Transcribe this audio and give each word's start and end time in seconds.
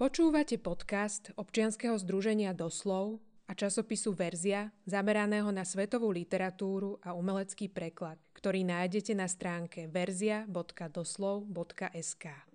Počúvate 0.00 0.56
podcast 0.56 1.28
občianskeho 1.36 1.92
združenia 2.00 2.56
Doslov 2.56 3.20
a 3.44 3.52
časopisu 3.52 4.16
Verzia 4.16 4.72
zameraného 4.88 5.52
na 5.52 5.60
svetovú 5.60 6.08
literatúru 6.08 6.96
a 7.04 7.12
umelecký 7.12 7.68
preklad, 7.68 8.16
ktorý 8.32 8.64
nájdete 8.64 9.12
na 9.12 9.28
stránke 9.28 9.92
verzia.doslov.sk. 9.92 12.49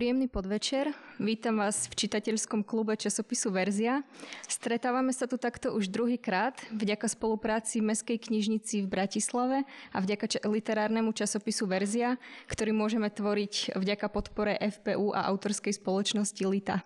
Príjemný 0.00 0.32
podvečer. 0.32 0.96
Vítam 1.20 1.60
vás 1.60 1.84
v 1.84 1.92
čitateľskom 1.92 2.64
klube 2.64 2.96
časopisu 2.96 3.52
Verzia. 3.52 4.00
Stretávame 4.48 5.12
sa 5.12 5.28
tu 5.28 5.36
takto 5.36 5.76
už 5.76 5.92
druhýkrát 5.92 6.56
vďaka 6.72 7.04
spolupráci 7.04 7.84
Mestskej 7.84 8.16
knižnici 8.16 8.80
v 8.80 8.88
Bratislave 8.88 9.68
a 9.92 10.00
vďaka 10.00 10.40
literárnemu 10.48 11.12
časopisu 11.12 11.68
Verzia, 11.68 12.16
ktorý 12.48 12.72
môžeme 12.72 13.12
tvoriť 13.12 13.76
vďaka 13.76 14.08
podpore 14.08 14.56
FPU 14.56 15.12
a 15.12 15.28
autorskej 15.28 15.76
spoločnosti 15.76 16.42
Lita. 16.48 16.80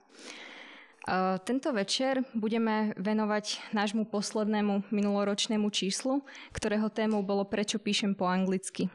Tento 1.46 1.70
večer 1.70 2.26
budeme 2.34 2.98
venovať 2.98 3.70
nášmu 3.70 4.10
poslednému 4.10 4.90
minuloročnému 4.90 5.70
číslu, 5.70 6.26
ktorého 6.50 6.90
témou 6.90 7.22
bolo 7.22 7.46
Prečo 7.46 7.78
píšem 7.78 8.18
po 8.18 8.26
anglicky. 8.26 8.90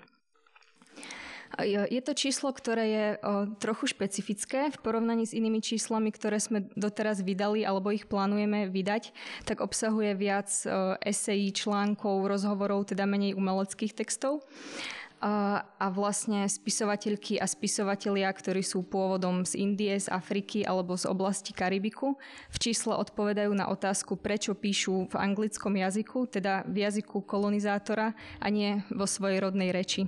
Je 1.58 2.02
to 2.06 2.14
číslo, 2.14 2.54
ktoré 2.54 2.86
je 2.86 3.08
trochu 3.58 3.90
špecifické 3.90 4.70
v 4.70 4.78
porovnaní 4.86 5.26
s 5.26 5.34
inými 5.34 5.66
číslami, 5.66 6.14
ktoré 6.14 6.38
sme 6.38 6.70
doteraz 6.78 7.26
vydali 7.26 7.66
alebo 7.66 7.90
ich 7.90 8.06
plánujeme 8.06 8.70
vydať, 8.70 9.12
tak 9.50 9.66
obsahuje 9.66 10.14
viac 10.14 10.48
esejí, 11.02 11.50
článkov, 11.50 12.30
rozhovorov, 12.30 12.94
teda 12.94 13.10
menej 13.10 13.34
umeleckých 13.34 13.98
textov 13.98 14.46
a 15.20 15.88
vlastne 15.92 16.48
spisovateľky 16.48 17.44
a 17.44 17.50
spisovatelia, 17.50 18.32
ktorí 18.32 18.64
sú 18.64 18.88
pôvodom 18.88 19.44
z 19.44 19.60
Indie, 19.60 20.00
z 20.00 20.08
Afriky 20.08 20.64
alebo 20.64 20.96
z 20.96 21.12
oblasti 21.12 21.52
Karibiku, 21.52 22.16
v 22.48 22.58
čísle 22.62 22.96
odpovedajú 22.96 23.52
na 23.52 23.68
otázku, 23.68 24.16
prečo 24.16 24.56
píšu 24.56 25.12
v 25.12 25.16
anglickom 25.20 25.76
jazyku, 25.76 26.24
teda 26.32 26.64
v 26.64 26.88
jazyku 26.88 27.20
kolonizátora 27.28 28.16
a 28.40 28.48
nie 28.48 28.80
vo 28.94 29.04
svojej 29.04 29.44
rodnej 29.44 29.76
reči. 29.76 30.08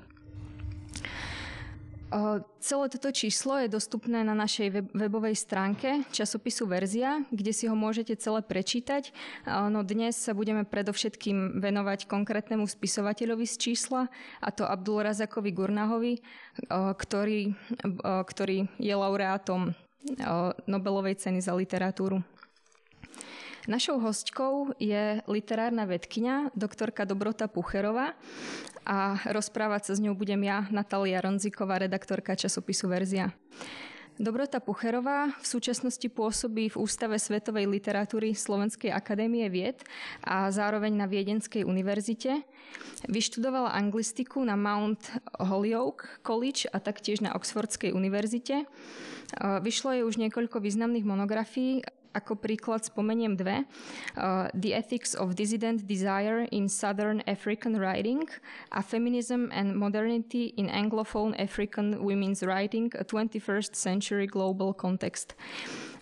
Celé 2.59 2.85
toto 2.91 3.07
číslo 3.07 3.55
je 3.55 3.71
dostupné 3.71 4.19
na 4.27 4.35
našej 4.35 4.91
webovej 4.91 5.31
stránke 5.31 6.03
časopisu 6.11 6.67
Verzia, 6.67 7.23
kde 7.31 7.55
si 7.55 7.71
ho 7.71 7.75
môžete 7.75 8.19
celé 8.19 8.43
prečítať. 8.43 9.15
No 9.47 9.79
dnes 9.87 10.19
sa 10.19 10.35
budeme 10.35 10.67
predovšetkým 10.67 11.63
venovať 11.63 12.11
konkrétnemu 12.11 12.67
spisovateľovi 12.67 13.47
z 13.47 13.55
čísla, 13.55 14.11
a 14.43 14.49
to 14.51 14.67
Abdul 14.67 15.07
Razakovi 15.07 15.55
Gurnahovi, 15.55 16.19
ktorý, 16.75 17.55
ktorý 18.03 18.67
je 18.75 18.91
laureátom 18.91 19.71
Nobelovej 20.67 21.15
ceny 21.15 21.39
za 21.39 21.55
literatúru. 21.55 22.19
Našou 23.69 24.01
hostkou 24.01 24.73
je 24.81 25.21
literárna 25.29 25.85
vedkynia, 25.85 26.49
doktorka 26.57 27.05
Dobrota 27.05 27.45
Pucherová 27.45 28.17
a 28.89 29.21
rozprávať 29.29 29.85
sa 29.85 29.93
s 29.93 30.01
ňou 30.01 30.17
budem 30.17 30.41
ja, 30.41 30.65
Natália 30.73 31.21
Ronziková, 31.21 31.77
redaktorka 31.77 32.33
časopisu 32.33 32.89
Verzia. 32.89 33.29
Dobrota 34.17 34.57
Pucherová 34.57 35.29
v 35.37 35.45
súčasnosti 35.45 36.09
pôsobí 36.09 36.73
v 36.73 36.79
Ústave 36.81 37.21
svetovej 37.21 37.69
literatúry 37.69 38.33
Slovenskej 38.33 38.89
akadémie 38.89 39.45
vied 39.45 39.85
a 40.25 40.49
zároveň 40.49 40.97
na 40.97 41.05
Viedenskej 41.05 41.61
univerzite. 41.61 42.41
Vyštudovala 43.13 43.77
anglistiku 43.77 44.41
na 44.41 44.57
Mount 44.57 45.05
Holyoke 45.37 46.17
College 46.25 46.65
a 46.73 46.81
taktiež 46.81 47.21
na 47.21 47.37
Oxfordskej 47.37 47.93
univerzite. 47.93 48.65
Vyšlo 49.37 49.93
je 49.93 50.01
už 50.01 50.17
niekoľko 50.17 50.57
významných 50.65 51.05
monografií 51.05 51.85
ako 52.11 52.39
príklad 52.39 52.83
spomeniem 52.83 53.39
dve. 53.39 53.63
Uh, 54.15 54.51
The 54.55 54.75
Ethics 54.75 55.15
of 55.15 55.35
Dissident 55.35 55.87
Desire 55.87 56.47
in 56.51 56.67
Southern 56.67 57.23
African 57.27 57.79
Writing 57.79 58.27
a 58.71 58.81
Feminism 58.83 59.51
and 59.51 59.75
Modernity 59.75 60.53
in 60.57 60.67
Anglophone 60.67 61.35
African 61.39 62.03
Women's 62.03 62.43
Writing, 62.43 62.91
a 62.99 63.03
21st 63.03 63.75
Century 63.75 64.27
Global 64.27 64.73
Context. 64.73 65.35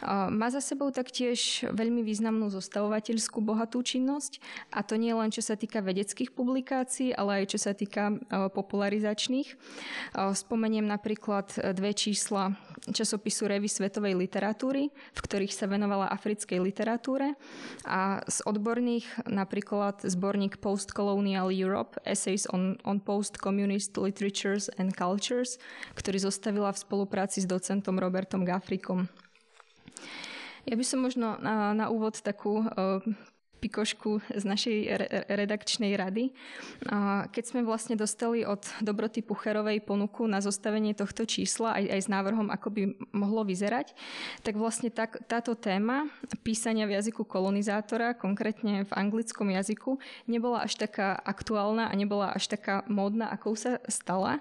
Má 0.07 0.47
za 0.47 0.63
sebou 0.63 0.95
taktiež 0.95 1.67
veľmi 1.75 2.07
významnú 2.07 2.47
zostavovateľskú 2.47 3.43
bohatú 3.43 3.83
činnosť 3.83 4.39
a 4.71 4.79
to 4.79 4.95
nie 4.95 5.11
len 5.11 5.27
čo 5.27 5.43
sa 5.43 5.59
týka 5.59 5.83
vedeckých 5.83 6.31
publikácií, 6.31 7.11
ale 7.11 7.43
aj 7.43 7.45
čo 7.51 7.59
sa 7.59 7.75
týka 7.75 8.15
popularizačných. 8.31 9.59
Spomeniem 10.15 10.87
napríklad 10.87 11.51
dve 11.75 11.91
čísla 11.91 12.55
časopisu 12.87 13.51
Revy 13.51 13.67
svetovej 13.67 14.15
literatúry, 14.15 14.87
v 14.87 15.19
ktorých 15.19 15.51
sa 15.51 15.67
venovala 15.67 15.98
africkej 16.07 16.63
literatúre 16.63 17.35
a 17.83 18.23
z 18.23 18.39
odborných 18.47 19.27
napríklad 19.27 20.05
zborník 20.07 20.63
Postcolonial 20.63 21.51
Europe 21.51 21.99
Essays 22.07 22.47
on, 22.47 22.79
on 22.87 23.03
Post-Communist 23.03 23.97
Literatures 23.99 24.71
and 24.79 24.95
Cultures, 24.95 25.59
ktorý 25.99 26.23
zostavila 26.23 26.71
v 26.71 26.79
spolupráci 26.79 27.43
s 27.43 27.47
docentom 27.49 27.99
Robertom 27.99 28.47
Gafrikom. 28.47 29.11
Ja 30.69 30.77
by 30.77 30.85
som 30.85 31.01
možno 31.01 31.35
na, 31.41 31.73
na 31.73 31.89
úvod 31.89 32.21
takú 32.21 32.61
uh, 32.61 33.01
pikošku 33.59 34.23
z 34.31 34.43
našej 34.47 34.77
redakčnej 35.27 35.93
rady. 35.99 36.31
Keď 37.29 37.43
sme 37.43 37.61
vlastne 37.67 37.99
dostali 37.99 38.47
od 38.47 38.63
Dobroty 38.79 39.19
Pucherovej 39.19 39.83
ponuku 39.83 40.23
na 40.25 40.39
zostavenie 40.39 40.95
tohto 40.95 41.27
čísla 41.27 41.75
aj, 41.75 41.85
aj 41.91 42.01
s 42.01 42.09
návrhom, 42.09 42.47
ako 42.47 42.67
by 42.71 42.81
mohlo 43.11 43.43
vyzerať, 43.43 43.91
tak 44.41 44.55
vlastne 44.55 44.87
tak, 44.87 45.19
táto 45.27 45.53
téma 45.53 46.07
písania 46.41 46.87
v 46.87 46.95
jazyku 46.95 47.27
kolonizátora, 47.27 48.15
konkrétne 48.15 48.87
v 48.87 48.91
anglickom 48.95 49.51
jazyku, 49.51 49.99
nebola 50.25 50.63
až 50.63 50.79
taká 50.79 51.19
aktuálna 51.19 51.91
a 51.91 51.93
nebola 51.99 52.31
až 52.31 52.47
taká 52.47 52.87
módna, 52.87 53.27
akou 53.27 53.53
sa 53.59 53.83
stala. 53.91 54.39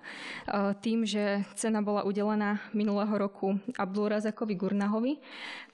Tým, 0.80 1.02
že 1.02 1.42
cena 1.58 1.82
bola 1.82 2.06
udelená 2.06 2.62
minulého 2.70 3.10
roku 3.18 3.58
Abdulrazakovi 3.74 4.54
Gurnahovi, 4.54 5.18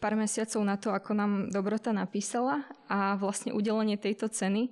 pár 0.01 0.17
mesiacov 0.17 0.61
na 0.65 0.81
to, 0.81 0.89
ako 0.93 1.13
nám 1.13 1.33
Dobrota 1.53 1.93
napísala 1.93 2.65
a 2.89 3.17
vlastne 3.17 3.57
udelenie 3.57 3.97
tejto 3.97 4.29
ceny 4.29 4.69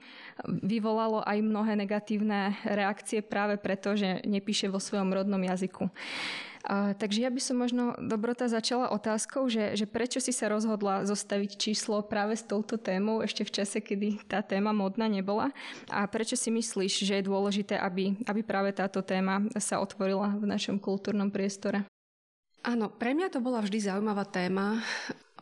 vyvolalo 0.47 1.25
aj 1.25 1.39
mnohé 1.41 1.73
negatívne 1.79 2.57
reakcie 2.67 3.25
práve 3.25 3.57
preto, 3.57 3.97
že 3.97 4.21
nepíše 4.25 4.69
vo 4.69 4.81
svojom 4.81 5.13
rodnom 5.13 5.41
jazyku. 5.41 5.89
A, 6.63 6.95
takže 6.95 7.27
ja 7.27 7.31
by 7.31 7.41
som 7.43 7.59
možno 7.59 7.99
dobrota 7.99 8.47
začala 8.47 8.95
otázkou, 8.95 9.51
že, 9.51 9.75
že 9.75 9.83
prečo 9.83 10.23
si 10.23 10.31
sa 10.31 10.47
rozhodla 10.47 11.03
zostaviť 11.03 11.59
číslo 11.59 12.07
práve 12.07 12.39
s 12.39 12.47
touto 12.47 12.79
témou 12.79 13.19
ešte 13.19 13.43
v 13.43 13.51
čase, 13.51 13.83
kedy 13.83 14.23
tá 14.31 14.47
téma 14.47 14.71
modná 14.71 15.11
nebola 15.11 15.51
a 15.91 16.07
prečo 16.07 16.39
si 16.39 16.55
myslíš, 16.55 17.03
že 17.03 17.19
je 17.19 17.27
dôležité, 17.27 17.75
aby, 17.83 18.15
aby 18.31 18.41
práve 18.47 18.71
táto 18.71 19.03
téma 19.03 19.43
sa 19.59 19.83
otvorila 19.83 20.39
v 20.39 20.47
našom 20.47 20.79
kultúrnom 20.79 21.35
priestore? 21.35 21.83
Áno, 22.63 22.87
pre 22.95 23.11
mňa 23.11 23.35
to 23.35 23.43
bola 23.43 23.59
vždy 23.59 23.91
zaujímavá 23.91 24.23
téma. 24.23 24.79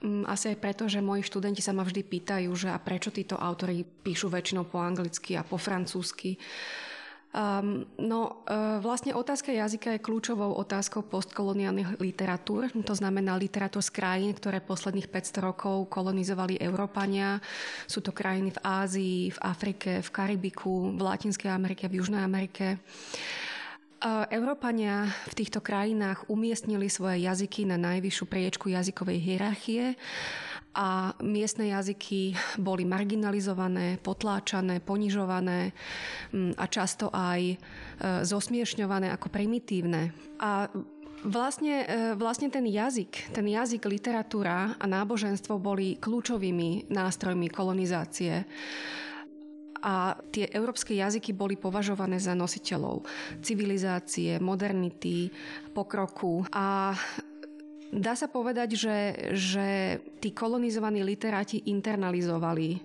Mm, 0.01 0.25
asi 0.25 0.57
aj 0.57 0.59
preto, 0.59 0.89
že 0.89 1.05
moji 1.05 1.21
študenti 1.21 1.61
sa 1.61 1.77
ma 1.77 1.85
vždy 1.85 2.01
pýtajú, 2.01 2.49
že 2.57 2.73
a 2.73 2.81
prečo 2.81 3.13
títo 3.13 3.37
autory 3.37 3.85
píšu 3.85 4.33
väčšinou 4.33 4.65
po 4.65 4.81
anglicky 4.81 5.37
a 5.37 5.45
po 5.45 5.61
francúzsky. 5.61 6.41
Um, 7.31 7.87
no, 7.95 8.43
uh, 8.51 8.83
vlastne 8.83 9.15
otázka 9.15 9.55
jazyka 9.55 9.95
je 9.95 10.03
kľúčovou 10.03 10.51
otázkou 10.59 11.07
postkoloniálnych 11.07 12.03
literatúr. 12.03 12.67
To 12.83 12.91
znamená 12.91 13.39
literatúr 13.39 13.87
z 13.87 13.95
krajín, 13.95 14.35
ktoré 14.35 14.59
posledných 14.59 15.07
500 15.07 15.39
rokov 15.39 15.87
kolonizovali 15.95 16.59
Európania. 16.59 17.39
Sú 17.87 18.03
to 18.03 18.11
krajiny 18.11 18.51
v 18.51 18.63
Ázii, 18.67 19.21
v 19.31 19.39
Afrike, 19.47 20.03
v 20.03 20.11
Karibiku, 20.11 20.91
v 20.91 21.01
Latinskej 21.07 21.55
Amerike, 21.55 21.87
v 21.87 22.03
Južnej 22.03 22.19
Amerike. 22.19 22.83
Európania 24.33 25.13
v 25.29 25.45
týchto 25.45 25.61
krajinách 25.61 26.25
umiestnili 26.33 26.89
svoje 26.89 27.21
jazyky 27.29 27.69
na 27.69 27.77
najvyššiu 27.77 28.25
priečku 28.25 28.73
jazykovej 28.73 29.19
hierarchie 29.21 29.93
a 30.73 31.13
miestne 31.21 31.69
jazyky 31.69 32.33
boli 32.57 32.89
marginalizované, 32.89 34.01
potláčané, 34.01 34.81
ponižované 34.81 35.77
mm, 36.33 36.57
a 36.57 36.65
často 36.71 37.11
aj 37.13 37.41
e, 37.43 37.57
zosmiešňované 38.25 39.13
ako 39.13 39.29
primitívne. 39.29 40.17
A 40.41 40.71
Vlastne, 41.21 41.85
e, 41.85 42.17
vlastne 42.17 42.49
ten 42.49 42.65
jazyk, 42.65 43.37
ten 43.37 43.45
jazyk, 43.45 43.85
literatúra 43.85 44.73
a 44.81 44.85
náboženstvo 44.89 45.61
boli 45.61 46.01
kľúčovými 46.01 46.89
nástrojmi 46.89 47.53
kolonizácie 47.53 48.49
a 49.81 50.17
tie 50.33 50.49
európske 50.53 50.93
jazyky 50.97 51.33
boli 51.33 51.57
považované 51.57 52.21
za 52.21 52.37
nositeľov 52.37 53.05
civilizácie, 53.41 54.37
modernity, 54.41 55.33
pokroku 55.73 56.45
a 56.53 56.95
Dá 57.91 58.15
sa 58.15 58.31
povedať, 58.31 58.79
že, 58.79 58.99
že 59.35 59.99
tí 60.23 60.31
kolonizovaní 60.31 61.03
literáti 61.03 61.67
internalizovali 61.75 62.79
um, 62.79 62.81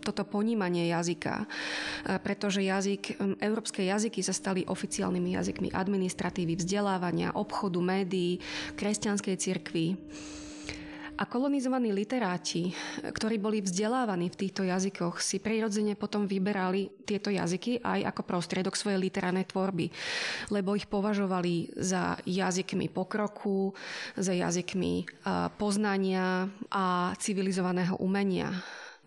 toto 0.00 0.24
ponímanie 0.24 0.88
jazyka, 0.88 1.44
uh, 1.44 2.16
pretože 2.16 2.64
jazyk, 2.64 3.20
um, 3.20 3.36
európske 3.44 3.84
jazyky 3.84 4.24
sa 4.24 4.32
stali 4.32 4.64
oficiálnymi 4.64 5.36
jazykmi 5.36 5.68
administratívy, 5.68 6.56
vzdelávania, 6.64 7.36
obchodu, 7.36 7.76
médií, 7.84 8.40
kresťanskej 8.72 9.36
cirkvi. 9.36 9.86
A 11.18 11.26
kolonizovaní 11.26 11.90
literáti, 11.90 12.70
ktorí 13.02 13.42
boli 13.42 13.58
vzdelávaní 13.58 14.30
v 14.30 14.38
týchto 14.38 14.62
jazykoch, 14.62 15.18
si 15.18 15.42
prirodzene 15.42 15.98
potom 15.98 16.30
vyberali 16.30 17.02
tieto 17.02 17.26
jazyky 17.26 17.82
aj 17.82 18.14
ako 18.14 18.22
prostriedok 18.22 18.78
svojej 18.78 19.02
literárnej 19.02 19.50
tvorby, 19.50 19.90
lebo 20.54 20.78
ich 20.78 20.86
považovali 20.86 21.74
za 21.74 22.14
jazykmi 22.22 22.86
pokroku, 22.94 23.74
za 24.14 24.30
jazykmi 24.30 25.10
poznania 25.58 26.46
a 26.70 27.10
civilizovaného 27.18 27.98
umenia. 27.98 28.54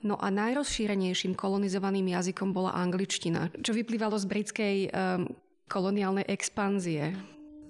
No 0.04 0.20
a 0.20 0.28
najrozšírenejším 0.34 1.38
kolonizovaným 1.38 2.12
jazykom 2.12 2.52
bola 2.52 2.76
angličtina, 2.76 3.54
čo 3.62 3.72
vyplývalo 3.72 4.20
z 4.20 4.26
britskej 4.28 4.76
um, 4.90 5.30
koloniálnej 5.72 6.28
expanzie 6.28 7.16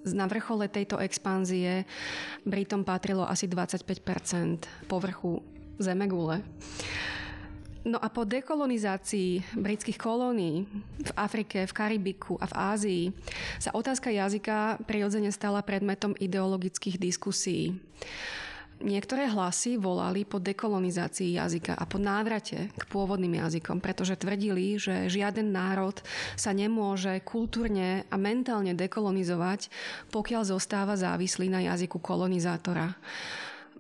na 0.10 0.26
vrchole 0.26 0.68
tejto 0.68 0.98
expanzie 0.98 1.86
Britom 2.46 2.82
patrilo 2.82 3.26
asi 3.26 3.46
25% 3.46 4.66
povrchu 4.90 5.42
Zemegule. 5.82 6.42
No 7.82 7.98
a 7.98 8.14
po 8.14 8.22
dekolonizácii 8.30 9.58
britských 9.58 9.98
kolónií 9.98 10.70
v 11.02 11.12
Afrike, 11.18 11.66
v 11.66 11.74
Karibiku 11.74 12.38
a 12.38 12.46
v 12.46 12.54
Ázii 12.54 13.04
sa 13.58 13.74
otázka 13.74 14.14
jazyka 14.14 14.86
prirodzene 14.86 15.34
stala 15.34 15.66
predmetom 15.66 16.14
ideologických 16.14 17.02
diskusí. 17.02 17.74
Niektoré 18.82 19.30
hlasy 19.30 19.78
volali 19.78 20.26
po 20.26 20.42
dekolonizácii 20.42 21.38
jazyka 21.38 21.78
a 21.78 21.86
po 21.86 22.02
návrate 22.02 22.74
k 22.74 22.84
pôvodným 22.90 23.38
jazykom, 23.38 23.78
pretože 23.78 24.18
tvrdili, 24.18 24.82
že 24.82 25.06
žiaden 25.06 25.54
národ 25.54 25.94
sa 26.34 26.50
nemôže 26.50 27.22
kultúrne 27.22 28.10
a 28.10 28.16
mentálne 28.18 28.74
dekolonizovať, 28.74 29.70
pokiaľ 30.10 30.42
zostáva 30.50 30.98
závislý 30.98 31.54
na 31.54 31.62
jazyku 31.62 32.02
kolonizátora. 32.02 32.98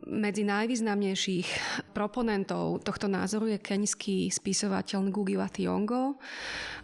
Medzi 0.05 0.45
najvýznamnejších 0.45 1.49
proponentov 1.97 2.85
tohto 2.85 3.09
názoru 3.09 3.53
je 3.53 3.61
keňský 3.61 4.29
spisovateľ 4.29 5.09
Ngugi 5.09 5.35
wa 5.37 5.49
Thiong'o, 5.49 6.17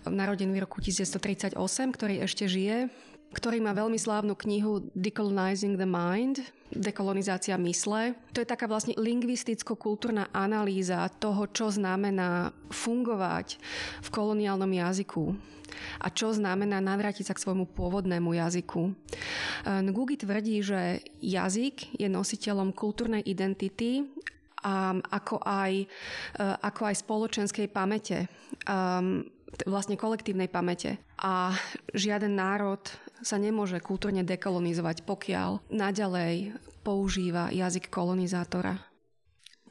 narodený 0.10 0.58
v 0.58 0.64
roku 0.66 0.82
1938, 0.82 1.54
ktorý 1.94 2.26
ešte 2.26 2.50
žije 2.50 2.90
ktorý 3.28 3.60
má 3.60 3.76
veľmi 3.76 4.00
slávnu 4.00 4.40
knihu 4.40 4.88
Decolonizing 4.96 5.76
the 5.76 5.84
Mind, 5.84 6.40
dekolonizácia 6.72 7.56
mysle. 7.60 8.16
To 8.36 8.44
je 8.44 8.48
taká 8.48 8.68
vlastne 8.68 8.96
lingvisticko-kultúrna 9.00 10.32
analýza 10.36 11.08
toho, 11.20 11.48
čo 11.52 11.72
znamená 11.72 12.52
fungovať 12.70 13.58
v 14.04 14.10
koloniálnom 14.12 14.70
jazyku 14.72 15.36
a 16.00 16.08
čo 16.10 16.32
znamená 16.32 16.80
navrátiť 16.80 17.28
sa 17.28 17.36
k 17.36 17.44
svojmu 17.44 17.68
pôvodnému 17.76 18.34
jazyku. 18.34 18.96
Ngugi 19.68 20.16
tvrdí, 20.24 20.64
že 20.64 21.04
jazyk 21.20 22.00
je 22.00 22.08
nositeľom 22.08 22.72
kultúrnej 22.72 23.22
identity 23.28 24.08
um, 24.64 25.04
ako, 25.12 25.44
aj, 25.44 25.86
uh, 26.40 26.56
ako 26.64 26.82
aj 26.88 26.96
spoločenskej 27.04 27.68
pamäte. 27.70 28.32
Um, 28.66 29.28
vlastne 29.66 29.98
kolektívnej 29.98 30.52
pamäte. 30.52 31.00
A 31.24 31.56
žiaden 31.96 32.36
národ 32.36 32.84
sa 33.22 33.38
nemôže 33.42 33.82
kultúrne 33.82 34.22
dekolonizovať, 34.26 35.06
pokiaľ 35.06 35.70
naďalej 35.70 36.58
používa 36.82 37.52
jazyk 37.52 37.92
kolonizátora. 37.92 38.80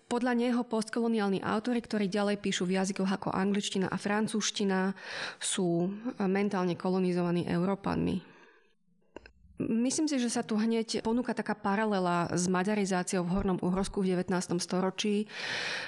Podľa 0.07 0.39
neho 0.39 0.63
postkoloniálni 0.63 1.43
autory, 1.43 1.83
ktorí 1.83 2.07
ďalej 2.07 2.39
píšu 2.39 2.63
v 2.71 2.79
jazykoch 2.79 3.11
ako 3.11 3.29
angličtina 3.35 3.91
a 3.91 3.99
francúzština, 3.99 4.95
sú 5.43 5.91
mentálne 6.23 6.79
kolonizovaní 6.79 7.43
Európanmi. 7.51 8.36
Myslím 9.57 10.05
si, 10.05 10.21
že 10.21 10.29
sa 10.29 10.45
tu 10.45 10.61
hneď 10.61 11.01
ponúka 11.01 11.33
taká 11.33 11.57
paralela 11.57 12.29
s 12.29 12.45
maďarizáciou 12.45 13.25
v 13.25 13.33
Hornom 13.41 13.59
Uhorsku 13.65 14.05
v 14.05 14.13
19. 14.13 14.37
storočí, 14.61 15.25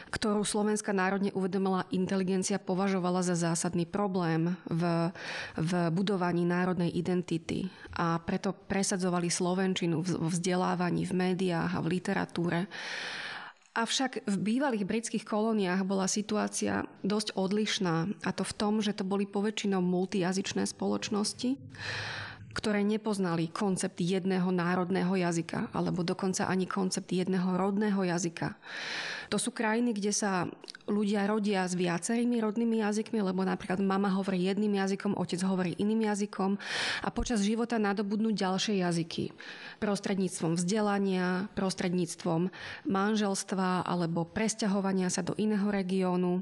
ktorú 0.09 0.41
slovenská 0.41 0.97
národne 0.97 1.37
uvedomila 1.37 1.85
inteligencia 1.93 2.57
považovala 2.57 3.21
za 3.21 3.37
zásadný 3.37 3.85
problém 3.85 4.57
v, 4.73 5.13
v 5.61 5.73
budovaní 5.93 6.49
národnej 6.49 6.89
identity 6.97 7.69
a 7.93 8.17
preto 8.17 8.57
presadzovali 8.57 9.29
slovenčinu 9.29 10.01
v 10.01 10.33
vzdelávaní, 10.33 11.05
v 11.05 11.29
médiách 11.29 11.77
a 11.77 11.85
v 11.85 11.91
literatúre. 11.93 12.73
Avšak 13.77 14.25
v 14.25 14.37
bývalých 14.49 14.89
britských 14.89 15.29
kolóniách 15.29 15.85
bola 15.85 16.09
situácia 16.09 16.89
dosť 17.05 17.37
odlišná 17.37 18.09
a 18.25 18.31
to 18.33 18.49
v 18.49 18.57
tom, 18.57 18.81
že 18.81 18.97
to 18.97 19.05
boli 19.05 19.29
poväčšinou 19.29 19.85
multijazyčné 19.85 20.65
spoločnosti 20.65 21.61
ktoré 22.59 22.83
nepoznali 22.83 23.47
koncept 23.55 24.03
jedného 24.03 24.51
národného 24.51 25.15
jazyka 25.15 25.71
alebo 25.71 26.03
dokonca 26.03 26.51
ani 26.51 26.67
koncept 26.67 27.07
jedného 27.07 27.55
rodného 27.55 28.03
jazyka. 28.03 28.59
To 29.31 29.39
sú 29.39 29.55
krajiny, 29.55 29.95
kde 29.95 30.11
sa 30.11 30.51
ľudia 30.89 31.29
rodia 31.29 31.69
s 31.69 31.77
viacerými 31.77 32.41
rodnými 32.41 32.81
jazykmi, 32.81 33.21
lebo 33.21 33.45
napríklad 33.45 33.79
mama 33.79 34.09
hovorí 34.11 34.49
jedným 34.49 34.81
jazykom, 34.81 35.21
otec 35.21 35.39
hovorí 35.45 35.77
iným 35.77 36.09
jazykom 36.09 36.57
a 37.05 37.09
počas 37.13 37.45
života 37.45 37.77
nadobudnú 37.77 38.33
ďalšie 38.33 38.81
jazyky. 38.83 39.31
Prostredníctvom 39.79 40.57
vzdelania, 40.57 41.47
prostredníctvom 41.55 42.51
manželstva 42.89 43.85
alebo 43.85 44.27
presťahovania 44.27 45.13
sa 45.13 45.23
do 45.23 45.37
iného 45.37 45.69
regiónu. 45.69 46.41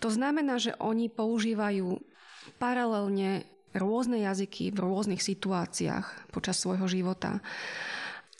To 0.00 0.08
znamená, 0.08 0.56
že 0.56 0.72
oni 0.78 1.10
používajú 1.10 1.98
paralelne 2.62 3.42
rôzne 3.74 4.22
jazyky 4.22 4.70
v 4.70 4.78
rôznych 4.78 5.22
situáciách 5.22 6.30
počas 6.30 6.62
svojho 6.62 6.86
života. 6.86 7.42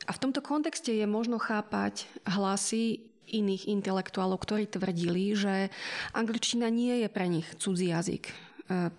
A 0.05 0.11
v 0.13 0.21
tomto 0.21 0.45
kontexte 0.45 0.93
je 0.93 1.07
možno 1.09 1.41
chápať 1.41 2.07
hlasy 2.29 3.03
iných 3.25 3.73
intelektuálov, 3.73 4.37
ktorí 4.45 4.69
tvrdili, 4.69 5.33
že 5.33 5.73
angličtina 6.13 6.69
nie 6.69 7.03
je 7.03 7.09
pre 7.09 7.27
nich 7.27 7.49
cudzí 7.57 7.89
jazyk, 7.89 8.29
e, 8.29 8.33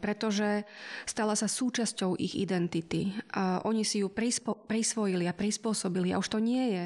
pretože 0.02 0.66
stala 1.06 1.38
sa 1.38 1.46
súčasťou 1.46 2.18
ich 2.18 2.34
identity. 2.34 3.14
A 3.38 3.62
oni 3.64 3.86
si 3.86 4.02
ju 4.02 4.10
prispo, 4.10 4.58
prisvojili 4.66 5.30
a 5.30 5.38
prispôsobili 5.38 6.10
a 6.10 6.20
už 6.20 6.28
to 6.28 6.40
nie 6.42 6.74
je 6.74 6.84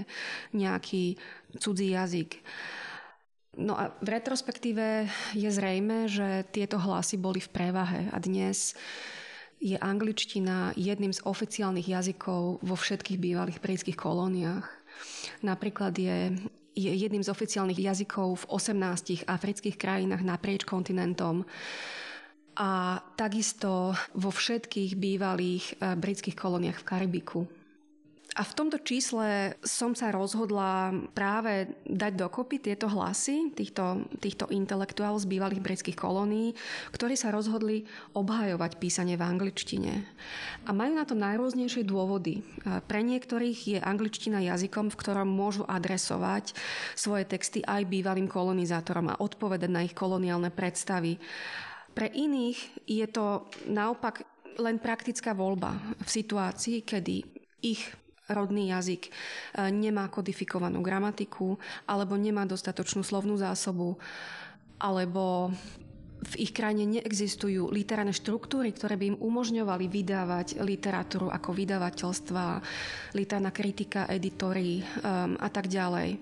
nejaký 0.52 1.16
cudzí 1.58 1.96
jazyk. 1.96 2.44
No 3.60 3.76
a 3.76 3.92
v 4.04 4.08
retrospektíve 4.14 5.10
je 5.36 5.50
zrejme, 5.50 6.12
že 6.12 6.48
tieto 6.54 6.80
hlasy 6.80 7.20
boli 7.20 7.44
v 7.44 7.50
prevahe 7.50 8.02
a 8.14 8.18
dnes 8.20 8.78
je 9.60 9.76
angličtina 9.76 10.72
jedným 10.80 11.12
z 11.12 11.20
oficiálnych 11.28 11.88
jazykov 11.88 12.64
vo 12.64 12.76
všetkých 12.80 13.20
bývalých 13.20 13.60
britských 13.60 14.00
kolóniách. 14.00 14.66
Napríklad 15.44 15.96
je, 16.00 16.32
je 16.76 16.92
jedným 16.92 17.24
z 17.24 17.30
oficiálnych 17.32 17.80
jazykov 17.80 18.48
v 18.48 18.50
18 18.56 19.28
afrických 19.28 19.76
krajinách 19.76 20.24
naprieč 20.24 20.64
kontinentom 20.64 21.44
a 22.60 23.00
takisto 23.16 23.96
vo 24.16 24.32
všetkých 24.32 25.00
bývalých 25.00 25.66
eh, 25.80 25.96
britských 25.96 26.36
kolóniách 26.36 26.80
v 26.84 26.88
Karibiku. 26.88 27.59
A 28.40 28.48
v 28.48 28.56
tomto 28.56 28.80
čísle 28.80 29.60
som 29.68 29.92
sa 29.92 30.16
rozhodla 30.16 30.96
práve 31.12 31.76
dať 31.84 32.16
dokopy 32.16 32.64
tieto 32.64 32.88
hlasy 32.88 33.52
týchto, 33.52 34.08
týchto 34.24 34.48
intelektuál 34.48 35.20
z 35.20 35.28
bývalých 35.28 35.60
britských 35.60 36.00
kolónií, 36.00 36.56
ktorí 36.96 37.20
sa 37.20 37.36
rozhodli 37.36 37.84
obhajovať 38.16 38.80
písanie 38.80 39.20
v 39.20 39.28
angličtine. 39.28 39.92
A 40.64 40.72
majú 40.72 40.96
na 40.96 41.04
to 41.04 41.20
najrôznejšie 41.20 41.84
dôvody. 41.84 42.40
Pre 42.64 43.02
niektorých 43.04 43.60
je 43.76 43.80
angličtina 43.84 44.40
jazykom, 44.40 44.88
v 44.88 45.00
ktorom 45.04 45.28
môžu 45.28 45.68
adresovať 45.68 46.56
svoje 46.96 47.28
texty 47.28 47.60
aj 47.60 47.92
bývalým 47.92 48.32
kolonizátorom 48.32 49.12
a 49.12 49.20
odpovedať 49.20 49.68
na 49.68 49.84
ich 49.84 49.92
koloniálne 49.92 50.48
predstavy. 50.48 51.20
Pre 51.92 52.08
iných 52.08 52.88
je 52.88 53.04
to 53.12 53.52
naopak 53.68 54.24
len 54.64 54.80
praktická 54.80 55.36
voľba 55.36 55.76
v 56.00 56.08
situácii, 56.08 56.88
kedy 56.88 57.16
ich 57.68 57.84
rodný 58.30 58.72
jazyk 58.72 59.10
e, 59.10 59.12
nemá 59.74 60.08
kodifikovanú 60.08 60.80
gramatiku 60.80 61.58
alebo 61.90 62.16
nemá 62.16 62.46
dostatočnú 62.46 63.02
slovnú 63.02 63.36
zásobu 63.36 63.98
alebo 64.80 65.52
v 66.20 66.34
ich 66.36 66.52
krajine 66.52 67.00
neexistujú 67.00 67.72
literárne 67.72 68.12
štruktúry, 68.12 68.76
ktoré 68.76 69.00
by 69.00 69.06
im 69.16 69.18
umožňovali 69.24 69.86
vydávať 69.88 70.48
literatúru 70.60 71.32
ako 71.32 71.56
vydavateľstva, 71.56 72.46
literárna 73.16 73.52
kritika, 73.56 74.04
editory 74.12 74.84
um, 74.84 75.40
a 75.40 75.48
tak 75.48 75.72
ďalej. 75.72 76.20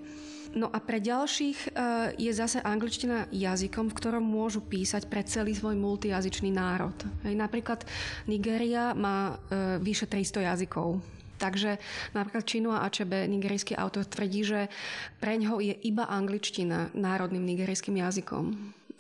No 0.58 0.72
a 0.72 0.80
pre 0.80 1.02
ďalších 1.02 1.74
uh, 1.74 2.14
je 2.16 2.32
zase 2.32 2.62
angličtina 2.62 3.28
jazykom, 3.34 3.92
v 3.92 3.98
ktorom 3.98 4.24
môžu 4.24 4.64
písať 4.64 5.10
pre 5.10 5.26
celý 5.26 5.58
svoj 5.58 5.76
multijazyčný 5.76 6.54
národ. 6.54 6.96
Hej, 7.26 7.36
napríklad 7.36 7.84
Nigeria 8.30 8.94
má 8.94 9.34
uh, 9.34 9.78
vyše 9.82 10.06
300 10.06 10.46
jazykov 10.54 11.17
Takže 11.38 11.78
napríklad 12.18 12.44
Chinua 12.46 12.84
Achebe, 12.84 13.30
nigerijský 13.30 13.78
autor, 13.78 14.10
tvrdí, 14.10 14.42
že 14.42 14.60
pre 15.22 15.38
ňoho 15.38 15.62
je 15.62 15.76
iba 15.86 16.10
angličtina 16.10 16.90
národným 16.98 17.46
nigerijským 17.46 17.98
jazykom, 18.02 18.46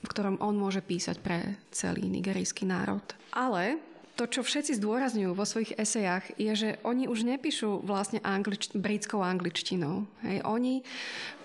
v 0.05 0.07
ktorom 0.07 0.37
on 0.39 0.55
môže 0.55 0.85
písať 0.85 1.17
pre 1.19 1.57
celý 1.73 2.05
nigerijský 2.05 2.69
národ. 2.69 3.03
Ale 3.33 3.81
to, 4.17 4.25
čo 4.25 4.41
všetci 4.41 4.81
zdôrazňujú 4.81 5.31
vo 5.37 5.45
svojich 5.45 5.77
esejách, 5.77 6.41
je, 6.41 6.51
že 6.57 6.69
oni 6.81 7.05
už 7.05 7.21
nepíšu 7.21 7.85
vlastne 7.85 8.17
anglič- 8.25 8.73
britskou 8.73 9.21
angličtinou. 9.21 10.09
Hej. 10.25 10.41
Oni 10.41 10.81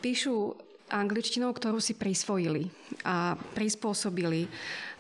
píšu 0.00 0.56
angličtinou, 0.88 1.52
ktorú 1.52 1.80
si 1.80 1.92
prisvojili 1.92 2.72
a 3.04 3.36
prispôsobili. 3.56 4.48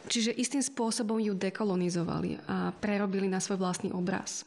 Čiže 0.04 0.36
istým 0.36 0.60
spôsobom 0.60 1.16
ju 1.16 1.32
dekolonizovali 1.32 2.44
a 2.44 2.76
prerobili 2.76 3.24
na 3.24 3.40
svoj 3.40 3.60
vlastný 3.60 3.88
obraz. 3.88 4.44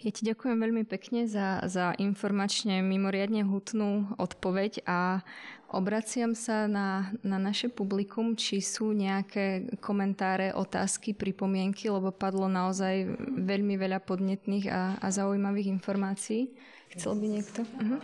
Ja 0.00 0.08
ti 0.16 0.24
ďakujem 0.24 0.56
veľmi 0.56 0.84
pekne 0.88 1.28
za, 1.28 1.60
za 1.68 1.92
informačne 2.00 2.80
mimoriadne 2.80 3.44
hutnú 3.44 4.08
odpoveď 4.16 4.80
a 4.88 5.20
obraciam 5.68 6.32
sa 6.32 6.64
na, 6.64 7.12
na 7.20 7.36
naše 7.36 7.68
publikum, 7.68 8.32
či 8.32 8.64
sú 8.64 8.96
nejaké 8.96 9.76
komentáre, 9.84 10.56
otázky, 10.56 11.12
pripomienky, 11.12 11.92
lebo 11.92 12.16
padlo 12.16 12.48
naozaj 12.48 13.12
veľmi 13.44 13.76
veľa 13.76 14.00
podnetných 14.00 14.72
a, 14.72 14.96
a 15.04 15.06
zaujímavých 15.12 15.68
informácií. 15.68 16.48
Chcel 16.96 17.20
by 17.20 17.26
niekto? 17.36 17.60
Uh-huh. 17.62 18.00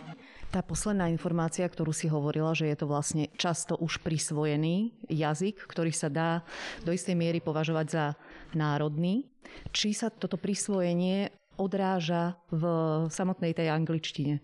Tá 0.53 0.61
posledná 0.61 1.09
informácia, 1.09 1.67
ktorú 1.67 1.91
si 1.91 2.07
hovorila, 2.07 2.53
že 2.53 2.69
je 2.71 2.77
to 2.77 2.87
vlastne 2.87 3.27
často 3.41 3.73
už 3.73 4.05
prisvojený 4.05 4.93
jazyk, 5.09 5.65
ktorý 5.65 5.91
sa 5.91 6.13
dá 6.13 6.45
do 6.85 6.93
istej 6.93 7.17
miery 7.17 7.41
považovať 7.41 7.87
za 7.89 8.05
národný. 8.53 9.27
Či 9.73 9.91
sa 9.91 10.07
toto 10.07 10.39
prisvojenie 10.39 11.46
odráža 11.57 12.37
v 12.53 12.63
samotnej 13.09 13.57
tej 13.57 13.73
angličtine. 13.73 14.39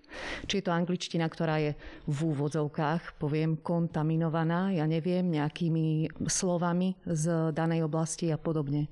Či 0.50 0.60
je 0.60 0.66
to 0.66 0.74
angličtina, 0.74 1.30
ktorá 1.30 1.62
je 1.62 1.72
v 2.10 2.20
úvodzovkách, 2.34 3.22
poviem, 3.22 3.62
kontaminovaná, 3.62 4.74
ja 4.74 4.90
neviem, 4.90 5.30
nejakými 5.30 6.10
slovami 6.28 6.98
z 7.06 7.54
danej 7.54 7.86
oblasti 7.86 8.34
a 8.34 8.38
podobne. 8.42 8.90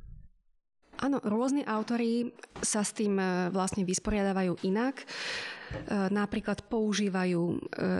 Áno, 1.01 1.17
rôzni 1.17 1.65
autory 1.65 2.29
sa 2.61 2.85
s 2.85 2.93
tým 2.93 3.17
e, 3.17 3.49
vlastne 3.49 3.81
vysporiadávajú 3.81 4.61
inak. 4.61 5.01
E, 5.01 5.05
napríklad 6.13 6.61
používajú 6.69 7.41
e, 7.41 7.55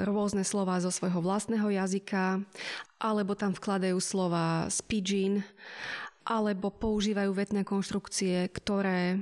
rôzne 0.06 0.46
slova 0.46 0.78
zo 0.78 0.94
svojho 0.94 1.18
vlastného 1.18 1.66
jazyka, 1.66 2.46
alebo 3.02 3.34
tam 3.34 3.58
vkladajú 3.58 3.98
slova 3.98 4.70
z 4.70 4.78
pidgin, 4.86 5.34
alebo 6.30 6.70
používajú 6.70 7.34
vetné 7.34 7.66
konštrukcie, 7.66 8.46
ktoré 8.54 9.18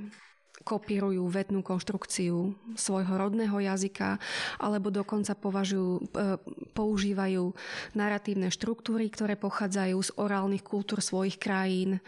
kopírujú 0.68 1.24
vetnú 1.32 1.63
konštrukciu 1.63 2.54
svojho 2.75 3.13
rodného 3.16 3.58
jazyka 3.58 4.20
alebo 4.60 4.92
dokonca 4.92 5.34
považujú, 5.34 5.92
e, 5.98 6.38
používajú 6.75 7.56
narratívne 7.96 8.51
štruktúry, 8.51 9.08
ktoré 9.10 9.39
pochádzajú 9.39 9.98
z 10.00 10.12
orálnych 10.20 10.62
kultúr 10.62 11.00
svojich 11.00 11.39
krajín. 11.39 12.04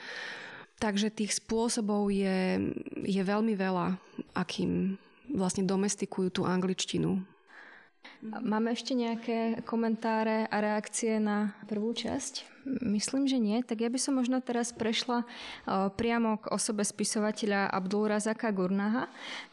Takže 0.81 1.13
tých 1.13 1.37
spôsobov 1.37 2.09
je, 2.09 2.57
je 3.05 3.21
veľmi 3.21 3.53
veľa, 3.53 4.01
akým 4.33 4.97
vlastne 5.31 5.63
domestikujú 5.63 6.41
tú 6.41 6.41
angličtinu. 6.43 7.21
Máme 8.21 8.73
ešte 8.73 8.97
nejaké 8.97 9.61
komentáre 9.65 10.49
a 10.49 10.57
reakcie 10.61 11.17
na 11.21 11.53
prvú 11.65 11.93
časť? 11.93 12.50
Myslím, 12.65 13.25
že 13.25 13.41
nie. 13.41 13.65
Tak 13.65 13.81
ja 13.81 13.89
by 13.89 13.97
som 13.97 14.21
možno 14.21 14.37
teraz 14.37 14.69
prešla 14.69 15.25
priamo 15.97 16.37
k 16.37 16.53
osobe 16.53 16.85
spisovateľa 16.85 17.73
Razaka 18.05 18.53
Gurnaha, 18.53 19.09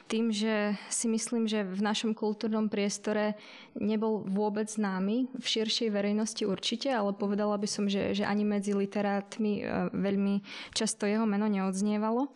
tým, 0.08 0.32
že 0.32 0.72
si 0.88 1.04
myslím, 1.04 1.44
že 1.44 1.68
v 1.68 1.84
našom 1.84 2.16
kultúrnom 2.16 2.72
priestore 2.72 3.36
nebol 3.76 4.24
vôbec 4.24 4.64
známy, 4.64 5.28
v 5.36 5.46
širšej 5.46 5.92
verejnosti 5.92 6.48
určite, 6.48 6.88
ale 6.88 7.12
povedala 7.12 7.60
by 7.60 7.68
som, 7.68 7.84
že, 7.92 8.16
že 8.16 8.24
ani 8.24 8.48
medzi 8.48 8.72
literátmi 8.72 9.52
e, 9.60 9.92
veľmi 9.92 10.40
často 10.72 11.04
jeho 11.04 11.28
meno 11.28 11.44
neodznievalo. 11.44 12.32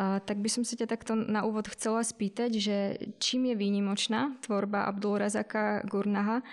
Tak 0.00 0.38
by 0.38 0.46
som 0.46 0.62
sa 0.62 0.78
ťa 0.78 0.86
takto 0.86 1.18
na 1.18 1.42
úvod 1.42 1.66
chcela 1.66 2.06
spýtať, 2.06 2.62
že 2.62 2.76
čím 3.18 3.50
je 3.50 3.58
výnimočná 3.58 4.38
tvorba 4.38 4.86
Razaka 4.86 5.82
Gurnaha, 5.82 6.46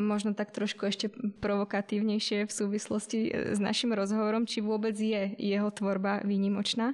možno 0.00 0.32
tak 0.32 0.56
trošku 0.56 0.88
ešte 0.88 1.12
provokatívnejšie 1.44 2.48
v 2.48 2.52
súvislosti 2.52 2.67
e, 2.68 3.56
s 3.56 3.58
našim 3.58 3.96
rozhovorom, 3.96 4.44
či 4.44 4.60
vôbec 4.60 4.92
je 4.92 5.32
jeho 5.38 5.70
tvorba 5.72 6.20
výnimočná. 6.22 6.92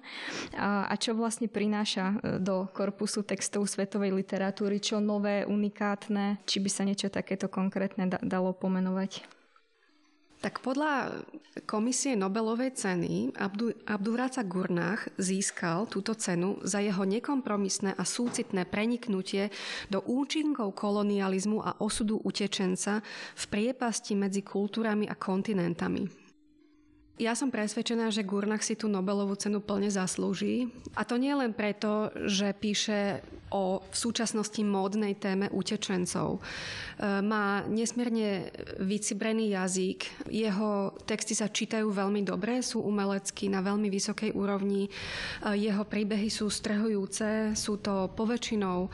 A, 0.54 0.94
čo 0.94 1.18
vlastne 1.18 1.50
prináša 1.50 2.04
e, 2.22 2.38
do 2.38 2.70
korpusu 2.70 3.26
textov 3.26 3.66
svetovej 3.66 4.14
literatúry, 4.14 4.78
čo 4.78 5.02
nové, 5.02 5.42
unikátne, 5.42 6.38
či 6.46 6.62
by 6.62 6.70
sa 6.70 6.86
niečo 6.86 7.10
takéto 7.10 7.50
konkrétne 7.50 8.06
dalo 8.22 8.54
pomenovať? 8.54 9.33
Tak 10.44 10.60
podľa 10.60 11.24
komisie 11.64 12.12
Nobelovej 12.20 12.76
ceny 12.76 13.32
Abdu, 13.32 13.72
Abduráca 13.88 14.44
Gurnách 14.44 15.08
získal 15.16 15.88
túto 15.88 16.12
cenu 16.12 16.60
za 16.60 16.84
jeho 16.84 17.00
nekompromisné 17.08 17.96
a 17.96 18.04
súcitné 18.04 18.68
preniknutie 18.68 19.48
do 19.88 20.04
účinkov 20.04 20.76
kolonializmu 20.76 21.64
a 21.64 21.80
osudu 21.80 22.20
utečenca 22.20 23.00
v 23.40 23.44
priepasti 23.48 24.12
medzi 24.20 24.44
kultúrami 24.44 25.08
a 25.08 25.16
kontinentami. 25.16 26.23
Ja 27.14 27.38
som 27.38 27.46
presvedčená, 27.46 28.10
že 28.10 28.26
Gurnach 28.26 28.66
si 28.66 28.74
tú 28.74 28.90
Nobelovú 28.90 29.38
cenu 29.38 29.62
plne 29.62 29.86
zaslúži. 29.86 30.66
A 30.98 31.06
to 31.06 31.14
nie 31.14 31.30
len 31.30 31.54
preto, 31.54 32.10
že 32.26 32.50
píše 32.50 33.22
o 33.54 33.78
v 33.78 33.94
súčasnosti 33.94 34.58
módnej 34.66 35.14
téme 35.14 35.46
utečencov. 35.54 36.42
E, 36.42 37.22
má 37.22 37.62
nesmierne 37.70 38.50
vycibrený 38.82 39.54
jazyk, 39.54 40.26
jeho 40.26 40.90
texty 41.06 41.38
sa 41.38 41.46
čítajú 41.46 41.86
veľmi 41.86 42.26
dobre, 42.26 42.58
sú 42.66 42.82
umelecky 42.82 43.46
na 43.46 43.62
veľmi 43.62 43.86
vysokej 43.94 44.34
úrovni, 44.34 44.90
e, 44.90 44.90
jeho 45.54 45.86
príbehy 45.86 46.26
sú 46.26 46.50
strhujúce, 46.50 47.54
sú 47.54 47.78
to 47.78 48.10
poväčšinou 48.10 48.90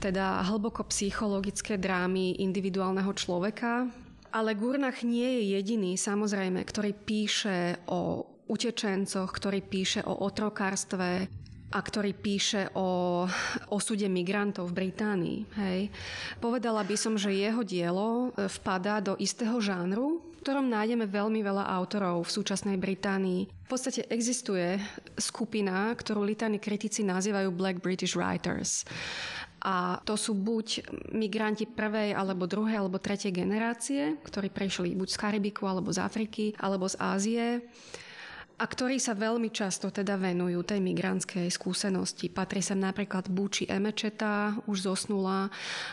teda 0.00 0.40
hlboko 0.48 0.88
psychologické 0.88 1.76
drámy 1.76 2.40
individuálneho 2.40 3.12
človeka, 3.12 3.92
ale 4.32 4.58
Gurnach 4.58 5.02
nie 5.04 5.40
je 5.40 5.42
jediný, 5.58 5.92
samozrejme, 5.96 6.60
ktorý 6.64 6.92
píše 6.94 7.80
o 7.88 8.24
utečencoch, 8.48 9.28
ktorý 9.28 9.60
píše 9.60 10.00
o 10.08 10.24
otrokárstve 10.24 11.28
a 11.68 11.78
ktorý 11.84 12.16
píše 12.16 12.72
o 12.80 13.28
osude 13.68 14.08
migrantov 14.08 14.72
v 14.72 14.88
Británii. 14.88 15.38
Hej. 15.60 15.80
Povedala 16.40 16.80
by 16.80 16.96
som, 16.96 17.20
že 17.20 17.36
jeho 17.36 17.60
dielo 17.60 18.32
e, 18.32 18.48
vpadá 18.48 19.04
do 19.04 19.20
istého 19.20 19.60
žánru, 19.60 20.24
v 20.24 20.40
ktorom 20.40 20.64
nájdeme 20.64 21.04
veľmi 21.04 21.44
veľa 21.44 21.68
autorov 21.68 22.24
v 22.24 22.34
súčasnej 22.40 22.80
Británii. 22.80 23.52
V 23.52 23.68
podstate 23.68 24.08
existuje 24.08 24.80
skupina, 25.20 25.92
ktorú 25.92 26.24
litáni 26.24 26.56
kritici 26.56 27.04
nazývajú 27.04 27.52
Black 27.52 27.84
British 27.84 28.16
Writers. 28.16 28.88
A 29.62 29.98
to 30.06 30.14
sú 30.14 30.38
buď 30.38 30.86
migranti 31.10 31.66
prvej, 31.66 32.14
alebo 32.14 32.46
druhej, 32.46 32.78
alebo 32.78 33.02
tretej 33.02 33.34
generácie, 33.34 34.18
ktorí 34.22 34.54
prešli 34.54 34.94
buď 34.94 35.08
z 35.10 35.18
Karibiku, 35.18 35.66
alebo 35.66 35.90
z 35.90 35.98
Afriky, 35.98 36.54
alebo 36.58 36.86
z 36.86 36.96
Ázie 37.02 37.46
a 38.58 38.64
ktorí 38.66 38.98
sa 38.98 39.14
veľmi 39.14 39.54
často 39.54 39.86
teda 39.94 40.18
venujú 40.18 40.66
tej 40.66 40.82
migrantskej 40.82 41.46
skúsenosti. 41.46 42.26
Patrí 42.26 42.58
sem 42.58 42.82
napríklad 42.82 43.30
Buči 43.30 43.70
Emečeta, 43.70 44.58
už 44.66 44.82
zosnula, 44.82 45.46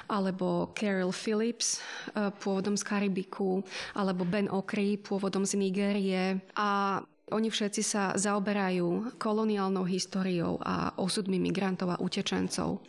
alebo 0.10 0.74
Carol 0.74 1.14
Phillips, 1.14 1.78
e, 1.78 2.34
pôvodom 2.42 2.74
z 2.74 2.82
Karibiku, 2.82 3.62
alebo 3.94 4.26
Ben 4.26 4.50
Okri, 4.50 4.98
pôvodom 4.98 5.46
z 5.46 5.62
Nigérie. 5.62 6.42
A 6.58 7.00
oni 7.30 7.54
všetci 7.54 7.82
sa 7.86 8.18
zaoberajú 8.18 9.18
koloniálnou 9.22 9.86
históriou 9.86 10.58
a 10.66 10.98
osudmi 10.98 11.38
migrantov 11.38 11.94
a 11.94 12.02
utečencov. 12.02 12.82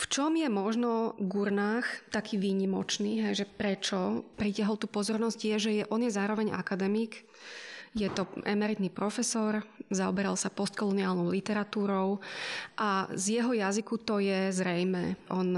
V 0.00 0.04
čom 0.08 0.32
je 0.32 0.48
možno 0.48 1.12
Gurnách 1.20 1.84
taký 2.08 2.40
výnimočný, 2.40 3.20
hej, 3.20 3.44
že 3.44 3.46
prečo 3.46 4.24
pritiahol 4.40 4.80
tú 4.80 4.88
pozornosť, 4.88 5.40
je, 5.44 5.56
že 5.60 5.70
je, 5.76 5.84
on 5.92 6.00
je 6.00 6.08
zároveň 6.08 6.56
akademik, 6.56 7.28
je 7.92 8.08
to 8.08 8.24
emeritný 8.46 8.88
profesor, 8.88 9.60
zaoberal 9.90 10.38
sa 10.38 10.48
postkoloniálnou 10.48 11.26
literatúrou 11.28 12.22
a 12.78 13.10
z 13.12 13.42
jeho 13.42 13.52
jazyku 13.52 13.98
to 14.06 14.22
je 14.22 14.54
zrejme. 14.54 15.18
On 15.28 15.48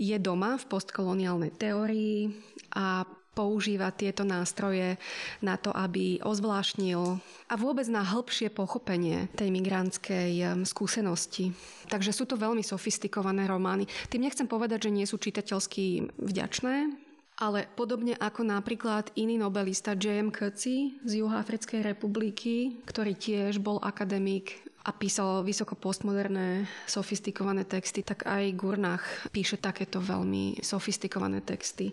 je 0.00 0.16
doma 0.16 0.56
v 0.56 0.64
postkoloniálnej 0.64 1.52
teórii 1.54 2.32
a 2.72 3.04
používa 3.34 3.90
tieto 3.90 4.22
nástroje 4.22 4.96
na 5.42 5.58
to, 5.58 5.74
aby 5.74 6.22
ozvláštnil 6.22 7.18
a 7.50 7.54
vôbec 7.58 7.84
na 7.90 8.06
hĺbšie 8.06 8.54
pochopenie 8.54 9.26
tej 9.34 9.50
migrantskej 9.50 10.62
skúsenosti. 10.62 11.50
Takže 11.90 12.14
sú 12.14 12.24
to 12.24 12.38
veľmi 12.38 12.62
sofistikované 12.62 13.50
romány. 13.50 13.90
Tým 14.08 14.24
nechcem 14.24 14.46
povedať, 14.46 14.88
že 14.88 14.94
nie 14.94 15.04
sú 15.04 15.18
čitateľsky 15.18 16.14
vďačné, 16.16 16.94
ale 17.34 17.66
podobne 17.74 18.14
ako 18.14 18.46
napríklad 18.46 19.10
iný 19.18 19.42
nobelista 19.42 19.98
J.M. 19.98 20.30
Coetzee 20.30 20.94
z 21.02 21.18
Juhoafrickej 21.18 21.82
republiky, 21.82 22.78
ktorý 22.86 23.18
tiež 23.18 23.58
bol 23.58 23.82
akademik 23.82 24.62
a 24.84 24.92
písal 24.92 25.42
vysoko 25.42 25.74
postmoderné, 25.74 26.68
sofistikované 26.86 27.64
texty, 27.66 28.04
tak 28.04 28.28
aj 28.28 28.54
Gurnach 28.54 29.02
píše 29.32 29.56
takéto 29.58 29.98
veľmi 29.98 30.60
sofistikované 30.62 31.40
texty. 31.40 31.90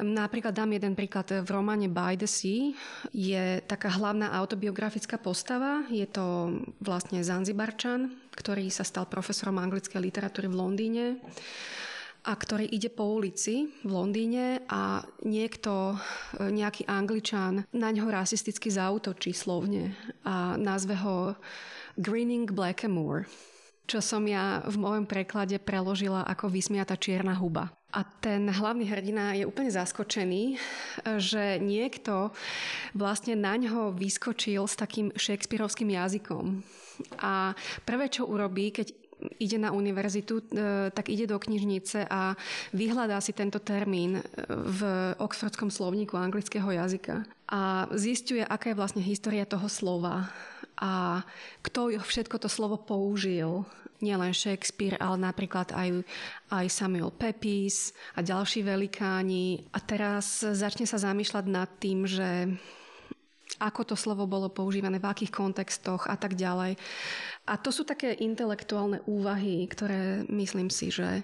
Napríklad 0.00 0.50
dám 0.50 0.74
jeden 0.74 0.98
príklad. 0.98 1.30
V 1.30 1.48
románe 1.50 1.86
By 1.86 2.18
the 2.18 2.26
Sea 2.26 2.74
je 3.14 3.62
taká 3.62 3.94
hlavná 3.94 4.34
autobiografická 4.34 5.22
postava. 5.22 5.86
Je 5.86 6.06
to 6.10 6.50
vlastne 6.82 7.22
Zanzibarčan, 7.22 8.10
ktorý 8.34 8.66
sa 8.74 8.82
stal 8.82 9.06
profesorom 9.06 9.62
anglickej 9.62 10.02
literatúry 10.02 10.50
v 10.50 10.58
Londýne 10.58 11.04
a 12.24 12.32
ktorý 12.32 12.64
ide 12.72 12.88
po 12.88 13.04
ulici 13.04 13.68
v 13.84 13.90
Londýne 13.92 14.64
a 14.66 15.04
niekto, 15.28 16.00
nejaký 16.40 16.88
angličan 16.88 17.68
na 17.76 17.92
ňo 17.92 18.08
rasisticky 18.08 18.72
zautočí 18.72 19.36
slovne 19.36 19.92
a 20.24 20.56
nazve 20.56 20.96
ho 20.96 21.36
Greening 22.00 22.48
Blackamoor 22.48 23.28
čo 23.84 24.00
som 24.00 24.24
ja 24.24 24.64
v 24.64 24.76
môjom 24.80 25.04
preklade 25.04 25.60
preložila 25.60 26.24
ako 26.24 26.48
vysmiata 26.48 26.96
čierna 26.96 27.36
huba. 27.36 27.68
A 27.94 28.02
ten 28.18 28.50
hlavný 28.50 28.90
hrdina 28.90 29.38
je 29.38 29.46
úplne 29.46 29.70
zaskočený, 29.70 30.58
že 31.22 31.62
niekto 31.62 32.34
vlastne 32.90 33.38
na 33.38 33.54
ňo 33.54 33.94
vyskočil 33.94 34.66
s 34.66 34.74
takým 34.74 35.14
šekspírovským 35.14 35.94
jazykom. 35.94 36.58
A 37.22 37.54
prvé, 37.86 38.10
čo 38.10 38.26
urobí, 38.26 38.74
keď 38.74 38.90
ide 39.38 39.58
na 39.62 39.70
univerzitu, 39.70 40.42
e, 40.42 40.44
tak 40.90 41.08
ide 41.08 41.30
do 41.30 41.38
knižnice 41.38 42.10
a 42.10 42.34
vyhľadá 42.74 43.22
si 43.22 43.32
tento 43.32 43.62
termín 43.62 44.20
v 44.50 44.80
Oxfordskom 45.22 45.70
slovníku 45.70 46.18
anglického 46.18 46.66
jazyka. 46.66 47.24
A 47.48 47.86
zistuje, 47.94 48.42
aká 48.42 48.74
je 48.74 48.78
vlastne 48.78 49.02
história 49.06 49.46
toho 49.46 49.70
slova 49.70 50.28
a 50.78 51.22
kto 51.62 51.94
všetko 52.02 52.42
to 52.42 52.48
slovo 52.50 52.80
použil 52.80 53.66
nielen 54.02 54.36
Shakespeare, 54.36 55.00
ale 55.00 55.16
napríklad 55.16 55.72
aj, 55.72 56.04
aj 56.52 56.66
Samuel 56.68 57.14
Pepys 57.14 57.96
a 58.18 58.20
ďalší 58.20 58.66
velikáni. 58.66 59.64
A 59.72 59.78
teraz 59.80 60.44
začne 60.44 60.84
sa 60.84 61.00
zamýšľať 61.00 61.44
nad 61.48 61.70
tým, 61.80 62.04
že 62.04 62.52
ako 63.62 63.94
to 63.94 63.96
slovo 63.96 64.26
bolo 64.26 64.50
používané, 64.50 64.98
v 64.98 65.08
akých 65.08 65.32
kontextoch 65.32 66.10
a 66.10 66.18
tak 66.18 66.34
ďalej. 66.34 66.74
A 67.46 67.54
to 67.56 67.70
sú 67.70 67.86
také 67.86 68.16
intelektuálne 68.18 69.00
úvahy, 69.06 69.64
ktoré 69.70 70.26
myslím 70.28 70.68
si, 70.68 70.90
že, 70.90 71.22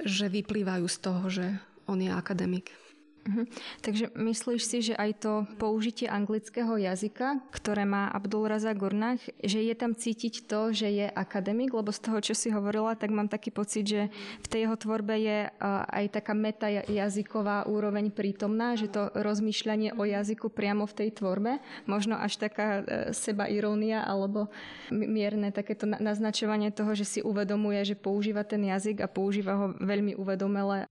že 0.00 0.32
vyplývajú 0.32 0.86
z 0.88 0.96
toho, 0.98 1.22
že 1.28 1.46
on 1.84 2.00
je 2.00 2.08
akademik. 2.08 2.72
Uh-huh. 3.20 3.44
Takže 3.84 4.16
myslíš 4.16 4.62
si, 4.64 4.78
že 4.80 4.94
aj 4.96 5.10
to 5.20 5.32
použitie 5.60 6.08
anglického 6.08 6.80
jazyka, 6.80 7.44
ktoré 7.52 7.84
má 7.84 8.08
Abdul 8.08 8.48
Raza 8.48 8.72
Gurnach, 8.72 9.20
že 9.44 9.60
je 9.60 9.74
tam 9.76 9.92
cítiť 9.92 10.48
to, 10.48 10.72
že 10.72 10.88
je 10.88 11.06
akademik? 11.06 11.76
Lebo 11.76 11.92
z 11.92 12.00
toho, 12.00 12.18
čo 12.24 12.32
si 12.32 12.48
hovorila, 12.48 12.96
tak 12.96 13.12
mám 13.12 13.28
taký 13.28 13.52
pocit, 13.52 13.84
že 13.84 14.02
v 14.40 14.46
tej 14.48 14.60
jeho 14.64 14.76
tvorbe 14.80 15.20
je 15.20 15.52
aj 15.92 16.04
taká 16.16 16.32
metajazyková 16.32 17.68
úroveň 17.68 18.08
prítomná, 18.08 18.72
že 18.80 18.88
to 18.88 19.12
rozmýšľanie 19.12 20.00
o 20.00 20.02
jazyku 20.08 20.48
priamo 20.48 20.88
v 20.88 20.96
tej 21.04 21.20
tvorbe, 21.20 21.60
možno 21.84 22.16
až 22.16 22.40
taká 22.40 22.80
e, 22.80 23.12
seba 23.12 23.52
irónia 23.52 24.00
alebo 24.00 24.48
mierne 24.88 25.52
takéto 25.52 25.84
naznačovanie 25.84 26.72
toho, 26.72 26.96
že 26.96 27.04
si 27.04 27.20
uvedomuje, 27.20 27.84
že 27.84 28.00
používa 28.00 28.48
ten 28.48 28.64
jazyk 28.64 29.04
a 29.04 29.12
používa 29.12 29.52
ho 29.60 29.66
veľmi 29.76 30.16
uvedomele 30.16 30.88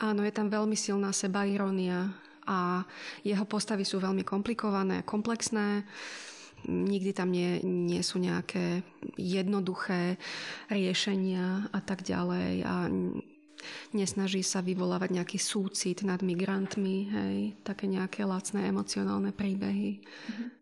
Áno, 0.00 0.24
je 0.24 0.32
tam 0.32 0.48
veľmi 0.48 0.76
silná 0.76 1.12
sebairónia 1.12 2.08
a 2.48 2.82
jeho 3.20 3.44
postavy 3.44 3.84
sú 3.84 4.00
veľmi 4.00 4.24
komplikované, 4.24 5.04
komplexné. 5.04 5.84
Nikdy 6.64 7.10
tam 7.12 7.32
nie, 7.32 7.60
nie 7.64 8.00
sú 8.00 8.20
nejaké 8.20 8.84
jednoduché 9.16 10.16
riešenia 10.72 11.68
a 11.72 11.80
tak 11.84 12.04
ďalej. 12.04 12.64
A 12.64 12.88
nesnaží 13.92 14.40
sa 14.40 14.64
vyvolávať 14.64 15.20
nejaký 15.20 15.38
súcit 15.40 16.00
nad 16.04 16.20
migrantmi, 16.24 16.96
hej, 17.08 17.36
také 17.60 17.84
nejaké 17.88 18.24
lacné 18.24 18.68
emocionálne 18.68 19.32
príbehy. 19.36 20.00
Mm-hmm. 20.00 20.59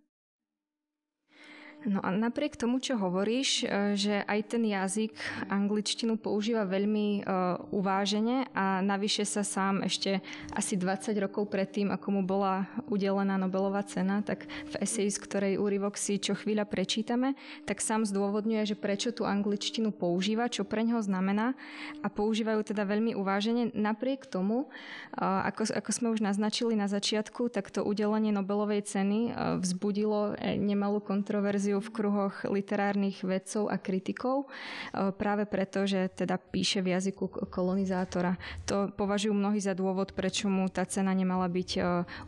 No 1.87 2.03
a 2.03 2.11
napriek 2.11 2.59
tomu, 2.59 2.83
čo 2.83 2.99
hovoríš, 2.99 3.63
e, 3.63 3.95
že 3.95 4.27
aj 4.27 4.41
ten 4.51 4.67
jazyk 4.67 5.15
angličtinu 5.47 6.19
používa 6.19 6.67
veľmi 6.67 7.23
uh, 7.23 7.61
uvážene 7.71 8.51
a 8.51 8.83
navyše 8.83 9.23
sa 9.23 9.47
sám 9.47 9.87
ešte 9.87 10.19
asi 10.51 10.75
20 10.75 11.15
rokov 11.23 11.47
predtým, 11.47 11.95
ako 11.95 12.19
mu 12.19 12.23
bola 12.27 12.67
udelená 12.91 13.39
Nobelová 13.39 13.87
cena, 13.87 14.21
tak 14.27 14.51
v 14.75 14.75
eseji, 14.83 15.15
z 15.15 15.23
ktorej 15.23 15.55
úryvok 15.63 15.95
si 15.95 16.19
čo 16.19 16.35
chvíľa 16.35 16.67
prečítame, 16.67 17.39
tak 17.63 17.79
sám 17.79 18.03
zdôvodňuje, 18.03 18.75
že 18.75 18.77
prečo 18.77 19.15
tú 19.15 19.23
angličtinu 19.23 19.95
používa, 19.95 20.51
čo 20.51 20.67
pre 20.67 20.83
neho 20.83 20.99
znamená 20.99 21.55
a 22.03 22.11
používajú 22.11 22.75
teda 22.75 22.83
veľmi 22.83 23.15
uvážene. 23.15 23.71
Napriek 23.71 24.27
tomu, 24.27 24.67
uh, 24.67 25.47
ako, 25.47 25.71
ako 25.79 25.91
sme 25.95 26.09
už 26.11 26.21
naznačili 26.27 26.75
na 26.75 26.91
začiatku, 26.91 27.55
tak 27.55 27.71
to 27.71 27.87
udelenie 27.87 28.35
Nobelovej 28.35 28.83
ceny 28.83 29.33
vzbudilo 29.63 30.35
nemalú 30.59 30.99
kontroverziu 30.99 31.68
kontroverziu 31.69 31.85
v 31.85 31.93
kruhoch 31.93 32.37
literárnych 32.49 33.21
vedcov 33.25 33.69
a 33.69 33.77
kritikov, 33.77 34.49
e, 34.93 35.13
práve 35.13 35.45
preto, 35.45 35.85
že 35.85 36.09
teda 36.09 36.41
píše 36.41 36.81
v 36.81 36.97
jazyku 36.97 37.49
kolonizátora. 37.53 38.41
To 38.65 38.89
považujú 38.89 39.37
mnohí 39.37 39.61
za 39.61 39.77
dôvod, 39.77 40.17
prečo 40.17 40.49
mu 40.49 40.69
tá 40.73 40.89
cena 40.89 41.13
nemala 41.13 41.49
byť 41.49 41.71
e, 41.77 41.81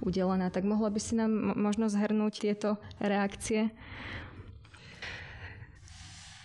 udelená. 0.05 0.53
Tak 0.53 0.69
mohla 0.69 0.93
by 0.93 1.01
si 1.01 1.17
nám 1.17 1.57
možno 1.57 1.89
zhrnúť 1.89 2.35
tieto 2.45 2.77
reakcie? 3.01 3.73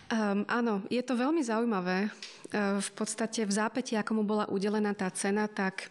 Um, 0.05 0.45
áno, 0.45 0.85
je 0.93 1.01
to 1.01 1.17
veľmi 1.17 1.41
zaujímavé. 1.41 2.13
Uh, 2.53 2.77
v 2.77 2.89
podstate 2.93 3.41
v 3.41 3.49
zápäti, 3.49 3.97
ako 3.97 4.21
bola 4.21 4.45
udelená 4.53 4.93
tá 4.93 5.09
cena, 5.09 5.49
tak 5.49 5.89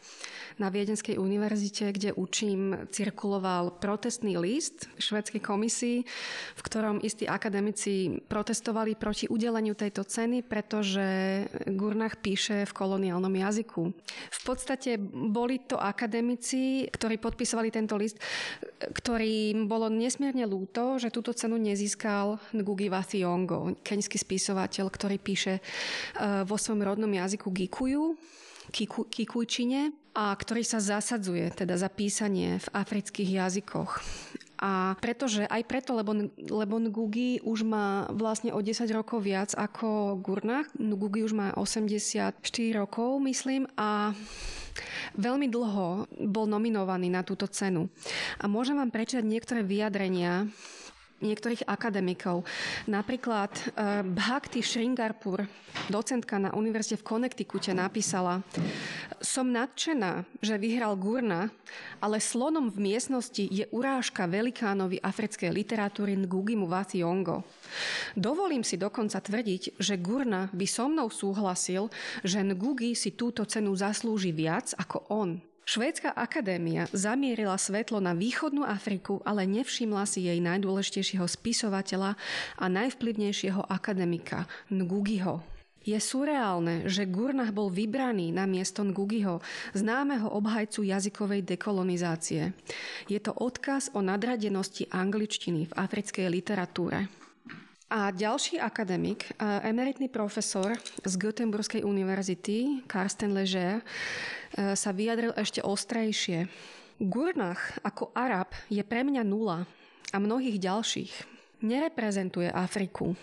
na 0.59 0.71
Viedenskej 0.71 1.19
univerzite, 1.19 1.91
kde 1.91 2.15
učím, 2.15 2.87
cirkuloval 2.95 3.75
protestný 3.83 4.39
list 4.39 4.87
švedskej 5.03 5.43
komisii, 5.43 5.99
v 6.55 6.61
ktorom 6.63 7.03
istí 7.03 7.27
akademici 7.27 8.23
protestovali 8.31 8.95
proti 8.95 9.27
udeleniu 9.27 9.75
tejto 9.75 10.07
ceny, 10.07 10.47
pretože 10.47 11.05
Gurnach 11.75 12.23
píše 12.23 12.71
v 12.71 12.73
koloniálnom 12.77 13.35
jazyku. 13.35 13.83
V 14.31 14.41
podstate 14.47 14.95
boli 15.11 15.59
to 15.67 15.75
akademici, 15.75 16.87
ktorí 16.87 17.19
podpisovali 17.19 17.75
tento 17.75 17.99
list, 17.99 18.23
ktorým 18.79 19.67
bolo 19.67 19.91
nesmierne 19.91 20.47
ľúto, 20.47 21.03
že 21.03 21.11
túto 21.11 21.35
cenu 21.35 21.59
nezískal 21.59 22.39
Ngugi 22.55 22.87
wa 22.87 23.03
Thiong'o, 23.03 23.75
keňský 23.83 24.14
spisovateľ, 24.19 24.87
ktorý 24.89 25.17
píše 25.21 25.59
eh, 25.59 26.43
vo 26.45 26.57
svojom 26.57 26.83
rodnom 26.83 27.11
jazyku 27.11 27.51
Gikuju, 27.51 28.17
Kiku, 28.73 29.05
Kikujčine 29.07 29.93
a 30.15 30.33
ktorý 30.33 30.63
sa 30.63 30.79
zasadzuje 30.81 31.53
teda 31.53 31.77
za 31.77 31.91
písanie 31.91 32.63
v 32.63 32.69
afrických 32.73 33.31
jazykoch. 33.45 34.01
A 34.65 34.97
pretože, 35.03 35.45
aj 35.45 35.67
preto, 35.67 35.93
lebo, 35.93 36.15
lebo 36.39 36.75
Ngugi 36.81 37.43
už 37.45 37.67
má 37.67 38.09
vlastne 38.15 38.55
o 38.55 38.63
10 38.63 38.87
rokov 38.95 39.21
viac 39.21 39.53
ako 39.53 40.17
Gurnach. 40.23 40.71
Ngugi 40.79 41.27
už 41.27 41.37
má 41.37 41.53
84 41.59 42.41
rokov, 42.73 43.21
myslím, 43.27 43.69
a 43.77 44.15
veľmi 45.19 45.51
dlho 45.51 46.09
bol 46.25 46.47
nominovaný 46.47 47.11
na 47.11 47.27
túto 47.27 47.51
cenu. 47.51 47.91
A 48.41 48.49
môžem 48.49 48.79
vám 48.79 48.95
prečítať 48.95 49.27
niektoré 49.27 49.61
vyjadrenia 49.67 50.49
niektorých 51.23 51.71
akademikov. 51.71 52.43
Napríklad 52.91 53.53
uh, 53.55 54.03
Bhakti 54.03 54.61
Shringarpur, 54.61 55.47
docentka 55.87 56.37
na 56.37 56.51
univerzite 56.53 57.01
v 57.01 57.07
Connecticute, 57.07 57.71
napísala 57.73 58.43
Som 59.23 59.55
nadšená, 59.55 60.27
že 60.43 60.61
vyhral 60.61 60.99
Gurna, 60.99 61.49
ale 62.03 62.21
slonom 62.21 62.69
v 62.69 62.93
miestnosti 62.93 63.41
je 63.41 63.65
urážka 63.73 64.29
velikánovi 64.29 65.01
africkej 65.01 65.51
literatúry 65.55 66.19
Ngugimu 66.19 66.69
Wathiongo. 66.69 67.47
Dovolím 68.13 68.63
si 68.67 68.77
dokonca 68.77 69.19
tvrdiť, 69.19 69.81
že 69.81 69.97
Gurna 69.99 70.53
by 70.53 70.67
so 70.69 70.87
mnou 70.91 71.09
súhlasil, 71.09 71.89
že 72.21 72.45
Ngugi 72.45 72.93
si 72.93 73.17
túto 73.17 73.47
cenu 73.49 73.73
zaslúži 73.73 74.31
viac 74.31 74.77
ako 74.77 75.09
on. 75.09 75.54
Švédska 75.65 76.13
akadémia 76.13 76.85
zamierila 76.93 77.57
svetlo 77.57 77.97
na 77.97 78.13
východnú 78.13 78.69
Afriku, 78.69 79.25
ale 79.25 79.49
nevšimla 79.49 80.05
si 80.05 80.29
jej 80.29 80.37
najdôležitejšieho 80.45 81.25
spisovateľa 81.25 82.21
a 82.61 82.65
najvplyvnejšieho 82.69 83.65
akademika 83.73 84.45
Ngugiho. 84.69 85.41
Je 85.85 85.97
surreálne, 86.01 86.89
že 86.89 87.09
Gurnach 87.09 87.53
bol 87.53 87.73
vybraný 87.73 88.33
na 88.33 88.45
miesto 88.49 88.85
Ngugiho, 88.85 89.41
známeho 89.77 90.33
obhajcu 90.33 90.85
jazykovej 90.85 91.45
dekolonizácie. 91.45 92.53
Je 93.09 93.21
to 93.21 93.33
odkaz 93.33 93.93
o 93.97 94.05
nadradenosti 94.05 94.89
angličtiny 94.93 95.69
v 95.69 95.77
africkej 95.77 96.29
literatúre. 96.29 97.24
A 97.95 98.11
ďalší 98.11 98.59
akademik, 98.59 99.31
emeritný 99.39 100.11
profesor 100.11 100.75
z 101.07 101.15
Göteborgskej 101.15 101.87
univerzity, 101.87 102.83
Karsten 102.91 103.31
Leger, 103.31 103.79
e, 103.79 103.83
sa 104.75 104.91
vyjadril 104.91 105.31
ešte 105.39 105.63
ostrejšie. 105.63 106.51
Gurnach 106.99 107.79
ako 107.87 108.11
Arab 108.11 108.51
je 108.67 108.83
pre 108.83 109.07
mňa 109.07 109.23
nula 109.23 109.63
a 110.11 110.17
mnohých 110.19 110.59
ďalších. 110.59 111.13
nereprezentuje 111.63 112.51
Afriku. 112.51 113.15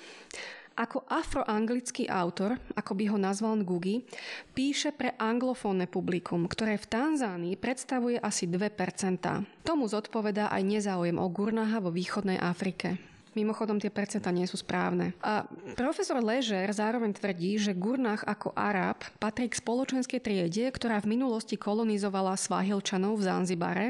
Ako 0.80 1.04
afroanglický 1.04 2.08
autor, 2.08 2.56
ako 2.74 2.96
by 2.96 3.12
ho 3.12 3.20
nazval 3.20 3.60
Ngugi, 3.60 4.08
píše 4.56 4.96
pre 4.96 5.14
anglofónne 5.20 5.86
publikum, 5.86 6.48
ktoré 6.48 6.80
v 6.80 6.90
Tanzánii 6.90 7.60
predstavuje 7.60 8.18
asi 8.18 8.48
2%. 8.48 9.68
Tomu 9.68 9.86
zodpovedá 9.92 10.48
aj 10.48 10.64
nezáujem 10.64 11.20
o 11.20 11.28
Gurnaha 11.28 11.84
vo 11.84 11.92
východnej 11.92 12.40
Afrike. 12.40 13.11
Mimochodom, 13.32 13.80
tie 13.80 13.88
percentá 13.88 14.28
nie 14.28 14.44
sú 14.44 14.60
správne. 14.60 15.16
A 15.24 15.48
profesor 15.80 16.20
Ležer 16.20 16.68
zároveň 16.76 17.16
tvrdí, 17.16 17.56
že 17.56 17.72
Gurnach 17.72 18.28
ako 18.28 18.52
Arab 18.60 19.08
patrí 19.24 19.48
k 19.48 19.56
spoločenskej 19.56 20.20
triede, 20.20 20.68
ktorá 20.68 21.00
v 21.00 21.16
minulosti 21.16 21.56
kolonizovala 21.56 22.36
Svahilčanov 22.36 23.16
v 23.16 23.28
Zanzibare 23.32 23.88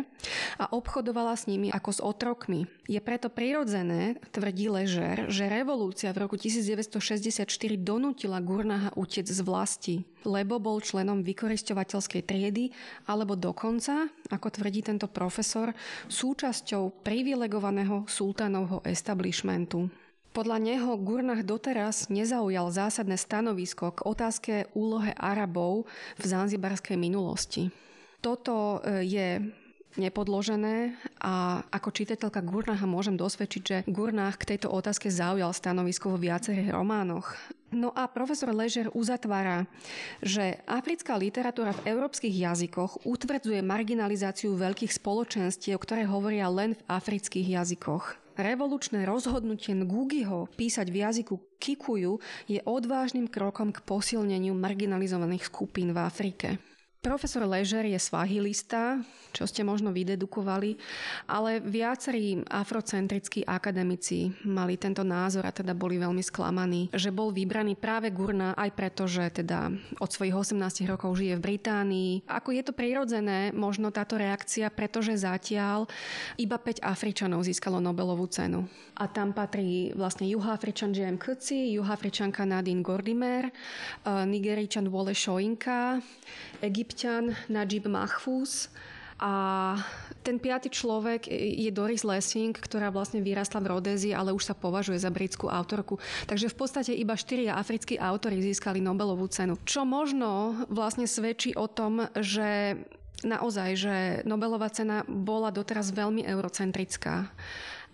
a 0.61 0.69
obchodovala 0.69 1.33
s 1.33 1.49
nimi 1.49 1.73
ako 1.73 1.89
s 1.89 1.99
otrokmi. 2.05 2.69
Je 2.85 3.01
preto 3.01 3.33
prirodzené, 3.33 4.21
tvrdí 4.29 4.69
Ležer, 4.69 5.25
že 5.33 5.49
revolúcia 5.49 6.13
v 6.13 6.21
roku 6.29 6.37
1964 6.37 7.49
donútila 7.81 8.37
Gurnaha 8.37 8.93
utiec 8.93 9.25
z 9.25 9.41
vlasti 9.41 9.95
lebo 10.25 10.61
bol 10.61 10.81
členom 10.81 11.25
vykoristovateľskej 11.25 12.21
triedy, 12.25 12.69
alebo 13.09 13.33
dokonca, 13.37 14.09
ako 14.29 14.47
tvrdí 14.49 14.85
tento 14.85 15.09
profesor, 15.09 15.73
súčasťou 16.09 17.03
privilegovaného 17.05 18.05
sultánovho 18.05 18.85
establishmentu. 18.85 19.89
Podľa 20.31 20.63
neho 20.63 20.95
Gurnach 20.95 21.43
doteraz 21.43 22.07
nezaujal 22.07 22.71
zásadné 22.71 23.19
stanovisko 23.19 23.91
k 23.91 23.99
otázke 24.07 24.53
úlohe 24.71 25.11
Arabov 25.19 25.83
v 26.15 26.23
zanzibarskej 26.23 26.95
minulosti. 26.95 27.67
Toto 28.23 28.79
e, 28.79 29.03
je 29.03 29.27
nepodložené 29.99 30.95
a 31.21 31.61
ako 31.69 31.93
čitateľka 31.93 32.41
Gurnaha 32.41 32.89
môžem 32.89 33.13
dosvedčiť, 33.13 33.61
že 33.61 33.77
Gurnach 33.85 34.41
k 34.41 34.57
tejto 34.57 34.73
otázke 34.73 35.13
zaujal 35.13 35.53
stanovisko 35.53 36.09
vo 36.09 36.17
viacerých 36.17 36.73
románoch. 36.73 37.37
No 37.71 37.93
a 37.95 38.09
profesor 38.09 38.51
Ležer 38.51 38.91
uzatvára, 38.91 39.63
že 40.19 40.59
africká 40.67 41.15
literatúra 41.15 41.71
v 41.71 41.93
európskych 41.95 42.33
jazykoch 42.33 43.07
utvrdzuje 43.07 43.63
marginalizáciu 43.63 44.57
veľkých 44.59 44.91
spoločenstiev, 44.91 45.79
ktoré 45.79 46.03
hovoria 46.03 46.51
len 46.51 46.75
v 46.75 46.83
afrických 46.89 47.61
jazykoch. 47.61 48.19
Revolučné 48.35 49.05
rozhodnutie 49.05 49.77
Ngugiho 49.77 50.49
písať 50.57 50.87
v 50.89 50.97
jazyku 51.05 51.35
Kikuju 51.61 52.17
je 52.49 52.59
odvážnym 52.65 53.29
krokom 53.29 53.69
k 53.69 53.83
posilneniu 53.85 54.57
marginalizovaných 54.57 55.47
skupín 55.47 55.93
v 55.93 55.99
Afrike. 56.01 56.70
Profesor 57.01 57.49
Ležer 57.49 57.81
je 57.89 57.97
svahilista, 57.97 59.01
čo 59.33 59.49
ste 59.49 59.65
možno 59.65 59.89
vydedukovali, 59.89 60.77
ale 61.25 61.57
viacerí 61.57 62.45
afrocentrickí 62.45 63.41
akademici 63.41 64.29
mali 64.45 64.77
tento 64.77 65.01
názor 65.01 65.49
a 65.49 65.55
teda 65.55 65.73
boli 65.73 65.97
veľmi 65.97 66.21
sklamaní, 66.21 66.93
že 66.93 67.09
bol 67.09 67.33
vybraný 67.33 67.73
práve 67.73 68.13
Gurna 68.13 68.53
aj 68.53 68.69
preto, 68.77 69.09
že 69.09 69.33
teda 69.33 69.73
od 69.97 70.09
svojich 70.13 70.53
18 70.53 70.85
rokov 70.85 71.17
žije 71.17 71.41
v 71.41 71.45
Británii. 71.57 72.11
Ako 72.29 72.53
je 72.53 72.69
to 72.69 72.73
prirodzené, 72.77 73.49
možno 73.49 73.89
táto 73.89 74.21
reakcia, 74.21 74.69
pretože 74.69 75.17
zatiaľ 75.25 75.89
iba 76.37 76.61
5 76.61 76.85
Afričanov 76.85 77.41
získalo 77.49 77.81
Nobelovú 77.81 78.29
cenu. 78.29 78.69
A 79.01 79.09
tam 79.09 79.33
patrí 79.33 79.89
vlastne 79.97 80.29
Juhoafričan 80.29 80.93
J.M. 80.93 81.17
Kutsi, 81.17 81.73
Juhoafričanka 81.73 82.45
Nadine 82.45 82.85
Gordimer, 82.85 83.49
eh, 83.49 84.21
Nigeričan 84.29 84.85
Wole 84.85 85.17
Shoinka, 85.17 85.97
egyptian 86.91 87.31
Najib 87.47 87.87
Mahfuz 87.87 88.67
a 89.15 89.31
ten 90.27 90.35
piatý 90.43 90.67
človek 90.67 91.23
je 91.31 91.71
Doris 91.71 92.03
Lessing, 92.03 92.51
ktorá 92.51 92.91
vlastne 92.91 93.23
vyrastla 93.23 93.63
v 93.63 93.71
Rodézii, 93.79 94.11
ale 94.11 94.35
už 94.35 94.51
sa 94.51 94.55
považuje 94.57 94.99
za 94.99 95.07
britskú 95.07 95.47
autorku. 95.47 96.03
Takže 96.27 96.51
v 96.51 96.57
podstate 96.59 96.91
iba 96.91 97.15
štyria 97.15 97.55
africkí 97.55 97.95
autory 97.95 98.43
získali 98.43 98.83
Nobelovú 98.83 99.31
cenu. 99.31 99.55
Čo 99.63 99.87
možno 99.87 100.59
vlastne 100.67 101.07
svedčí 101.07 101.55
o 101.55 101.71
tom, 101.71 102.11
že 102.19 102.75
naozaj, 103.23 103.69
že 103.79 103.95
Nobelová 104.27 104.67
cena 104.67 105.07
bola 105.07 105.47
doteraz 105.47 105.95
veľmi 105.95 106.27
eurocentrická 106.27 107.31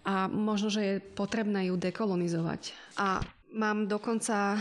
a 0.09 0.25
možno, 0.25 0.73
že 0.73 0.81
je 0.81 0.95
potrebné 1.13 1.69
ju 1.69 1.77
dekolonizovať. 1.77 2.73
A 2.97 3.21
mám 3.53 3.85
dokonca 3.85 4.57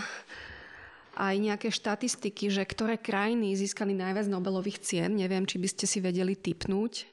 aj 1.17 1.35
nejaké 1.41 1.69
štatistiky, 1.73 2.53
že 2.53 2.63
ktoré 2.69 3.01
krajiny 3.01 3.57
získali 3.57 3.97
najviac 3.97 4.29
Nobelových 4.29 4.85
cien. 4.85 5.17
Neviem, 5.17 5.49
či 5.49 5.57
by 5.57 5.69
ste 5.73 5.85
si 5.89 5.99
vedeli 6.05 6.37
typnúť 6.37 7.09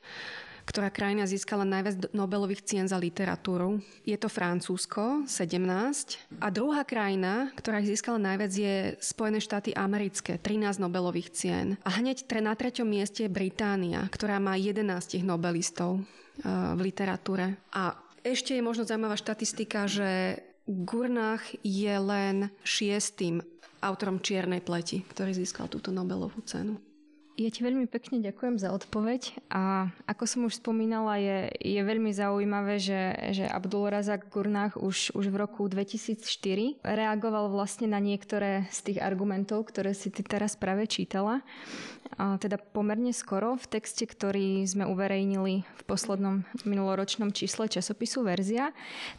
ktorá 0.63 0.87
krajina 0.87 1.27
získala 1.27 1.67
najviac 1.67 2.15
Nobelových 2.15 2.63
cien 2.63 2.85
za 2.87 2.95
literatúru. 2.95 3.83
Je 4.07 4.15
to 4.15 4.31
Francúzsko, 4.31 5.27
17. 5.27 6.39
A 6.39 6.47
druhá 6.47 6.87
krajina, 6.87 7.51
ktorá 7.59 7.83
ich 7.83 7.91
získala 7.91 8.19
najviac, 8.19 8.51
je 8.51 8.75
Spojené 9.03 9.43
štáty 9.43 9.75
americké, 9.75 10.39
13 10.39 10.79
Nobelových 10.79 11.35
cien. 11.35 11.75
A 11.83 11.99
hneď 11.99 12.23
na 12.39 12.55
treťom 12.55 12.87
mieste 12.87 13.27
je 13.27 13.31
Británia, 13.31 14.07
ktorá 14.07 14.39
má 14.39 14.55
11 14.55 15.19
Nobelistov 15.23 15.99
eh, 15.99 16.03
v 16.47 16.79
literatúre. 16.79 17.59
A 17.75 17.99
ešte 18.23 18.55
je 18.55 18.63
možno 18.63 18.87
zaujímavá 18.87 19.19
štatistika, 19.19 19.83
že 19.83 20.39
Gurnach 20.63 21.43
je 21.59 21.91
len 21.99 22.47
šiestým 22.63 23.43
autorom 23.83 24.23
Čiernej 24.23 24.63
pleti, 24.63 25.03
ktorý 25.03 25.35
získal 25.35 25.67
túto 25.67 25.91
Nobelovú 25.91 26.39
cenu. 26.47 26.79
Ja 27.33 27.49
ti 27.49 27.65
veľmi 27.65 27.89
pekne 27.89 28.21
ďakujem 28.21 28.61
za 28.61 28.69
odpoveď 28.69 29.49
a 29.49 29.89
ako 30.05 30.23
som 30.29 30.45
už 30.45 30.61
spomínala, 30.61 31.17
je, 31.17 31.49
je 31.65 31.81
veľmi 31.81 32.13
zaujímavé, 32.13 32.77
že, 32.77 33.33
že 33.33 33.49
Abdul 33.49 33.89
Razak 33.89 34.29
Gurnach 34.29 34.77
už, 34.77 35.17
už 35.17 35.33
v 35.33 35.41
roku 35.41 35.65
2004 35.65 36.77
reagoval 36.85 37.49
vlastne 37.49 37.89
na 37.89 37.97
niektoré 37.97 38.69
z 38.69 38.79
tých 38.85 38.99
argumentov, 39.01 39.65
ktoré 39.65 39.97
si 39.97 40.13
ty 40.13 40.21
teraz 40.21 40.53
práve 40.53 40.85
čítala. 40.85 41.41
A 42.21 42.37
teda 42.37 42.61
pomerne 42.61 43.09
skoro 43.09 43.57
v 43.57 43.65
texte, 43.65 44.05
ktorý 44.05 44.61
sme 44.69 44.85
uverejnili 44.85 45.65
v 45.65 45.81
poslednom 45.89 46.45
minuloročnom 46.69 47.33
čísle 47.33 47.65
časopisu 47.65 48.21
Verzia, 48.21 48.69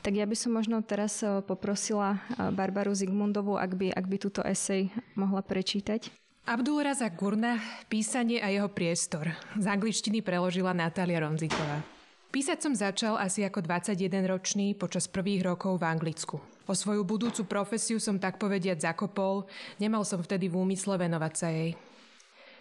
tak 0.06 0.14
ja 0.14 0.22
by 0.22 0.38
som 0.38 0.54
možno 0.54 0.86
teraz 0.86 1.18
eh, 1.26 1.42
poprosila 1.42 2.14
eh, 2.14 2.54
Barbaru 2.54 2.94
Zigmundovú, 2.94 3.58
ak 3.58 3.74
by, 3.74 3.90
ak 3.90 4.06
by 4.06 4.16
túto 4.22 4.38
esej 4.46 4.94
mohla 5.18 5.42
prečítať. 5.42 6.23
Abdul 6.44 6.84
Razak 6.84 7.16
Gurna, 7.16 7.56
písanie 7.88 8.36
a 8.36 8.52
jeho 8.52 8.68
priestor. 8.68 9.32
Z 9.56 9.64
angličtiny 9.64 10.20
preložila 10.20 10.76
Natália 10.76 11.24
Ronziková. 11.24 11.80
Písať 12.28 12.60
som 12.60 12.76
začal 12.76 13.16
asi 13.16 13.48
ako 13.48 13.64
21-ročný 13.64 14.76
počas 14.76 15.08
prvých 15.08 15.40
rokov 15.40 15.80
v 15.80 15.88
Anglicku. 15.88 16.36
O 16.68 16.76
svoju 16.76 17.00
budúcu 17.00 17.48
profesiu 17.48 17.96
som 17.96 18.20
tak 18.20 18.36
povediať 18.36 18.84
zakopol, 18.84 19.48
nemal 19.80 20.04
som 20.04 20.20
vtedy 20.20 20.52
v 20.52 20.60
úmysle 20.60 21.00
venovať 21.00 21.32
sa 21.32 21.48
jej. 21.48 21.80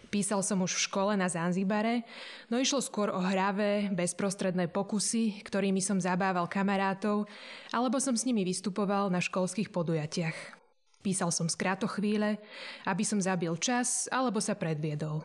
Písal 0.08 0.40
som 0.40 0.64
už 0.64 0.80
v 0.80 0.84
škole 0.88 1.12
na 1.20 1.28
Zanzibare, 1.28 2.08
no 2.48 2.56
išlo 2.56 2.80
skôr 2.80 3.12
o 3.12 3.20
hravé, 3.20 3.92
bezprostredné 3.92 4.64
pokusy, 4.72 5.44
ktorými 5.44 5.84
som 5.84 6.00
zabával 6.00 6.48
kamarátov, 6.48 7.28
alebo 7.68 8.00
som 8.00 8.16
s 8.16 8.24
nimi 8.24 8.48
vystupoval 8.48 9.12
na 9.12 9.20
školských 9.20 9.68
podujatiach. 9.68 10.63
Písal 11.04 11.28
som 11.28 11.52
chvíle, 11.84 12.40
aby 12.88 13.04
som 13.04 13.20
zabil 13.20 13.52
čas 13.60 14.08
alebo 14.08 14.40
sa 14.40 14.56
predviedol. 14.56 15.20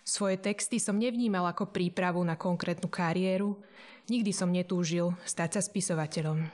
Svoje 0.00 0.40
texty 0.40 0.80
som 0.80 0.96
nevnímal 0.96 1.44
ako 1.52 1.68
prípravu 1.68 2.24
na 2.24 2.40
konkrétnu 2.40 2.88
kariéru, 2.88 3.60
nikdy 4.08 4.32
som 4.32 4.48
netúžil 4.48 5.12
stať 5.28 5.60
sa 5.60 5.62
spisovateľom. 5.68 6.48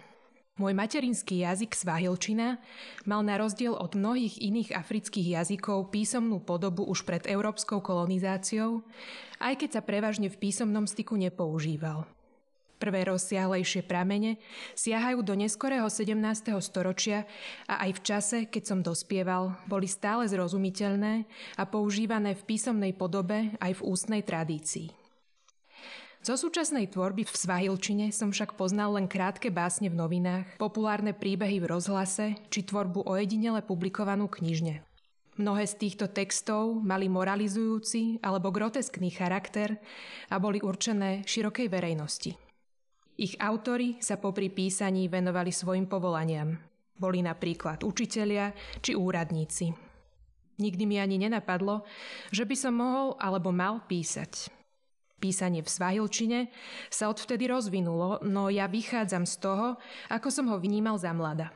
Môj 0.55 0.75
materinský 0.75 1.47
jazyk 1.47 1.75
svahilčina 1.75 2.59
mal 3.07 3.23
na 3.23 3.39
rozdiel 3.39 3.75
od 3.75 3.95
mnohých 3.95 4.43
iných 4.43 4.75
afrických 4.75 5.39
jazykov 5.39 5.95
písomnú 5.95 6.43
podobu 6.43 6.83
už 6.87 7.07
pred 7.07 7.23
európskou 7.31 7.79
kolonizáciou, 7.79 8.83
aj 9.39 9.55
keď 9.63 9.79
sa 9.79 9.83
prevažne 9.87 10.27
v 10.27 10.39
písomnom 10.39 10.91
styku 10.91 11.15
nepoužíval. 11.15 12.07
Prvé 12.75 13.07
rozsiahlejšie 13.07 13.87
pramene 13.87 14.43
siahajú 14.75 15.23
do 15.23 15.39
neskorého 15.39 15.87
17. 15.87 16.51
storočia 16.59 17.25
a 17.71 17.87
aj 17.87 17.91
v 17.97 18.01
čase, 18.03 18.39
keď 18.51 18.63
som 18.67 18.79
dospieval, 18.83 19.55
boli 19.71 19.87
stále 19.87 20.27
zrozumiteľné 20.27 21.25
a 21.55 21.63
používané 21.65 22.35
v 22.35 22.43
písomnej 22.45 22.93
podobe 22.93 23.55
aj 23.63 23.79
v 23.79 23.85
ústnej 23.87 24.23
tradícii. 24.27 24.91
Zo 26.25 26.41
súčasnej 26.41 26.89
tvorby 26.89 27.29
v 27.29 27.37
svahilčine 27.37 28.09
som 28.09 28.33
však 28.33 28.57
poznal 28.57 28.97
len 28.97 29.05
krátke 29.05 29.53
básne 29.53 29.93
v 29.93 30.01
novinách, 30.01 30.57
populárne 30.57 31.13
príbehy 31.13 31.61
v 31.61 31.69
rozhlase 31.69 32.41
či 32.49 32.65
tvorbu 32.65 33.05
ojedinele 33.05 33.61
publikovanú 33.61 34.33
knižne. 34.33 34.81
Mnohé 35.37 35.69
z 35.69 35.75
týchto 35.85 36.09
textov 36.09 36.81
mali 36.81 37.13
moralizujúci 37.13 38.25
alebo 38.25 38.49
groteskný 38.49 39.13
charakter 39.13 39.77
a 40.33 40.41
boli 40.41 40.65
určené 40.65 41.29
širokej 41.29 41.69
verejnosti. 41.69 42.44
Ich 43.15 43.39
autory 43.39 43.95
sa 44.03 44.19
popri 44.19 44.51
písaní 44.51 45.07
venovali 45.07 45.55
svojim 45.55 45.87
povolaniam. 45.87 46.59
Boli 46.99 47.23
napríklad 47.23 47.87
učitelia 47.87 48.51
či 48.83 48.99
úradníci. 48.99 49.71
Nikdy 50.59 50.83
mi 50.87 50.99
ani 50.99 51.23
nenapadlo, 51.23 51.87
že 52.35 52.43
by 52.43 52.55
som 52.59 52.75
mohol 52.79 53.15
alebo 53.23 53.55
mal 53.55 53.87
písať. 53.87 54.51
Písanie 55.23 55.63
v 55.63 55.71
svahilčine 55.71 56.39
sa 56.91 57.07
odvtedy 57.07 57.47
rozvinulo, 57.47 58.19
no 58.27 58.51
ja 58.51 58.67
vychádzam 58.67 59.31
z 59.31 59.35
toho, 59.39 59.69
ako 60.11 60.29
som 60.35 60.51
ho 60.51 60.59
vnímal 60.59 60.99
za 60.99 61.15
mlada. 61.15 61.55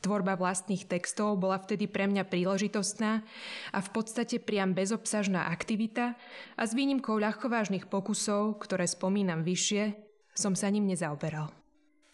Tvorba 0.00 0.36
vlastných 0.36 0.84
textov 0.84 1.40
bola 1.40 1.56
vtedy 1.56 1.88
pre 1.88 2.04
mňa 2.04 2.28
príležitostná 2.28 3.24
a 3.72 3.78
v 3.80 3.88
podstate 3.92 4.36
priam 4.36 4.76
bezobsažná 4.76 5.48
aktivita 5.48 6.16
a 6.56 6.62
s 6.64 6.76
výnimkou 6.76 7.16
ľahkovážnych 7.16 7.88
pokusov, 7.88 8.60
ktoré 8.60 8.84
spomínam 8.84 9.40
vyššie, 9.40 10.13
som 10.34 10.58
sa 10.58 10.68
ním 10.68 10.90
nezaoberal. 10.90 11.54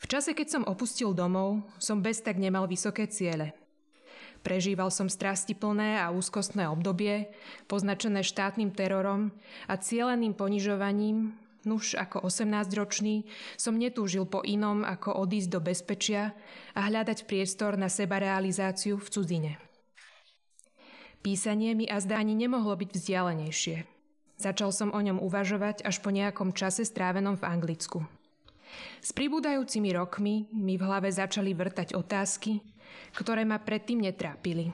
V 0.00 0.06
čase, 0.08 0.32
keď 0.32 0.48
som 0.48 0.68
opustil 0.68 1.12
domov, 1.12 1.60
som 1.76 2.00
bez 2.00 2.24
tak 2.24 2.40
nemal 2.40 2.64
vysoké 2.64 3.04
ciele. 3.08 3.52
Prežíval 4.40 4.88
som 4.88 5.12
strastiplné 5.12 6.00
a 6.00 6.08
úzkostné 6.08 6.64
obdobie, 6.64 7.28
poznačené 7.68 8.24
štátnym 8.24 8.72
terorom 8.72 9.28
a 9.68 9.76
cieleným 9.76 10.32
ponižovaním, 10.32 11.36
Nuž 11.60 11.92
ako 11.92 12.24
18-ročný 12.24 13.28
som 13.60 13.76
netúžil 13.76 14.24
po 14.24 14.40
inom 14.40 14.80
ako 14.80 15.28
odísť 15.28 15.48
do 15.52 15.60
bezpečia 15.60 16.32
a 16.72 16.88
hľadať 16.88 17.28
priestor 17.28 17.76
na 17.76 17.92
sebarealizáciu 17.92 18.96
v 18.96 19.08
cudzine. 19.12 19.52
Písanie 21.20 21.76
mi 21.76 21.84
azda 21.84 22.16
ani 22.16 22.32
nemohlo 22.32 22.72
byť 22.80 22.96
vzdialenejšie. 22.96 23.99
Začal 24.40 24.72
som 24.72 24.88
o 24.88 25.00
ňom 25.04 25.20
uvažovať 25.20 25.84
až 25.84 26.00
po 26.00 26.08
nejakom 26.08 26.56
čase 26.56 26.88
strávenom 26.88 27.36
v 27.36 27.44
Anglicku. 27.44 28.00
S 29.04 29.12
pribúdajúcimi 29.12 29.92
rokmi 29.92 30.48
mi 30.56 30.80
v 30.80 30.86
hlave 30.88 31.12
začali 31.12 31.52
vrtať 31.52 31.92
otázky, 31.92 32.64
ktoré 33.12 33.44
ma 33.44 33.60
predtým 33.60 34.00
netrápili. 34.00 34.72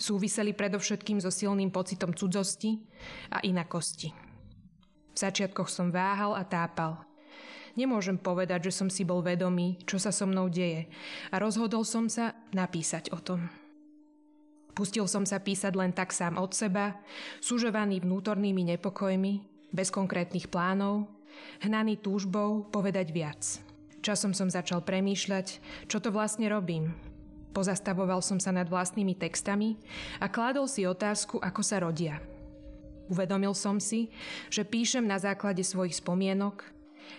Súviseli 0.00 0.56
predovšetkým 0.56 1.20
so 1.20 1.28
silným 1.28 1.68
pocitom 1.68 2.16
cudzosti 2.16 2.80
a 3.28 3.44
inakosti. 3.44 4.16
V 5.12 5.16
začiatkoch 5.20 5.68
som 5.68 5.92
váhal 5.92 6.32
a 6.32 6.42
tápal. 6.48 7.04
Nemôžem 7.76 8.16
povedať, 8.16 8.72
že 8.72 8.80
som 8.80 8.88
si 8.88 9.04
bol 9.04 9.20
vedomý, 9.20 9.76
čo 9.84 10.00
sa 10.00 10.08
so 10.08 10.24
mnou 10.24 10.48
deje 10.48 10.88
a 11.28 11.36
rozhodol 11.36 11.84
som 11.84 12.08
sa 12.08 12.32
napísať 12.56 13.12
o 13.12 13.20
tom. 13.20 13.44
Pustil 14.74 15.06
som 15.06 15.22
sa 15.22 15.38
písať 15.38 15.72
len 15.78 15.94
tak 15.94 16.10
sám 16.10 16.34
od 16.36 16.50
seba, 16.50 16.98
sužovaný 17.38 18.02
vnútornými 18.02 18.74
nepokojmi, 18.74 19.46
bez 19.70 19.90
konkrétnych 19.94 20.50
plánov, 20.50 21.06
hnaný 21.62 21.98
túžbou 22.02 22.66
povedať 22.70 23.10
viac. 23.14 23.42
Časom 24.02 24.34
som 24.34 24.50
začal 24.50 24.82
premýšľať, 24.82 25.46
čo 25.86 25.98
to 26.02 26.10
vlastne 26.10 26.50
robím. 26.50 26.92
Pozastavoval 27.54 28.18
som 28.18 28.42
sa 28.42 28.50
nad 28.50 28.66
vlastnými 28.66 29.14
textami 29.14 29.78
a 30.18 30.26
kládol 30.26 30.66
si 30.66 30.82
otázku, 30.84 31.38
ako 31.38 31.62
sa 31.62 31.78
rodia– 31.78 32.18
Uvedomil 33.08 33.52
som 33.52 33.76
si, 33.76 34.08
že 34.48 34.64
píšem 34.64 35.04
na 35.04 35.20
základe 35.20 35.60
svojich 35.60 36.00
spomienok 36.00 36.64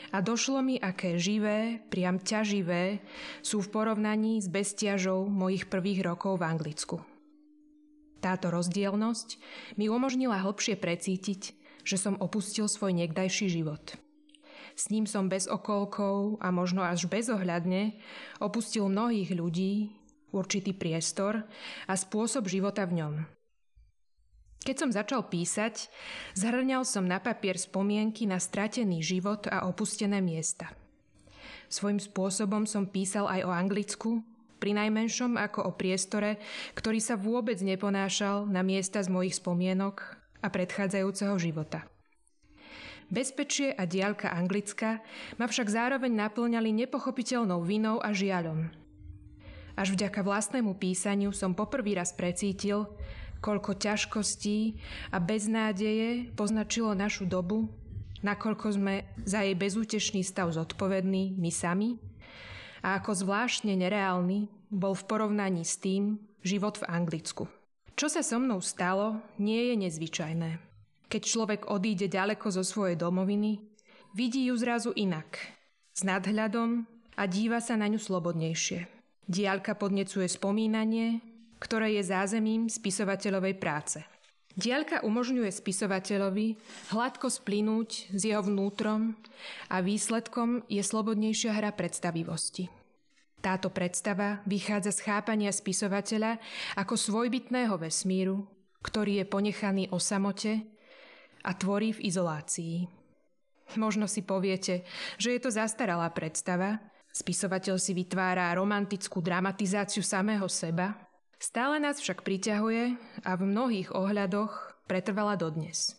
a 0.10 0.18
došlo 0.18 0.66
mi, 0.66 0.82
aké 0.82 1.22
živé, 1.22 1.86
priam 1.94 2.18
ťaživé 2.18 3.06
sú 3.46 3.62
v 3.62 3.70
porovnaní 3.70 4.42
s 4.42 4.50
bestiažou 4.50 5.30
mojich 5.30 5.70
prvých 5.70 6.02
rokov 6.02 6.42
v 6.42 6.48
Anglicku. 6.50 7.15
Táto 8.26 8.50
rozdielnosť 8.50 9.38
mi 9.78 9.86
umožnila 9.86 10.42
hlbšie 10.42 10.82
precítiť, 10.82 11.54
že 11.86 12.02
som 12.02 12.18
opustil 12.18 12.66
svoj 12.66 12.98
niekdajší 12.98 13.54
život. 13.54 14.02
S 14.74 14.90
ním 14.90 15.06
som 15.06 15.30
bez 15.30 15.46
okolkov 15.46 16.42
a 16.42 16.50
možno 16.50 16.82
až 16.82 17.06
bezohľadne 17.06 18.02
opustil 18.42 18.90
mnohých 18.90 19.30
ľudí, 19.30 19.94
určitý 20.34 20.74
priestor 20.74 21.46
a 21.86 21.94
spôsob 21.94 22.50
života 22.50 22.90
v 22.90 23.06
ňom– 23.06 23.16
keď 24.66 24.82
som 24.82 24.90
začal 24.90 25.30
písať, 25.30 25.94
zhrňal 26.34 26.90
som 26.90 27.06
na 27.06 27.22
papier 27.22 27.54
spomienky 27.54 28.26
na 28.26 28.42
stratený 28.42 29.06
život 29.06 29.46
a 29.46 29.70
opustené 29.70 30.26
miesta. 30.26 30.74
Svojím 31.70 32.02
spôsobom 32.02 32.66
som 32.66 32.90
písal 32.90 33.30
aj 33.30 33.46
o 33.46 33.54
Anglicku, 33.54 34.26
pri 34.66 34.74
najmenšom 34.74 35.38
ako 35.38 35.70
o 35.70 35.72
priestore, 35.78 36.42
ktorý 36.74 36.98
sa 36.98 37.14
vôbec 37.14 37.62
neponášal 37.62 38.50
na 38.50 38.66
miesta 38.66 38.98
z 38.98 39.14
mojich 39.14 39.38
spomienok 39.38 40.02
a 40.42 40.50
predchádzajúceho 40.50 41.38
života. 41.38 41.86
Bezpečie 43.06 43.78
a 43.78 43.86
diálka 43.86 44.34
Anglicka 44.34 45.06
ma 45.38 45.46
však 45.46 45.70
zároveň 45.70 46.18
naplňali 46.18 46.74
nepochopiteľnou 46.82 47.62
vinou 47.62 48.02
a 48.02 48.10
žiaľom. 48.10 48.74
Až 49.78 49.94
vďaka 49.94 50.26
vlastnému 50.26 50.74
písaniu 50.82 51.30
som 51.30 51.54
poprvý 51.54 51.94
raz 52.02 52.18
precítil, 52.18 52.90
koľko 53.46 53.78
ťažkostí 53.78 54.82
a 55.14 55.22
beznádeje 55.22 56.34
poznačilo 56.34 56.98
našu 56.98 57.30
dobu, 57.30 57.70
nakoľko 58.26 58.68
sme 58.74 59.06
za 59.30 59.46
jej 59.46 59.54
bezútešný 59.54 60.26
stav 60.26 60.50
zodpovední 60.50 61.38
my 61.38 61.54
sami 61.54 62.02
a 62.86 63.02
ako 63.02 63.18
zvláštne 63.18 63.74
nereálny 63.78 64.55
bol 64.70 64.94
v 64.98 65.04
porovnaní 65.08 65.64
s 65.66 65.78
tým 65.82 66.18
život 66.46 66.78
v 66.82 66.88
Anglicku. 66.90 67.44
Čo 67.96 68.12
sa 68.12 68.22
so 68.22 68.38
mnou 68.38 68.60
stalo, 68.60 69.24
nie 69.40 69.72
je 69.72 69.76
nezvyčajné. 69.80 70.52
Keď 71.08 71.22
človek 71.24 71.62
odíde 71.72 72.12
ďaleko 72.12 72.52
zo 72.52 72.64
svojej 72.66 73.00
domoviny, 73.00 73.62
vidí 74.12 74.52
ju 74.52 74.56
zrazu 74.60 74.92
inak, 74.98 75.40
s 75.96 76.04
nadhľadom 76.04 76.84
a 77.16 77.24
díva 77.24 77.64
sa 77.64 77.80
na 77.80 77.88
ňu 77.88 78.00
slobodnejšie. 78.02 78.92
Diálka 79.26 79.80
podnecuje 79.80 80.28
spomínanie, 80.28 81.24
ktoré 81.58 81.98
je 81.98 82.04
zázemím 82.04 82.68
spisovateľovej 82.68 83.56
práce. 83.58 84.04
Diaľka 84.56 85.04
umožňuje 85.04 85.52
spisovateľovi 85.52 86.56
hladko 86.96 87.28
splynúť 87.28 88.12
s 88.16 88.22
jeho 88.24 88.40
vnútrom 88.40 89.20
a 89.68 89.84
výsledkom 89.84 90.64
je 90.72 90.80
slobodnejšia 90.80 91.52
hra 91.52 91.76
predstavivosti. 91.76 92.72
Táto 93.46 93.70
predstava 93.70 94.42
vychádza 94.50 94.90
z 94.90 95.06
chápania 95.06 95.54
spisovateľa 95.54 96.42
ako 96.82 96.98
svojbytného 96.98 97.78
vesmíru, 97.78 98.42
ktorý 98.82 99.22
je 99.22 99.26
ponechaný 99.30 99.84
o 99.94 100.02
samote 100.02 100.66
a 101.46 101.54
tvorí 101.54 101.94
v 101.94 102.10
izolácii. 102.10 102.90
Možno 103.78 104.10
si 104.10 104.26
poviete, 104.26 104.82
že 105.22 105.38
je 105.38 105.40
to 105.46 105.54
zastaralá 105.54 106.10
predstava, 106.10 106.82
spisovateľ 107.14 107.78
si 107.78 107.94
vytvára 107.94 108.50
romantickú 108.58 109.22
dramatizáciu 109.22 110.02
samého 110.02 110.50
seba 110.50 111.06
Stále 111.36 111.84
nás 111.84 112.00
však 112.00 112.24
priťahuje 112.24 112.98
a 113.28 113.32
v 113.36 113.44
mnohých 113.44 113.92
ohľadoch 113.92 114.82
pretrvala 114.88 115.36
dodnes. 115.36 115.94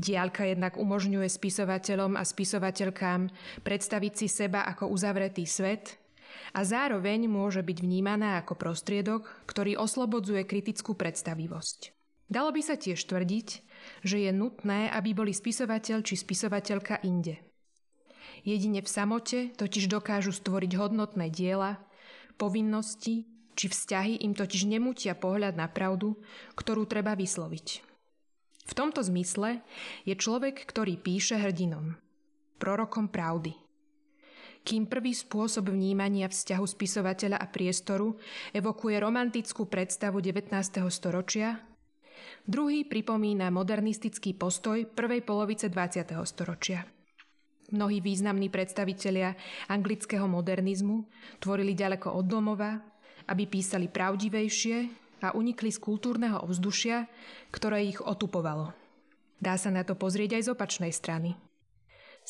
Diálka 0.00 0.48
jednak 0.48 0.80
umožňuje 0.80 1.28
spisovateľom 1.28 2.16
a 2.16 2.24
spisovateľkám 2.24 3.28
predstaviť 3.60 4.12
si 4.16 4.26
seba 4.30 4.64
ako 4.64 4.88
uzavretý 4.88 5.44
svet 5.44 6.00
a 6.52 6.60
zároveň 6.66 7.30
môže 7.30 7.62
byť 7.62 7.78
vnímaná 7.80 8.40
ako 8.42 8.58
prostriedok, 8.58 9.30
ktorý 9.46 9.78
oslobodzuje 9.78 10.42
kritickú 10.46 10.98
predstavivosť. 10.98 11.94
Dalo 12.30 12.54
by 12.54 12.62
sa 12.62 12.78
tiež 12.78 13.02
tvrdiť, 13.10 13.48
že 14.06 14.16
je 14.22 14.30
nutné, 14.30 14.86
aby 14.94 15.10
boli 15.14 15.34
spisovateľ 15.34 16.06
či 16.06 16.14
spisovateľka 16.14 17.02
inde. 17.02 17.42
Jedine 18.46 18.80
v 18.80 18.88
samote 18.88 19.50
totiž 19.58 19.90
dokážu 19.90 20.30
stvoriť 20.30 20.72
hodnotné 20.78 21.28
diela, 21.28 21.82
povinnosti 22.38 23.26
či 23.58 23.66
vzťahy 23.68 24.24
im 24.24 24.32
totiž 24.32 24.64
nemutia 24.64 25.12
pohľad 25.12 25.58
na 25.58 25.68
pravdu, 25.68 26.16
ktorú 26.56 26.88
treba 26.88 27.12
vysloviť. 27.12 27.66
V 28.70 28.72
tomto 28.72 29.02
zmysle 29.02 29.60
je 30.06 30.14
človek, 30.14 30.62
ktorý 30.64 30.96
píše 30.96 31.36
hrdinom, 31.36 31.98
prorokom 32.62 33.10
pravdy. 33.10 33.69
Kým 34.60 34.86
prvý 34.86 35.16
spôsob 35.16 35.72
vnímania 35.72 36.28
vzťahu 36.28 36.64
spisovateľa 36.68 37.40
a 37.40 37.46
priestoru 37.48 38.20
evokuje 38.52 39.00
romantickú 39.00 39.64
predstavu 39.66 40.20
19. 40.20 40.52
storočia, 40.92 41.56
druhý 42.44 42.84
pripomína 42.84 43.48
modernistický 43.48 44.36
postoj 44.36 44.84
prvej 44.84 45.24
polovice 45.24 45.72
20. 45.72 46.12
storočia. 46.28 46.84
Mnohí 47.70 48.02
významní 48.02 48.50
predstavitelia 48.50 49.32
anglického 49.70 50.26
modernizmu 50.26 51.06
tvorili 51.38 51.72
ďaleko 51.72 52.12
od 52.18 52.26
domova, 52.26 52.82
aby 53.30 53.46
písali 53.46 53.86
pravdivejšie 53.86 54.76
a 55.22 55.32
unikli 55.32 55.70
z 55.70 55.78
kultúrneho 55.78 56.42
ovzdušia, 56.42 57.06
ktoré 57.54 57.86
ich 57.86 58.02
otupovalo. 58.02 58.74
Dá 59.40 59.56
sa 59.56 59.72
na 59.72 59.86
to 59.86 59.96
pozrieť 59.96 60.36
aj 60.36 60.42
z 60.44 60.52
opačnej 60.52 60.92
strany. 60.92 61.49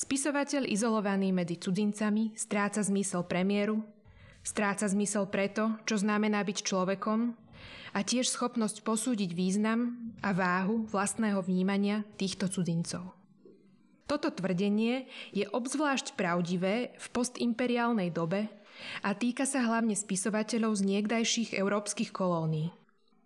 Spisovateľ 0.00 0.64
izolovaný 0.64 1.28
medzi 1.28 1.60
cudzincami 1.60 2.32
stráca 2.32 2.80
zmysel 2.80 3.20
premiéru, 3.28 3.84
stráca 4.40 4.88
zmysel 4.88 5.28
preto, 5.28 5.76
čo 5.84 6.00
znamená 6.00 6.40
byť 6.40 6.64
človekom 6.64 7.36
a 7.92 8.00
tiež 8.00 8.32
schopnosť 8.32 8.80
posúdiť 8.80 9.36
význam 9.36 10.00
a 10.24 10.32
váhu 10.32 10.88
vlastného 10.88 11.44
vnímania 11.44 12.08
týchto 12.16 12.48
cudzincov. 12.48 13.12
Toto 14.08 14.32
tvrdenie 14.32 15.04
je 15.36 15.44
obzvlášť 15.52 16.16
pravdivé 16.16 16.96
v 16.96 17.06
postimperiálnej 17.12 18.08
dobe, 18.08 18.48
a 19.04 19.12
týka 19.12 19.44
sa 19.44 19.60
hlavne 19.60 19.92
spisovateľov 19.92 20.80
z 20.80 20.82
niekdajších 20.88 21.50
európskych 21.52 22.16
kolónií. 22.16 22.72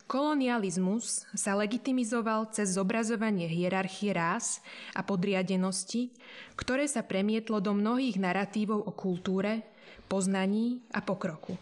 Kolonializmus 0.04 1.24
sa 1.32 1.56
legitimizoval 1.56 2.52
cez 2.52 2.76
zobrazovanie 2.76 3.48
hierarchie 3.48 4.12
rás 4.12 4.60
a 4.92 5.00
podriadenosti, 5.00 6.12
ktoré 6.60 6.84
sa 6.84 7.00
premietlo 7.00 7.56
do 7.64 7.72
mnohých 7.72 8.20
narratívov 8.20 8.84
o 8.84 8.92
kultúre, 8.92 9.64
poznaní 10.04 10.84
a 10.92 11.00
pokroku. 11.00 11.56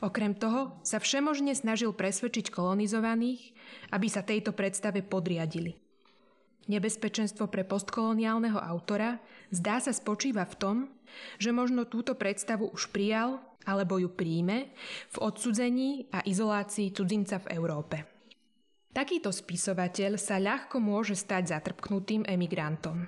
Okrem 0.00 0.36
toho 0.36 0.76
sa 0.80 0.96
všemožne 0.96 1.52
snažil 1.52 1.92
presvedčiť 1.92 2.52
kolonizovaných, 2.52 3.52
aby 3.92 4.06
sa 4.08 4.24
tejto 4.24 4.52
predstave 4.56 5.00
podriadili. 5.04 5.76
Nebezpečenstvo 6.66 7.46
pre 7.46 7.62
postkoloniálneho 7.62 8.58
autora 8.58 9.22
zdá 9.54 9.78
sa 9.78 9.94
spočíva 9.94 10.42
v 10.48 10.54
tom, 10.58 10.76
že 11.38 11.54
možno 11.54 11.86
túto 11.86 12.18
predstavu 12.18 12.72
už 12.74 12.90
prijal 12.90 13.38
alebo 13.66 13.98
ju 13.98 14.14
príjme 14.14 14.72
v 15.10 15.16
odsudzení 15.18 16.08
a 16.14 16.22
izolácii 16.22 16.94
cudzinca 16.94 17.42
v 17.42 17.50
Európe. 17.58 17.96
Takýto 18.96 19.28
spisovateľ 19.28 20.16
sa 20.16 20.40
ľahko 20.40 20.80
môže 20.80 21.12
stať 21.12 21.52
zatrpknutým 21.52 22.24
emigrantom. 22.24 23.04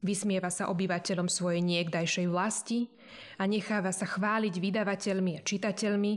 Vysmieva 0.00 0.48
sa 0.48 0.72
obyvateľom 0.72 1.28
svojej 1.28 1.60
niekdajšej 1.60 2.26
vlasti 2.32 2.88
a 3.36 3.44
necháva 3.44 3.92
sa 3.92 4.08
chváliť 4.08 4.54
vydavateľmi 4.56 5.36
a 5.36 5.44
čitateľmi, 5.44 6.12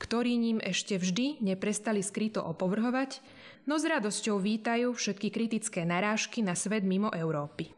ktorí 0.00 0.40
ním 0.40 0.58
ešte 0.64 0.96
vždy 0.96 1.44
neprestali 1.44 2.00
skryto 2.00 2.40
opovrhovať, 2.40 3.20
no 3.68 3.76
s 3.76 3.84
radosťou 3.84 4.40
vítajú 4.40 4.96
všetky 4.96 5.28
kritické 5.28 5.84
narážky 5.84 6.40
na 6.40 6.56
svet 6.56 6.80
mimo 6.82 7.12
Európy. 7.12 7.76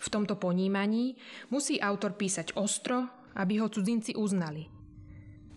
V 0.00 0.06
tomto 0.12 0.36
ponímaní 0.36 1.16
musí 1.48 1.80
autor 1.80 2.14
písať 2.20 2.54
ostro, 2.60 3.08
aby 3.34 3.62
ho 3.62 3.70
cudzinci 3.70 4.16
uznali. 4.16 4.66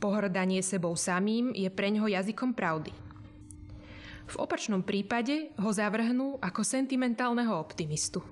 Pohrdanie 0.04 0.60
sebou 0.60 0.94
samým 1.00 1.56
je 1.56 1.70
pre 1.72 1.88
ňoho 1.88 2.12
jazykom 2.12 2.52
pravdy. 2.52 2.92
V 4.24 4.36
opačnom 4.40 4.84
prípade 4.84 5.52
ho 5.60 5.70
zavrhnú 5.72 6.40
ako 6.40 6.62
sentimentálneho 6.64 7.56
optimistu. 7.56 8.24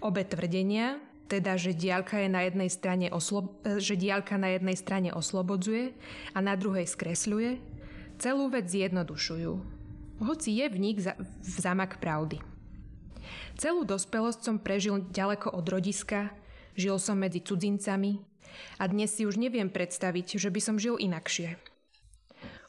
Obe 0.00 0.24
tvrdenia, 0.24 0.96
teda 1.28 1.60
že 1.60 1.76
diálka, 1.76 2.16
je 2.18 2.28
na 2.32 2.42
jednej 2.48 2.72
strane 2.72 3.06
oslo- 3.12 3.60
že 3.62 3.94
diálka 4.00 4.40
na 4.40 4.56
jednej 4.56 4.74
strane 4.74 5.12
oslobodzuje 5.12 5.92
a 6.32 6.38
na 6.40 6.56
druhej 6.56 6.88
skresľuje, 6.88 7.60
celú 8.16 8.48
vec 8.48 8.66
zjednodušujú. 8.72 9.52
Hoci 10.20 10.50
je 10.60 10.66
v 10.68 10.76
nich 10.80 10.98
za- 11.00 11.16
v 11.20 11.56
zamak 11.60 12.00
pravdy. 12.00 12.40
Celú 13.60 13.84
dospelosť 13.84 14.40
som 14.40 14.56
prežil 14.56 15.04
ďaleko 15.12 15.52
od 15.52 15.68
rodiska, 15.68 16.32
Žil 16.78 16.96
som 17.02 17.18
medzi 17.18 17.42
cudzincami 17.42 18.22
a 18.78 18.86
dnes 18.86 19.14
si 19.14 19.26
už 19.26 19.38
neviem 19.38 19.70
predstaviť, 19.70 20.38
že 20.38 20.48
by 20.50 20.60
som 20.62 20.76
žil 20.78 20.98
inakšie. 20.98 21.58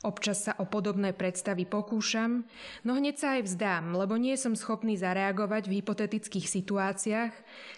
Občas 0.02 0.50
sa 0.50 0.58
o 0.58 0.66
podobné 0.66 1.14
predstavy 1.14 1.70
pokúšam, 1.70 2.42
no 2.82 2.98
hneď 2.98 3.16
sa 3.22 3.28
aj 3.38 3.42
vzdám, 3.46 3.94
lebo 3.94 4.18
nie 4.18 4.34
som 4.34 4.58
schopný 4.58 4.98
zareagovať 4.98 5.70
v 5.70 5.78
hypotetických 5.78 6.50
situáciách, 6.50 7.34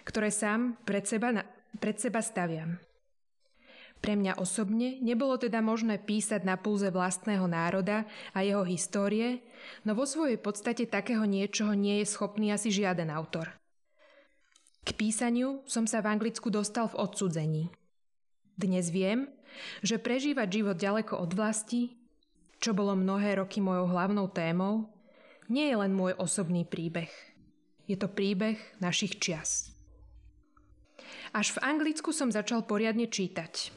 ktoré 0.08 0.32
sám 0.32 0.80
pred 0.88 1.04
seba, 1.04 1.44
pred 1.76 2.00
seba 2.00 2.24
staviam. 2.24 2.80
Pre 4.00 4.16
mňa 4.16 4.40
osobne 4.40 5.00
nebolo 5.04 5.36
teda 5.36 5.60
možné 5.60 6.00
písať 6.00 6.48
na 6.48 6.56
pulze 6.56 6.88
vlastného 6.88 7.44
národa 7.44 8.08
a 8.32 8.40
jeho 8.40 8.64
histórie, 8.64 9.44
no 9.84 9.92
vo 9.92 10.08
svojej 10.08 10.40
podstate 10.40 10.88
takého 10.88 11.28
niečoho 11.28 11.76
nie 11.76 12.00
je 12.04 12.08
schopný 12.08 12.56
asi 12.56 12.72
žiaden 12.72 13.12
autor– 13.12 13.52
k 14.84 14.92
písaniu 14.92 15.64
som 15.64 15.88
sa 15.88 16.04
v 16.04 16.12
Anglicku 16.12 16.52
dostal 16.52 16.92
v 16.92 17.00
odsudzení. 17.00 17.72
Dnes 18.54 18.92
viem, 18.92 19.32
že 19.80 19.96
prežívať 19.96 20.60
život 20.60 20.76
ďaleko 20.76 21.24
od 21.24 21.30
vlasti, 21.32 21.96
čo 22.60 22.76
bolo 22.76 22.92
mnohé 22.92 23.40
roky 23.40 23.64
mojou 23.64 23.88
hlavnou 23.88 24.28
témou, 24.28 24.92
nie 25.48 25.72
je 25.72 25.76
len 25.76 25.92
môj 25.92 26.12
osobný 26.20 26.68
príbeh. 26.68 27.10
Je 27.88 27.96
to 27.96 28.08
príbeh 28.08 28.60
našich 28.80 29.20
čias. 29.20 29.72
Až 31.32 31.56
v 31.56 31.62
Anglicku 31.64 32.12
som 32.12 32.32
začal 32.32 32.64
poriadne 32.64 33.08
čítať. 33.08 33.72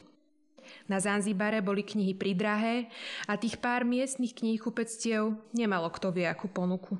Na 0.88 1.00
Zanzibare 1.00 1.60
boli 1.64 1.84
knihy 1.84 2.16
pridrahé 2.16 2.88
a 3.28 3.36
tých 3.36 3.60
pár 3.60 3.84
miestnych 3.84 4.36
knihkupectiev 4.36 5.36
nemalo 5.52 5.88
kto 5.92 6.12
vie 6.12 6.28
akú 6.28 6.48
ponuku. 6.48 6.96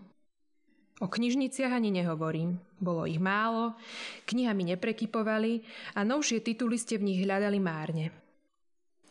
O 0.98 1.06
knižniciach 1.06 1.70
ani 1.70 1.94
nehovorím. 1.94 2.58
Bolo 2.82 3.06
ich 3.06 3.22
málo, 3.22 3.78
knihami 4.26 4.74
neprekypovali 4.74 5.62
a 5.94 6.02
novšie 6.02 6.42
tituly 6.42 6.74
ste 6.74 6.98
v 6.98 7.06
nich 7.14 7.20
hľadali 7.22 7.62
márne. 7.62 8.10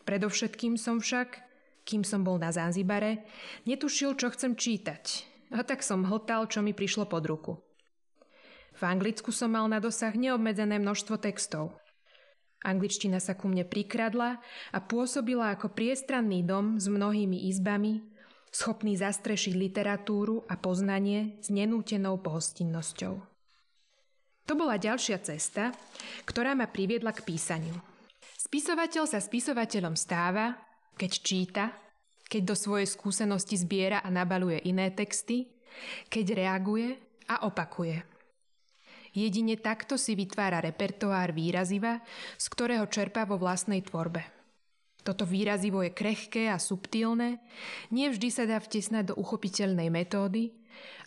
Predovšetkým 0.04 0.76
som 0.76 1.00
však, 1.00 1.40
kým 1.88 2.04
som 2.04 2.20
bol 2.20 2.36
na 2.36 2.52
Zanzibare, 2.52 3.24
netušil, 3.64 4.20
čo 4.20 4.28
chcem 4.28 4.52
čítať. 4.52 5.04
A 5.56 5.64
tak 5.64 5.80
som 5.80 6.04
hltal, 6.04 6.44
čo 6.52 6.60
mi 6.60 6.76
prišlo 6.76 7.08
pod 7.08 7.24
ruku. 7.24 7.52
V 8.76 8.82
Anglicku 8.84 9.32
som 9.32 9.56
mal 9.56 9.64
na 9.64 9.80
dosah 9.80 10.12
neobmedzené 10.12 10.76
množstvo 10.76 11.16
textov. 11.16 11.72
Angličtina 12.68 13.16
sa 13.16 13.32
ku 13.32 13.48
mne 13.48 13.64
prikradla 13.64 14.44
a 14.76 14.78
pôsobila 14.84 15.56
ako 15.56 15.72
priestranný 15.72 16.44
dom 16.44 16.76
s 16.76 16.84
mnohými 16.90 17.48
izbami, 17.48 18.04
schopný 18.50 18.96
zastrešiť 18.96 19.54
literatúru 19.54 20.44
a 20.48 20.56
poznanie 20.56 21.36
s 21.42 21.52
nenútenou 21.52 22.20
pohostinnosťou. 22.20 23.14
To 24.48 24.52
bola 24.56 24.80
ďalšia 24.80 25.20
cesta, 25.20 25.76
ktorá 26.24 26.56
ma 26.56 26.64
priviedla 26.64 27.12
k 27.12 27.20
písaniu. 27.20 27.76
Spisovateľ 28.40 29.04
sa 29.04 29.20
spisovateľom 29.20 29.92
stáva, 29.92 30.56
keď 30.96 31.12
číta, 31.20 31.64
keď 32.24 32.52
do 32.52 32.56
svojej 32.56 32.88
skúsenosti 32.88 33.60
zbiera 33.60 34.00
a 34.00 34.08
nabaluje 34.08 34.64
iné 34.64 34.88
texty, 34.96 35.52
keď 36.08 36.32
reaguje 36.32 36.96
a 37.28 37.44
opakuje. 37.44 38.00
Jedine 39.12 39.60
takto 39.60 40.00
si 40.00 40.16
vytvára 40.16 40.64
repertoár 40.64 41.32
výraziva, 41.36 42.00
z 42.40 42.46
ktorého 42.48 42.88
čerpá 42.88 43.28
vo 43.28 43.36
vlastnej 43.36 43.84
tvorbe. 43.84 44.37
Toto 45.06 45.24
výrazivo 45.24 45.80
je 45.80 45.94
krehké 45.94 46.50
a 46.50 46.58
subtilné, 46.60 47.38
nie 47.94 48.06
vždy 48.10 48.28
sa 48.28 48.44
dá 48.44 48.58
vtesnať 48.58 49.12
do 49.12 49.14
uchopiteľnej 49.16 49.88
metódy, 49.88 50.52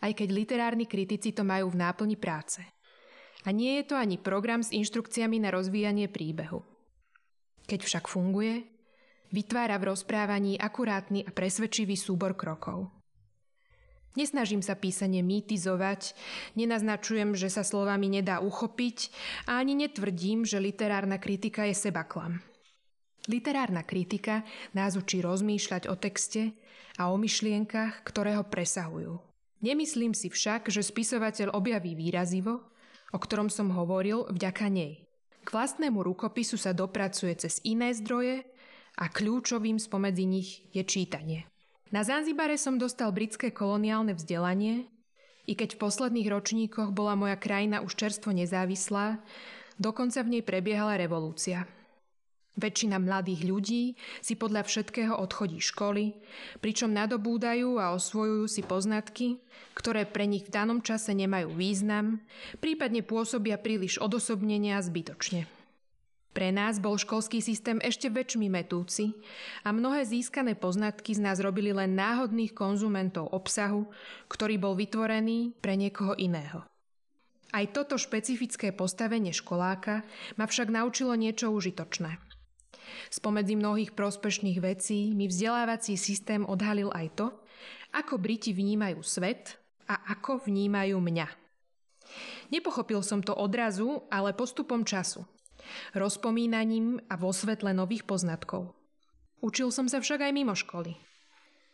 aj 0.02 0.18
keď 0.18 0.28
literárni 0.32 0.86
kritici 0.90 1.36
to 1.36 1.46
majú 1.46 1.70
v 1.72 1.80
náplni 1.80 2.18
práce. 2.18 2.64
A 3.46 3.50
nie 3.50 3.82
je 3.82 3.94
to 3.94 3.96
ani 3.98 4.22
program 4.22 4.62
s 4.62 4.74
inštrukciami 4.74 5.42
na 5.42 5.50
rozvíjanie 5.50 6.08
príbehu. 6.10 6.62
Keď 7.66 7.80
však 7.82 8.06
funguje, 8.10 8.68
vytvára 9.34 9.80
v 9.82 9.96
rozprávaní 9.96 10.60
akurátny 10.60 11.26
a 11.26 11.32
presvedčivý 11.34 11.98
súbor 11.98 12.38
krokov. 12.38 12.92
Nesnažím 14.12 14.60
sa 14.60 14.76
písanie 14.76 15.24
mýtizovať, 15.24 16.12
nenaznačujem, 16.60 17.32
že 17.32 17.48
sa 17.48 17.64
slovami 17.64 18.12
nedá 18.12 18.44
uchopiť 18.44 19.08
a 19.48 19.64
ani 19.64 19.88
netvrdím, 19.88 20.44
že 20.44 20.60
literárna 20.60 21.16
kritika 21.16 21.64
je 21.64 21.72
sebaklam. 21.72 22.44
Literárna 23.30 23.86
kritika 23.86 24.42
nás 24.74 24.98
učí 24.98 25.22
rozmýšľať 25.22 25.86
o 25.86 25.94
texte 25.94 26.58
a 26.98 27.14
o 27.14 27.22
myšlienkach, 27.22 28.02
ktoré 28.02 28.34
ho 28.34 28.42
presahujú. 28.42 29.22
Nemyslím 29.62 30.18
si 30.18 30.34
však, 30.34 30.74
že 30.74 30.82
spisovateľ 30.82 31.54
objaví 31.54 31.94
výrazivo, 31.94 32.66
o 33.14 33.18
ktorom 33.22 33.54
som 33.54 33.70
hovoril, 33.78 34.26
vďaka 34.34 34.66
nej. 34.74 35.06
K 35.46 35.48
vlastnému 35.54 36.02
rukopisu 36.02 36.58
sa 36.58 36.74
dopracuje 36.74 37.38
cez 37.38 37.62
iné 37.62 37.94
zdroje 37.94 38.42
a 38.98 39.06
kľúčovým 39.06 39.78
spomedzi 39.78 40.26
nich 40.26 40.66
je 40.74 40.82
čítanie. 40.82 41.46
Na 41.94 42.02
Zanzibare 42.02 42.58
som 42.58 42.82
dostal 42.82 43.14
britské 43.14 43.54
koloniálne 43.54 44.18
vzdelanie, 44.18 44.90
i 45.46 45.54
keď 45.54 45.78
v 45.78 45.82
posledných 45.82 46.30
ročníkoch 46.30 46.90
bola 46.90 47.14
moja 47.14 47.38
krajina 47.38 47.86
už 47.86 47.94
čerstvo 47.98 48.34
nezávislá, 48.34 49.22
dokonca 49.78 50.26
v 50.26 50.32
nej 50.38 50.44
prebiehala 50.46 50.98
revolúcia– 50.98 51.70
Väčšina 52.60 53.00
mladých 53.00 53.48
ľudí 53.48 53.84
si 54.20 54.36
podľa 54.36 54.68
všetkého 54.68 55.16
odchodí 55.16 55.64
školy, 55.64 56.20
pričom 56.60 56.92
nadobúdajú 56.92 57.80
a 57.80 57.96
osvojujú 57.96 58.46
si 58.52 58.60
poznatky, 58.60 59.40
ktoré 59.72 60.04
pre 60.04 60.28
nich 60.28 60.52
v 60.52 60.54
danom 60.60 60.84
čase 60.84 61.16
nemajú 61.16 61.56
význam, 61.56 62.20
prípadne 62.60 63.08
pôsobia 63.08 63.56
príliš 63.56 64.04
odosobnenia 64.04 64.84
zbytočne. 64.84 65.48
Pre 66.32 66.50
nás 66.52 66.80
bol 66.80 66.96
školský 67.00 67.40
systém 67.40 67.80
ešte 67.80 68.12
väčšmi 68.12 68.48
metúci 68.52 69.16
a 69.64 69.72
mnohé 69.72 70.04
získané 70.04 70.56
poznatky 70.56 71.16
z 71.16 71.24
nás 71.24 71.40
robili 71.40 71.72
len 71.72 71.96
náhodných 71.96 72.52
konzumentov 72.52 73.32
obsahu, 73.32 73.88
ktorý 74.28 74.60
bol 74.60 74.76
vytvorený 74.76 75.56
pre 75.60 75.80
niekoho 75.80 76.16
iného. 76.20 76.68
Aj 77.52 77.68
toto 77.68 78.00
špecifické 78.00 78.72
postavenie 78.72 79.36
školáka 79.36 80.08
ma 80.40 80.48
však 80.48 80.72
naučilo 80.72 81.16
niečo 81.16 81.52
užitočné– 81.52 82.16
Spomedzi 83.12 83.60
mnohých 83.60 83.92
prospešných 83.92 84.60
vecí 84.64 85.12
mi 85.12 85.28
vzdelávací 85.28 86.00
systém 86.00 86.48
odhalil 86.48 86.90
aj 86.96 87.08
to, 87.16 87.28
ako 87.92 88.18
Briti 88.18 88.56
vnímajú 88.56 89.04
svet 89.04 89.60
a 89.88 90.00
ako 90.16 90.48
vnímajú 90.48 90.96
mňa. 90.98 91.28
Nepochopil 92.52 93.00
som 93.04 93.24
to 93.24 93.36
odrazu, 93.36 94.04
ale 94.12 94.36
postupom 94.36 94.84
času. 94.84 95.24
Rozpomínaním 95.96 97.00
a 97.08 97.16
vo 97.16 97.32
svetle 97.32 97.72
nových 97.72 98.04
poznatkov. 98.04 98.76
Učil 99.40 99.72
som 99.72 99.88
sa 99.88 100.04
však 100.04 100.28
aj 100.28 100.32
mimo 100.36 100.54
školy. 100.54 100.96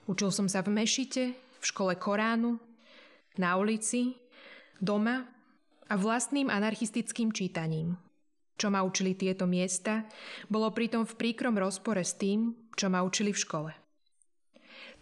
Učil 0.08 0.32
som 0.32 0.48
sa 0.48 0.64
v 0.64 0.72
mešite, 0.72 1.36
v 1.36 1.66
škole 1.66 1.98
Koránu, 2.00 2.62
na 3.36 3.60
ulici, 3.60 4.16
doma 4.80 5.28
a 5.90 5.94
vlastným 6.00 6.48
anarchistickým 6.48 7.34
čítaním. 7.34 8.00
Čo 8.58 8.74
ma 8.74 8.82
učili 8.82 9.14
tieto 9.14 9.46
miesta, 9.46 10.10
bolo 10.50 10.74
pritom 10.74 11.06
v 11.06 11.14
príkrom 11.14 11.54
rozpore 11.62 12.02
s 12.02 12.18
tým, 12.18 12.58
čo 12.74 12.90
ma 12.90 13.06
učili 13.06 13.30
v 13.30 13.42
škole. 13.42 13.72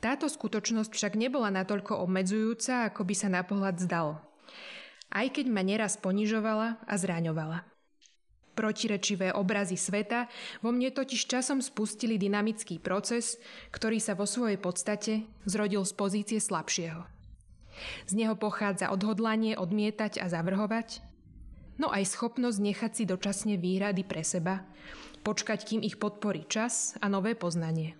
Táto 0.03 0.27
skutočnosť 0.27 0.91
však 0.91 1.13
nebola 1.15 1.47
natoľko 1.55 2.03
obmedzujúca, 2.03 2.91
ako 2.91 3.07
by 3.07 3.15
sa 3.15 3.31
na 3.31 3.47
pohľad 3.47 3.79
zdalo. 3.79 4.19
Aj 5.07 5.27
keď 5.31 5.47
ma 5.47 5.63
neraz 5.63 5.95
ponižovala 5.95 6.83
a 6.83 6.93
zraňovala. 6.99 7.63
Protirečivé 8.55 9.35
obrazy 9.35 9.75
sveta 9.75 10.31
vo 10.63 10.71
mne 10.71 10.91
totiž 10.91 11.27
časom 11.27 11.59
spustili 11.59 12.15
dynamický 12.15 12.79
proces, 12.79 13.35
ktorý 13.71 13.99
sa 13.99 14.15
vo 14.15 14.23
svojej 14.23 14.55
podstate 14.59 15.27
zrodil 15.43 15.83
z 15.83 15.93
pozície 15.95 16.39
slabšieho. 16.39 17.03
Z 18.07 18.13
neho 18.15 18.39
pochádza 18.39 18.91
odhodlanie 18.95 19.59
odmietať 19.59 20.23
a 20.23 20.31
zavrhovať, 20.31 21.03
no 21.81 21.91
aj 21.91 22.07
schopnosť 22.07 22.59
nechať 22.61 22.91
si 22.95 23.03
dočasne 23.03 23.55
výhrady 23.59 24.03
pre 24.07 24.21
seba, 24.21 24.63
počkať, 25.25 25.59
kým 25.65 25.81
ich 25.81 25.97
podporí 25.97 26.45
čas 26.45 26.95
a 27.01 27.09
nové 27.09 27.33
poznanie. 27.33 27.97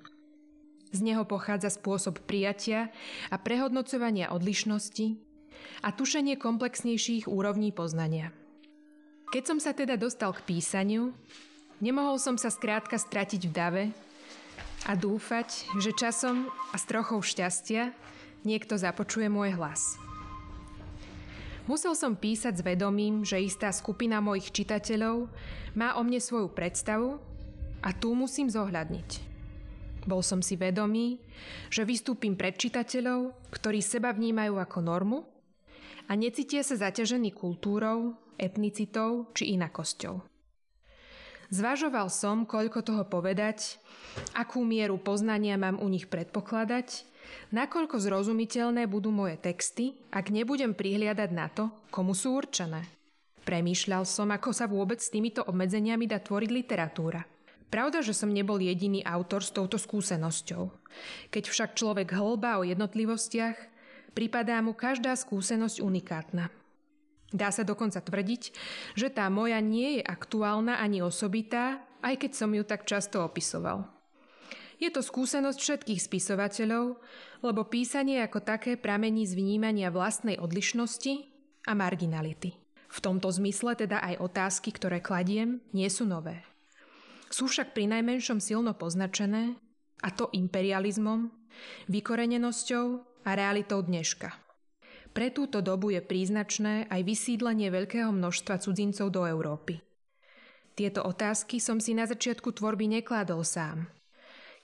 Z 0.95 1.03
neho 1.03 1.27
pochádza 1.27 1.73
spôsob 1.73 2.23
prijatia 2.23 2.93
a 3.27 3.35
prehodnocovania 3.35 4.31
odlišnosti 4.31 5.19
a 5.83 5.91
tušenie 5.91 6.39
komplexnejších 6.39 7.27
úrovní 7.27 7.75
poznania– 7.75 8.31
keď 9.35 9.43
som 9.43 9.59
sa 9.59 9.73
teda 9.73 9.97
dostal 9.97 10.31
k 10.31 10.45
písaniu, 10.45 11.11
nemohol 11.81 12.21
som 12.21 12.37
sa 12.37 12.53
skrátka 12.53 12.95
stratiť 12.95 13.41
v 13.49 13.51
dave 13.51 13.83
a 14.85 14.93
dúfať, 14.93 15.75
že 15.81 15.91
časom 15.91 16.47
a 16.71 16.79
s 16.79 16.85
trochou 16.85 17.19
šťastia 17.19 17.91
niekto 18.45 18.77
započuje 18.77 19.27
môj 19.27 19.57
hlas. 19.57 20.04
Musel 21.65 21.97
som 21.97 22.13
písať 22.13 22.61
s 22.61 22.65
vedomím, 22.65 23.25
že 23.25 23.41
istá 23.41 23.73
skupina 23.73 24.21
mojich 24.21 24.53
čitateľov 24.53 25.25
má 25.73 25.97
o 25.97 26.05
mne 26.05 26.21
svoju 26.21 26.53
predstavu 26.53 27.17
a 27.81 27.89
tú 27.89 28.13
musím 28.13 28.53
zohľadniť. 28.53 29.33
Bol 30.05 30.21
som 30.21 30.45
si 30.45 30.53
vedomý, 30.53 31.17
že 31.73 31.81
vystúpim 31.81 32.37
pred 32.37 32.53
čitateľov, 32.53 33.33
ktorí 33.49 33.81
seba 33.81 34.13
vnímajú 34.13 34.61
ako 34.61 34.77
normu 34.85 35.19
a 36.05 36.13
necítia 36.13 36.61
sa 36.61 36.77
zaťažení 36.77 37.33
kultúrou, 37.33 38.13
etnicitou 38.37 39.33
či 39.33 39.57
inakosťou. 39.57 40.21
Zvažoval 41.49 42.13
som, 42.13 42.45
koľko 42.45 42.85
toho 42.85 43.09
povedať, 43.09 43.81
akú 44.37 44.61
mieru 44.61 45.01
poznania 45.01 45.57
mám 45.57 45.81
u 45.81 45.89
nich 45.89 46.05
predpokladať, 46.05 47.14
nakoľko 47.53 47.97
zrozumiteľné 48.01 48.89
budú 48.89 49.09
moje 49.13 49.39
texty, 49.39 49.95
ak 50.11 50.33
nebudem 50.33 50.75
prihliadať 50.75 51.29
na 51.31 51.47
to, 51.47 51.71
komu 51.93 52.11
sú 52.11 52.35
určené. 52.37 52.85
Premýšľal 53.45 54.09
som, 54.09 54.33
ako 54.33 54.49
sa 54.51 54.65
vôbec 54.65 54.97
s 54.97 55.13
týmito 55.13 55.45
obmedzeniami 55.45 56.09
dá 56.09 56.17
tvoriť 56.17 56.49
literatúra. 56.49 57.21
Pravda, 57.69 58.01
že 58.01 58.13
som 58.13 58.33
nebol 58.33 58.57
jediný 58.57 59.05
autor 59.05 59.45
s 59.45 59.53
touto 59.53 59.77
skúsenosťou. 59.77 60.69
Keď 61.29 61.43
však 61.49 61.77
človek 61.77 62.09
hlbá 62.13 62.57
o 62.57 62.67
jednotlivostiach, 62.67 63.57
pripadá 64.17 64.61
mu 64.65 64.73
každá 64.73 65.13
skúsenosť 65.13 65.81
unikátna. 65.81 66.49
Dá 67.35 67.49
sa 67.51 67.65
dokonca 67.67 67.99
tvrdiť, 67.99 68.43
že 68.95 69.11
tá 69.11 69.27
moja 69.27 69.59
nie 69.59 69.99
je 69.99 70.03
aktuálna 70.05 70.79
ani 70.79 71.01
osobitá, 71.01 71.83
aj 72.05 72.21
keď 72.21 72.31
som 72.37 72.53
ju 72.53 72.63
tak 72.63 72.85
často 72.85 73.21
opisoval. 73.25 73.94
Je 74.75 74.91
to 74.91 74.99
skúsenosť 74.99 75.59
všetkých 75.59 76.01
spisovateľov, 76.03 76.99
lebo 77.43 77.61
písanie 77.67 78.19
ako 78.19 78.43
také 78.43 78.75
pramení 78.75 79.23
z 79.23 79.39
vnímania 79.39 79.87
vlastnej 79.87 80.35
odlišnosti 80.35 81.31
a 81.67 81.71
marginality. 81.71 82.59
V 82.91 82.99
tomto 83.03 83.27
zmysle 83.31 83.75
teda 83.75 83.99
aj 84.03 84.23
otázky, 84.23 84.71
ktoré 84.75 84.99
kladiem, 85.03 85.63
nie 85.71 85.87
sú 85.87 86.07
nové. 86.07 86.43
Sú 87.31 87.51
však 87.51 87.75
pri 87.75 87.91
najmenšom 87.91 88.39
silno 88.39 88.75
poznačené, 88.75 89.59
a 90.03 90.09
to 90.11 90.29
imperializmom, 90.31 91.31
vykorenenosťou 91.87 92.85
a 93.25 93.29
realitou 93.33 93.81
dneška. 93.81 94.31
Pre 95.15 95.27
túto 95.31 95.63
dobu 95.63 95.95
je 95.95 96.03
príznačné 96.03 96.91
aj 96.91 97.01
vysídlenie 97.07 97.71
veľkého 97.71 98.11
množstva 98.11 98.59
cudzincov 98.59 99.07
do 99.15 99.23
Európy. 99.23 99.79
Tieto 100.75 101.07
otázky 101.07 101.63
som 101.63 101.79
si 101.79 101.95
na 101.95 102.03
začiatku 102.03 102.51
tvorby 102.51 102.91
nekládol 102.99 103.47
sám. 103.47 103.87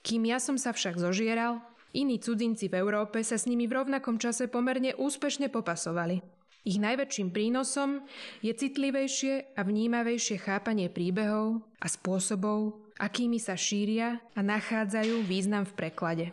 Kým 0.02 0.26
ja 0.26 0.42
som 0.42 0.58
sa 0.58 0.74
však 0.74 0.98
zožieral, 0.98 1.62
iní 1.94 2.18
cudzinci 2.18 2.66
v 2.66 2.82
Európe 2.82 3.22
sa 3.22 3.38
s 3.38 3.46
nimi 3.46 3.70
v 3.70 3.78
rovnakom 3.78 4.18
čase 4.18 4.50
pomerne 4.50 4.98
úspešne 4.98 5.46
popasovali. 5.46 6.18
Ich 6.62 6.78
najväčším 6.78 7.34
prínosom 7.34 8.06
je 8.38 8.54
citlivejšie 8.54 9.58
a 9.58 9.60
vnímavejšie 9.66 10.38
chápanie 10.42 10.86
príbehov 10.86 11.62
a 11.82 11.86
spôsobov, 11.90 12.82
akými 13.02 13.42
sa 13.42 13.58
šíria 13.58 14.22
a 14.34 14.40
nachádzajú 14.46 15.26
význam 15.26 15.66
v 15.66 15.74
preklade. 15.74 16.26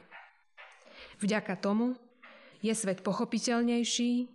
Vďaka 1.18 1.58
tomu 1.58 1.98
je 2.62 2.74
svet 2.78 3.02
pochopiteľnejší 3.02 4.30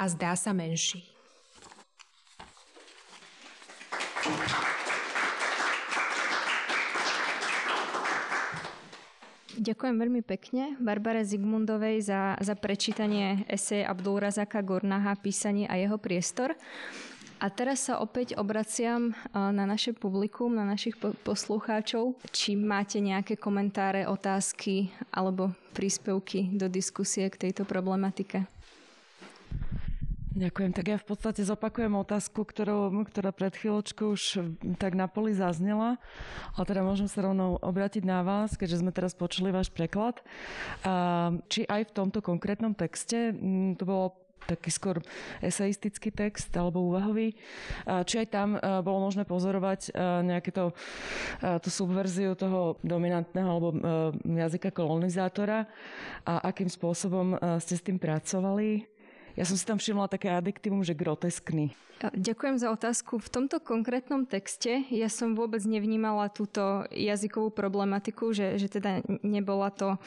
a 0.00 0.04
zdá 0.08 0.32
sa 0.32 0.56
menší. 0.56 1.04
Ďakujem 9.58 9.98
veľmi 9.98 10.22
pekne 10.22 10.78
Barbare 10.78 11.26
Zigmundovej 11.26 12.06
za, 12.06 12.38
za 12.38 12.54
prečítanie 12.54 13.42
eseje 13.50 13.82
Abdulrazaka 13.82 14.62
Gornaha 14.62 15.18
Písanie 15.18 15.66
a 15.66 15.74
jeho 15.74 15.98
priestor. 15.98 16.54
A 17.42 17.50
teraz 17.50 17.90
sa 17.90 17.98
opäť 17.98 18.38
obraciam 18.38 19.18
na 19.34 19.66
naše 19.66 19.94
publikum, 19.94 20.54
na 20.54 20.62
našich 20.62 20.94
poslucháčov. 20.98 22.18
Či 22.30 22.54
máte 22.54 23.02
nejaké 23.02 23.34
komentáre, 23.34 24.06
otázky 24.06 24.94
alebo 25.10 25.50
príspevky 25.74 26.54
do 26.54 26.70
diskusie 26.70 27.26
k 27.26 27.50
tejto 27.50 27.66
problematike? 27.66 28.46
Ďakujem. 30.28 30.70
Tak 30.76 30.86
ja 30.86 30.98
v 31.00 31.06
podstate 31.08 31.40
zopakujem 31.40 31.94
otázku, 31.98 32.44
ktorú, 32.44 32.92
ktorá 33.08 33.32
pred 33.32 33.56
chvíľočkou 33.56 34.12
už 34.12 34.44
tak 34.76 34.92
na 34.92 35.08
poli 35.08 35.32
zaznela, 35.32 35.96
ale 36.52 36.64
teda 36.68 36.84
môžem 36.84 37.08
sa 37.08 37.24
rovnou 37.24 37.56
obrátiť 37.58 38.04
na 38.04 38.20
vás, 38.20 38.54
keďže 38.54 38.84
sme 38.84 38.92
teraz 38.92 39.16
počuli 39.16 39.48
váš 39.50 39.72
preklad. 39.72 40.20
Či 41.48 41.64
aj 41.64 41.90
v 41.90 41.94
tomto 41.96 42.20
konkrétnom 42.20 42.76
texte 42.76 43.34
to 43.74 43.82
bolo 43.82 44.14
taký 44.44 44.72
skôr 44.72 44.96
eseistický 45.44 46.08
text 46.08 46.52
alebo 46.56 46.86
úvahový. 46.88 47.36
Či 47.84 48.24
aj 48.24 48.28
tam 48.28 48.56
bolo 48.84 49.10
možné 49.10 49.24
pozorovať 49.24 49.96
nejaké 50.28 50.52
to, 50.52 50.76
tú 51.40 51.68
subverziu 51.72 52.36
toho 52.36 52.76
dominantného 52.84 53.48
alebo 53.48 53.68
jazyka 54.22 54.72
kolonizátora 54.76 55.66
a 56.24 56.52
akým 56.52 56.68
spôsobom 56.68 57.36
ste 57.58 57.74
s 57.76 57.82
tým 57.84 57.96
pracovali? 57.96 58.97
Ja 59.38 59.46
som 59.46 59.54
si 59.54 59.62
tam 59.62 59.78
všimla 59.78 60.10
také 60.10 60.34
adiktívum, 60.34 60.82
že 60.82 60.98
groteskný. 60.98 61.70
Ďakujem 61.98 62.62
za 62.62 62.70
otázku. 62.70 63.18
V 63.18 63.26
tomto 63.26 63.58
konkrétnom 63.58 64.22
texte 64.22 64.86
ja 64.86 65.10
som 65.10 65.34
vôbec 65.34 65.58
nevnímala 65.66 66.30
túto 66.30 66.86
jazykovú 66.94 67.50
problematiku, 67.50 68.30
že, 68.30 68.54
že 68.54 68.70
teda 68.70 69.02
nebola 69.26 69.74
to 69.74 69.98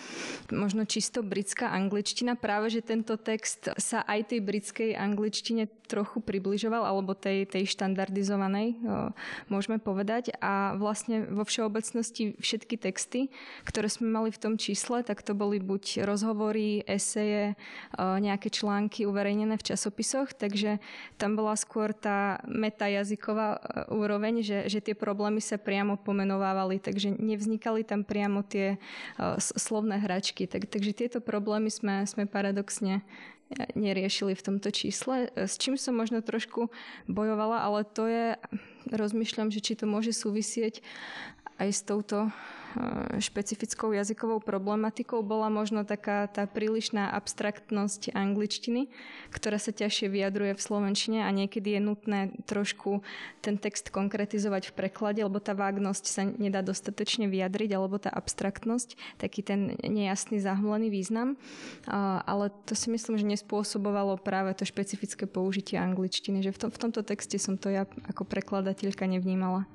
možno 0.56 0.88
čisto 0.88 1.20
britská 1.20 1.68
angličtina. 1.68 2.40
Práve, 2.40 2.72
že 2.72 2.80
tento 2.80 3.20
text 3.20 3.76
sa 3.76 4.08
aj 4.08 4.32
tej 4.32 4.40
britskej 4.40 4.96
angličtine 4.96 5.68
trochu 5.92 6.24
približoval, 6.24 6.88
alebo 6.88 7.12
tej, 7.12 7.44
tej 7.44 7.68
štandardizovanej, 7.76 8.80
môžeme 9.52 9.76
povedať. 9.76 10.32
A 10.40 10.80
vlastne 10.80 11.28
vo 11.28 11.44
všeobecnosti 11.44 12.40
všetky 12.40 12.80
texty, 12.80 13.28
ktoré 13.68 13.92
sme 13.92 14.08
mali 14.08 14.32
v 14.32 14.40
tom 14.40 14.56
čísle, 14.56 15.04
tak 15.04 15.20
to 15.28 15.36
boli 15.36 15.60
buď 15.60 16.08
rozhovory, 16.08 16.88
eseje, 16.88 17.60
nejaké 18.00 18.48
články 18.48 19.04
uverejnené 19.22 19.54
v 19.62 19.68
časopisoch, 19.70 20.34
takže 20.34 20.82
tam 21.22 21.38
bola 21.38 21.54
skôr 21.54 21.94
tá 21.94 22.42
metajazyková 22.50 23.48
e, 23.54 23.60
úroveň, 23.94 24.42
že, 24.42 24.66
že 24.66 24.82
tie 24.82 24.98
problémy 24.98 25.38
sa 25.38 25.62
priamo 25.62 25.94
pomenovávali, 26.02 26.82
takže 26.82 27.14
nevznikali 27.22 27.86
tam 27.86 28.02
priamo 28.02 28.42
tie 28.42 28.82
uh, 28.82 29.38
slovné 29.38 30.02
hračky. 30.02 30.50
Tak, 30.50 30.66
takže 30.66 30.98
tieto 30.98 31.20
problémy 31.22 31.70
sme, 31.70 32.10
sme 32.10 32.26
paradoxne 32.26 33.06
e, 33.54 33.70
neriešili 33.78 34.34
v 34.34 34.42
tomto 34.42 34.74
čísle. 34.74 35.30
S 35.38 35.62
čím 35.62 35.78
som 35.78 35.94
možno 35.94 36.26
trošku 36.26 36.74
bojovala, 37.06 37.62
ale 37.62 37.86
to 37.86 38.10
je, 38.10 38.26
rozmýšľam, 38.90 39.54
že 39.54 39.62
či 39.62 39.78
to 39.78 39.86
môže 39.86 40.18
súvisieť 40.18 40.82
aj 41.62 41.70
s 41.70 41.82
touto 41.86 42.34
špecifickou 43.20 43.92
jazykovou 43.92 44.40
problematikou 44.40 45.22
bola 45.22 45.52
možno 45.52 45.84
taká 45.84 46.28
tá 46.28 46.48
prílišná 46.48 47.12
abstraktnosť 47.12 48.16
angličtiny, 48.16 48.88
ktorá 49.32 49.60
sa 49.60 49.76
ťažšie 49.76 50.08
vyjadruje 50.08 50.54
v 50.56 50.62
slovenčine 50.62 51.20
a 51.24 51.30
niekedy 51.30 51.78
je 51.78 51.82
nutné 51.82 52.20
trošku 52.48 53.04
ten 53.40 53.58
text 53.58 53.92
konkretizovať 53.92 54.72
v 54.72 54.76
preklade, 54.78 55.22
lebo 55.22 55.44
tá 55.44 55.52
vágnosť 55.52 56.04
sa 56.08 56.24
nedá 56.26 56.64
dostatočne 56.64 57.28
vyjadriť, 57.28 57.70
alebo 57.76 58.00
tá 58.00 58.10
abstraktnosť, 58.12 59.20
taký 59.20 59.42
ten 59.44 59.76
nejasný 59.82 60.40
zahmlený 60.40 60.90
význam. 60.90 61.36
Ale 62.26 62.54
to 62.66 62.74
si 62.78 62.90
myslím, 62.94 63.18
že 63.20 63.26
nespôsobovalo 63.28 64.20
práve 64.22 64.54
to 64.56 64.64
špecifické 64.68 65.28
použitie 65.28 65.78
angličtiny, 65.78 66.46
že 66.46 66.54
v, 66.54 66.68
tom, 66.68 66.70
v 66.70 66.82
tomto 66.88 67.02
texte 67.04 67.36
som 67.38 67.60
to 67.60 67.70
ja 67.74 67.84
ako 68.08 68.24
prekladateľka 68.24 69.08
nevnímala. 69.08 69.66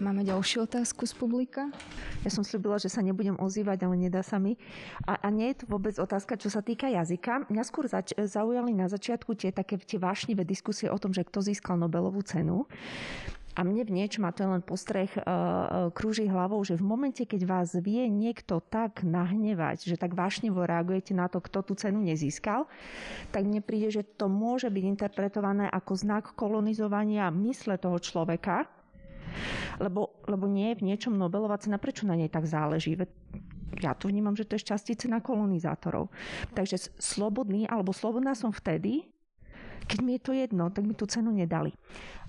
Máme 0.00 0.24
ďalšiu 0.24 0.64
otázku 0.64 1.04
z 1.04 1.12
publika. 1.12 1.68
Ja 2.24 2.32
som 2.32 2.40
slúbila, 2.40 2.80
že 2.80 2.88
sa 2.88 3.04
nebudem 3.04 3.36
ozývať, 3.36 3.84
ale 3.84 4.00
nedá 4.00 4.24
sa 4.24 4.40
mi. 4.40 4.56
A, 5.04 5.20
a 5.20 5.28
nie 5.28 5.52
je 5.52 5.60
to 5.60 5.64
vôbec 5.68 5.92
otázka, 6.00 6.40
čo 6.40 6.48
sa 6.48 6.64
týka 6.64 6.88
jazyka. 6.88 7.52
Mňa 7.52 7.62
skôr 7.68 7.84
zač- 7.84 8.16
zaujali 8.16 8.72
na 8.72 8.88
začiatku 8.88 9.36
tie 9.36 9.52
také 9.52 9.76
tie 9.76 10.00
vášnivé 10.00 10.48
diskusie 10.48 10.88
o 10.88 10.96
tom, 10.96 11.12
že 11.12 11.20
kto 11.28 11.44
získal 11.44 11.76
Nobelovú 11.76 12.24
cenu. 12.24 12.64
A 13.52 13.60
mne 13.60 13.84
v 13.84 13.92
niečom, 13.92 14.24
a 14.24 14.32
to 14.32 14.40
je 14.40 14.52
len 14.56 14.64
postreh, 14.64 15.12
uh, 15.20 15.92
krúži 15.92 16.24
hlavou, 16.24 16.64
že 16.64 16.80
v 16.80 16.86
momente, 16.96 17.28
keď 17.28 17.44
vás 17.44 17.76
vie 17.76 18.08
niekto 18.08 18.64
tak 18.64 19.04
nahnevať, 19.04 19.84
že 19.84 20.00
tak 20.00 20.16
vášnevo 20.16 20.64
reagujete 20.64 21.12
na 21.12 21.28
to, 21.28 21.44
kto 21.44 21.60
tú 21.60 21.76
cenu 21.76 22.00
nezískal, 22.00 22.64
tak 23.36 23.44
mne 23.44 23.60
príde, 23.60 23.92
že 23.92 24.06
to 24.16 24.32
môže 24.32 24.72
byť 24.72 24.84
interpretované 24.96 25.68
ako 25.68 25.92
znak 25.92 26.32
kolonizovania 26.40 27.28
mysle 27.28 27.76
toho 27.76 28.00
človeka, 28.00 28.64
lebo, 29.80 30.20
lebo 30.28 30.44
nie 30.50 30.72
je 30.74 30.78
v 30.82 30.86
niečom 30.92 31.16
Nobelová 31.16 31.56
cena, 31.58 31.80
prečo 31.80 32.04
na 32.04 32.16
nej 32.16 32.28
tak 32.28 32.44
záleží? 32.44 32.98
Ja 33.80 33.94
to 33.96 34.10
vnímam, 34.10 34.36
že 34.36 34.44
to 34.44 34.58
je 34.58 34.64
šťastie 34.66 34.98
cena 34.98 35.22
kolonizátorov. 35.22 36.12
Takže 36.52 36.92
slobodný, 36.98 37.64
alebo 37.70 37.94
slobodná 37.94 38.36
som 38.36 38.52
vtedy, 38.52 39.08
keď 39.90 39.98
mi 40.06 40.14
je 40.14 40.22
to 40.22 40.32
jedno, 40.36 40.70
tak 40.70 40.86
mi 40.86 40.94
tú 40.94 41.08
cenu 41.10 41.34
nedali. 41.34 41.74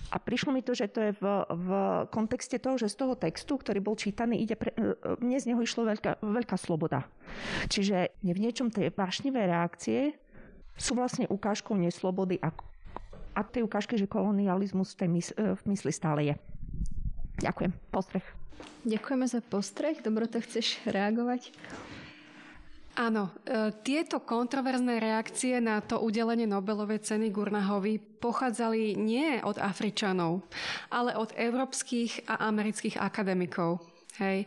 A 0.09 0.17
prišlo 0.17 0.49
mi 0.49 0.65
to, 0.65 0.73
že 0.73 0.89
to 0.89 0.99
je 1.05 1.11
v, 1.13 1.23
v 1.45 1.69
kontexte 2.09 2.57
toho, 2.57 2.75
že 2.81 2.89
z 2.89 3.05
toho 3.05 3.13
textu, 3.13 3.53
ktorý 3.53 3.79
bol 3.83 3.93
čítaný, 3.93 4.41
ide 4.41 4.57
pre, 4.57 4.73
e, 4.73 4.97
mne 5.21 5.37
z 5.37 5.53
neho 5.53 5.61
išlo 5.61 5.85
veľká, 5.85 6.25
veľká 6.25 6.57
sloboda. 6.57 7.05
Čiže 7.69 8.17
v 8.25 8.39
niečom 8.39 8.73
tie 8.73 8.89
vášnivé 8.89 9.45
reakcie 9.45 10.17
sú 10.73 10.97
vlastne 10.97 11.29
ukážkou 11.29 11.77
neslobody 11.77 12.41
a, 12.41 12.49
a 13.37 13.41
tej 13.45 13.67
ukážky, 13.69 13.93
že 13.93 14.09
kolonializmus 14.09 14.95
v, 14.95 14.97
tej 14.97 15.09
mys, 15.13 15.27
e, 15.37 15.53
v 15.53 15.61
mysli 15.69 15.91
stále 15.93 16.33
je. 16.33 16.35
Ďakujem. 17.41 17.71
Postreh. 17.89 18.25
Ďakujeme 18.85 19.25
za 19.29 19.41
postreh. 19.41 19.97
Dobrota, 20.01 20.41
chceš 20.41 20.81
reagovať? 20.89 21.53
Áno, 22.99 23.31
e, 23.47 23.71
tieto 23.87 24.19
kontroverzné 24.19 24.99
reakcie 24.99 25.63
na 25.63 25.79
to 25.79 26.03
udelenie 26.03 26.43
Nobelovej 26.43 27.07
ceny 27.07 27.31
Gurnahovi 27.31 27.97
pochádzali 27.97 28.99
nie 28.99 29.39
od 29.41 29.55
Afričanov, 29.55 30.43
ale 30.91 31.15
od 31.15 31.31
európskych 31.31 32.27
a 32.27 32.51
amerických 32.51 32.99
akademikov. 32.99 33.79
Hej. 34.19 34.43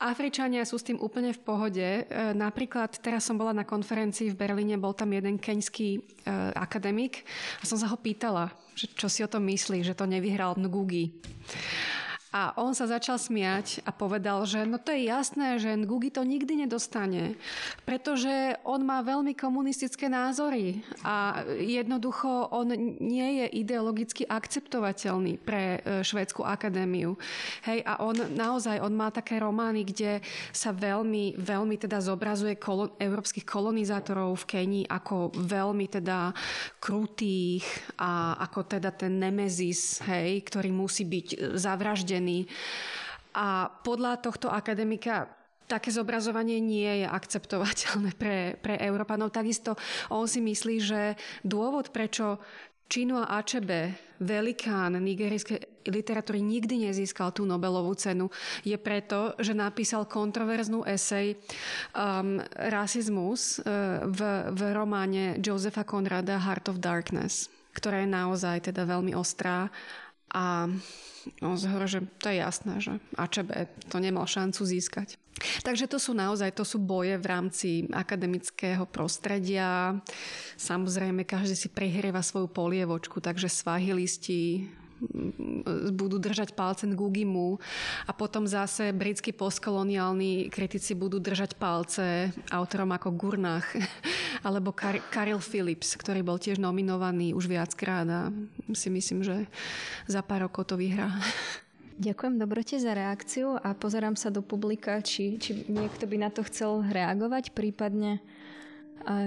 Afričania 0.00 0.64
sú 0.64 0.80
s 0.80 0.86
tým 0.88 0.96
úplne 1.00 1.32
v 1.32 1.40
pohode. 1.40 1.80
E, 1.82 2.02
napríklad 2.36 3.00
teraz 3.00 3.24
som 3.24 3.40
bola 3.40 3.56
na 3.56 3.64
konferencii 3.64 4.32
v 4.32 4.38
Berlíne, 4.38 4.76
bol 4.76 4.92
tam 4.92 5.16
jeden 5.16 5.40
keňský 5.40 5.88
e, 5.96 6.00
akademik 6.56 7.24
a 7.60 7.64
som 7.64 7.80
sa 7.80 7.88
ho 7.88 7.96
pýtala, 7.96 8.52
že 8.76 8.92
čo 8.92 9.08
si 9.08 9.24
o 9.24 9.28
tom 9.28 9.48
myslí, 9.48 9.80
že 9.80 9.96
to 9.96 10.04
nevyhral 10.04 10.52
Ngugi. 10.56 11.16
A 12.30 12.54
on 12.62 12.78
sa 12.78 12.86
začal 12.86 13.18
smiať 13.18 13.82
a 13.82 13.90
povedal, 13.90 14.46
že 14.46 14.62
no 14.62 14.78
to 14.78 14.94
je 14.94 15.10
jasné, 15.10 15.58
že 15.58 15.74
Ngugi 15.74 16.14
to 16.14 16.22
nikdy 16.22 16.62
nedostane, 16.62 17.34
pretože 17.82 18.54
on 18.62 18.86
má 18.86 19.02
veľmi 19.02 19.34
komunistické 19.34 20.06
názory 20.06 20.78
a 21.02 21.42
jednoducho 21.58 22.54
on 22.54 22.70
nie 23.02 23.42
je 23.42 23.66
ideologicky 23.66 24.22
akceptovateľný 24.30 25.42
pre 25.42 25.82
e, 25.82 26.06
švédsku 26.06 26.46
akadémiu. 26.46 27.18
Hej, 27.66 27.82
a 27.82 27.98
on 27.98 28.14
naozaj, 28.14 28.78
on 28.78 28.94
má 28.94 29.10
také 29.10 29.42
romány, 29.42 29.82
kde 29.82 30.22
sa 30.54 30.70
veľmi, 30.70 31.34
veľmi 31.34 31.82
teda 31.82 31.98
zobrazuje 31.98 32.54
kolo, 32.62 32.94
európskych 33.02 33.42
kolonizátorov 33.42 34.46
v 34.46 34.48
Kenii 34.54 34.84
ako 34.86 35.34
veľmi 35.34 35.90
teda 35.90 36.30
krutých 36.78 37.66
a 37.98 38.38
ako 38.38 38.78
teda 38.78 38.94
ten 38.94 39.18
nemezis, 39.18 39.98
hej, 40.06 40.46
ktorý 40.46 40.70
musí 40.70 41.02
byť 41.02 41.58
zavraždený 41.58 42.19
odsúdený. 42.20 42.46
A 43.34 43.70
podľa 43.70 44.20
tohto 44.20 44.50
akademika 44.50 45.30
také 45.70 45.94
zobrazovanie 45.94 46.58
nie 46.58 47.06
je 47.06 47.06
akceptovateľné 47.06 48.18
pre, 48.18 48.58
pre 48.58 48.74
Európanov. 48.82 49.30
Takisto 49.30 49.78
on 50.10 50.26
si 50.26 50.42
myslí, 50.42 50.76
že 50.82 51.14
dôvod, 51.46 51.94
prečo 51.94 52.42
Chinua 52.90 53.30
Achebe, 53.30 53.94
velikán 54.18 54.98
nigerijskej 54.98 55.86
literatúry, 55.86 56.42
nikdy 56.42 56.90
nezískal 56.90 57.30
tú 57.30 57.46
Nobelovú 57.46 57.94
cenu, 57.94 58.34
je 58.66 58.74
preto, 58.74 59.38
že 59.38 59.54
napísal 59.54 60.10
kontroverznú 60.10 60.82
esej 60.82 61.38
um, 61.94 62.42
Rasizmus 62.50 63.62
uh, 63.62 64.02
v, 64.10 64.50
v 64.50 64.60
románe 64.74 65.38
Josefa 65.38 65.86
Conrada 65.86 66.34
Heart 66.42 66.74
of 66.74 66.82
Darkness, 66.82 67.46
ktorá 67.78 68.02
je 68.02 68.10
naozaj 68.10 68.74
teda 68.74 68.82
veľmi 68.90 69.14
ostrá 69.14 69.70
a 70.34 70.70
No, 71.44 71.56
že 71.56 72.00
to 72.16 72.32
je 72.32 72.40
jasné, 72.40 72.80
že 72.80 72.96
AČB 73.20 73.68
to 73.92 74.00
nemal 74.00 74.24
šancu 74.24 74.64
získať. 74.64 75.20
Takže 75.64 75.88
to 75.88 75.96
sú 76.00 76.12
naozaj, 76.12 76.52
to 76.52 76.64
sú 76.64 76.80
boje 76.80 77.16
v 77.16 77.26
rámci 77.28 77.68
akademického 77.92 78.84
prostredia. 78.88 80.00
Samozrejme, 80.56 81.24
každý 81.24 81.56
si 81.56 81.68
prihrieva 81.72 82.24
svoju 82.24 82.48
polievočku, 82.48 83.20
takže 83.20 83.52
svahilisti 83.52 84.68
budú 85.90 86.20
držať 86.20 86.52
palce 86.52 86.84
Ngugimu 86.84 87.56
a 88.04 88.12
potom 88.12 88.44
zase 88.44 88.92
britskí 88.92 89.32
postkoloniálni 89.32 90.52
kritici 90.52 90.92
budú 90.92 91.16
držať 91.16 91.56
palce 91.56 92.30
autorom 92.52 92.92
ako 92.92 93.16
Gurnach 93.16 93.66
alebo 94.46 94.76
Kar- 94.76 95.02
Karil 95.08 95.40
Phillips, 95.40 95.96
ktorý 95.96 96.20
bol 96.20 96.36
tiež 96.36 96.60
nominovaný 96.60 97.32
už 97.32 97.48
viackrát 97.48 98.04
a 98.08 98.28
si 98.76 98.88
myslím, 98.92 99.24
že 99.24 99.48
za 100.04 100.20
pár 100.20 100.48
rokov 100.48 100.68
to 100.68 100.76
vyhrá. 100.76 101.10
Ďakujem 102.00 102.40
Dobrote 102.40 102.80
za 102.80 102.96
reakciu 102.96 103.60
a 103.60 103.76
pozerám 103.76 104.16
sa 104.16 104.32
do 104.32 104.40
publika, 104.40 105.04
či, 105.04 105.36
či 105.36 105.68
niekto 105.68 106.08
by 106.08 106.16
na 106.16 106.32
to 106.32 106.40
chcel 106.48 106.80
reagovať, 106.80 107.52
prípadne 107.52 108.24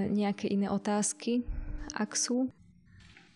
nejaké 0.09 0.49
iné 0.49 0.69
otázky, 0.69 1.45
ak 1.93 2.17
sú. 2.17 2.49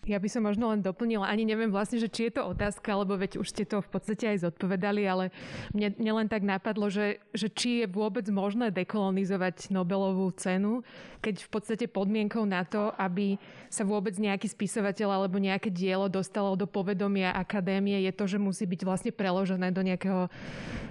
Ja 0.08 0.16
by 0.16 0.28
som 0.32 0.48
možno 0.48 0.72
len 0.72 0.80
doplnila, 0.80 1.28
ani 1.28 1.44
neviem 1.44 1.68
vlastne, 1.68 2.00
že 2.00 2.08
či 2.08 2.32
je 2.32 2.40
to 2.40 2.48
otázka, 2.48 2.88
lebo 2.96 3.12
veď 3.12 3.36
už 3.36 3.52
ste 3.52 3.68
to 3.68 3.84
v 3.84 3.88
podstate 3.92 4.24
aj 4.24 4.48
zodpovedali, 4.48 5.04
ale 5.04 5.28
mne, 5.76 5.92
mne 6.00 6.12
len 6.24 6.28
tak 6.32 6.40
napadlo, 6.48 6.88
že, 6.88 7.20
že 7.36 7.52
či 7.52 7.84
je 7.84 7.86
vôbec 7.92 8.24
možné 8.32 8.72
dekolonizovať 8.72 9.68
Nobelovú 9.68 10.32
cenu, 10.32 10.80
keď 11.20 11.44
v 11.44 11.48
podstate 11.52 11.84
podmienkou 11.92 12.48
na 12.48 12.64
to, 12.64 12.88
aby 12.96 13.36
sa 13.68 13.84
vôbec 13.84 14.16
nejaký 14.16 14.48
spisovateľ 14.48 15.20
alebo 15.20 15.36
nejaké 15.36 15.68
dielo 15.68 16.08
dostalo 16.08 16.56
do 16.56 16.64
povedomia 16.64 17.36
akadémie, 17.36 18.00
je 18.08 18.12
to, 18.16 18.24
že 18.24 18.38
musí 18.40 18.64
byť 18.64 18.80
vlastne 18.88 19.12
preložené 19.12 19.68
do 19.76 19.84
nejakého 19.84 20.32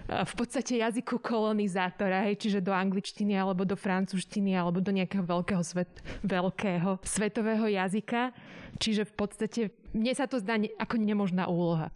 v 0.07 0.34
podstate 0.39 0.80
jazyku 0.80 1.20
kolonizátora, 1.20 2.32
hej, 2.32 2.39
čiže 2.39 2.63
do 2.63 2.72
angličtiny 2.72 3.36
alebo 3.36 3.68
do 3.68 3.76
francúzštiny 3.76 4.55
alebo 4.55 4.80
do 4.80 4.95
nejakého 4.95 5.20
veľkého, 5.20 5.59
svet, 5.59 5.91
veľkého 6.24 7.03
svetového 7.03 7.68
jazyka. 7.68 8.32
Čiže 8.78 9.07
v 9.08 9.14
podstate 9.16 9.62
mne 9.95 10.14
sa 10.14 10.28
to 10.28 10.43
zdá 10.43 10.60
ako 10.76 10.99
nemožná 10.99 11.47
úloha. 11.47 11.89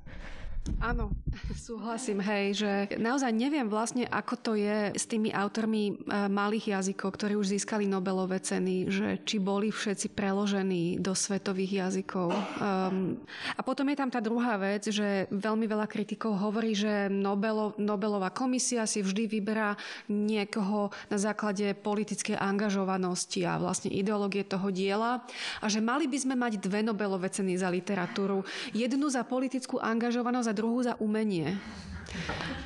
Áno, 0.78 1.09
súhlasím, 1.57 2.22
hej, 2.22 2.62
že 2.62 2.72
naozaj 3.01 3.34
neviem 3.34 3.66
vlastne, 3.66 4.05
ako 4.05 4.34
to 4.38 4.51
je 4.53 4.93
s 4.93 5.09
tými 5.09 5.34
autormi 5.34 5.89
e, 5.89 5.93
malých 6.30 6.78
jazykov, 6.78 7.18
ktorí 7.18 7.34
už 7.34 7.57
získali 7.57 7.89
Nobelové 7.89 8.38
ceny, 8.38 8.86
že 8.86 9.07
či 9.26 9.41
boli 9.41 9.74
všetci 9.74 10.14
preložení 10.14 11.01
do 11.01 11.18
svetových 11.18 11.86
jazykov. 11.86 12.30
Um, 12.62 13.18
a 13.57 13.62
potom 13.66 13.89
je 13.89 13.97
tam 13.97 14.14
tá 14.14 14.22
druhá 14.22 14.53
vec, 14.62 14.86
že 14.86 15.26
veľmi 15.34 15.66
veľa 15.66 15.89
kritikov 15.89 16.38
hovorí, 16.38 16.78
že 16.78 17.09
Nobelo, 17.09 17.74
Nobelová 17.82 18.30
komisia 18.30 18.86
si 18.86 19.01
vždy 19.01 19.26
vyberá 19.34 19.74
niekoho 20.14 20.93
na 21.09 21.18
základe 21.18 21.74
politickej 21.74 22.38
angažovanosti 22.38 23.49
a 23.49 23.57
vlastne 23.57 23.89
ideológie 23.89 24.45
toho 24.45 24.70
diela 24.70 25.26
a 25.57 25.66
že 25.66 25.82
mali 25.82 26.05
by 26.05 26.18
sme 26.22 26.36
mať 26.38 26.62
dve 26.62 26.86
Nobelové 26.86 27.34
ceny 27.34 27.57
za 27.57 27.74
literatúru. 27.74 28.45
Jednu 28.78 29.09
za 29.09 29.26
politickú 29.26 29.82
angažovanosť 29.82 30.51
a 30.52 30.58
druhú 30.58 30.84
za 30.84 30.99
umenie. 30.99 31.56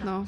No. 0.02 0.26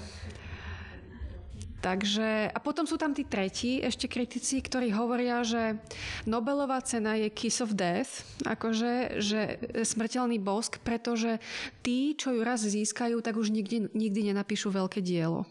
Takže, 1.78 2.50
a 2.50 2.58
potom 2.58 2.90
sú 2.90 2.98
tam 2.98 3.14
tí 3.14 3.22
tretí 3.22 3.78
ešte 3.80 4.10
kritici, 4.10 4.62
ktorí 4.62 4.90
hovoria, 4.98 5.46
že 5.46 5.78
Nobelová 6.26 6.82
cena 6.82 7.14
je 7.16 7.30
kiss 7.30 7.62
of 7.62 7.78
death, 7.78 8.26
akože 8.44 9.22
že 9.22 9.62
smrteľný 9.86 10.42
bosk, 10.42 10.82
pretože 10.82 11.38
tí, 11.86 12.18
čo 12.18 12.34
ju 12.34 12.42
raz 12.42 12.66
získajú, 12.66 13.22
tak 13.22 13.38
už 13.38 13.54
nikdy, 13.54 13.94
nikdy 13.94 14.34
nenapíšu 14.34 14.74
veľké 14.74 15.06
dielo. 15.06 15.46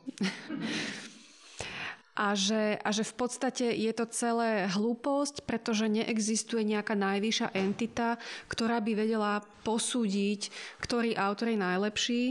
A 2.17 2.33
že, 2.33 2.81
a 2.81 2.89
že 2.97 3.05
v 3.05 3.15
podstate 3.15 3.77
je 3.77 3.93
to 3.93 4.09
celé 4.09 4.65
hlúposť, 4.73 5.45
pretože 5.45 5.85
neexistuje 5.93 6.65
nejaká 6.65 6.97
najvyššia 6.97 7.53
entita, 7.53 8.17
ktorá 8.49 8.81
by 8.81 8.93
vedela 8.97 9.45
posúdiť, 9.69 10.49
ktorý 10.81 11.13
autor 11.21 11.53
je 11.53 11.59
najlepší. 11.61 12.25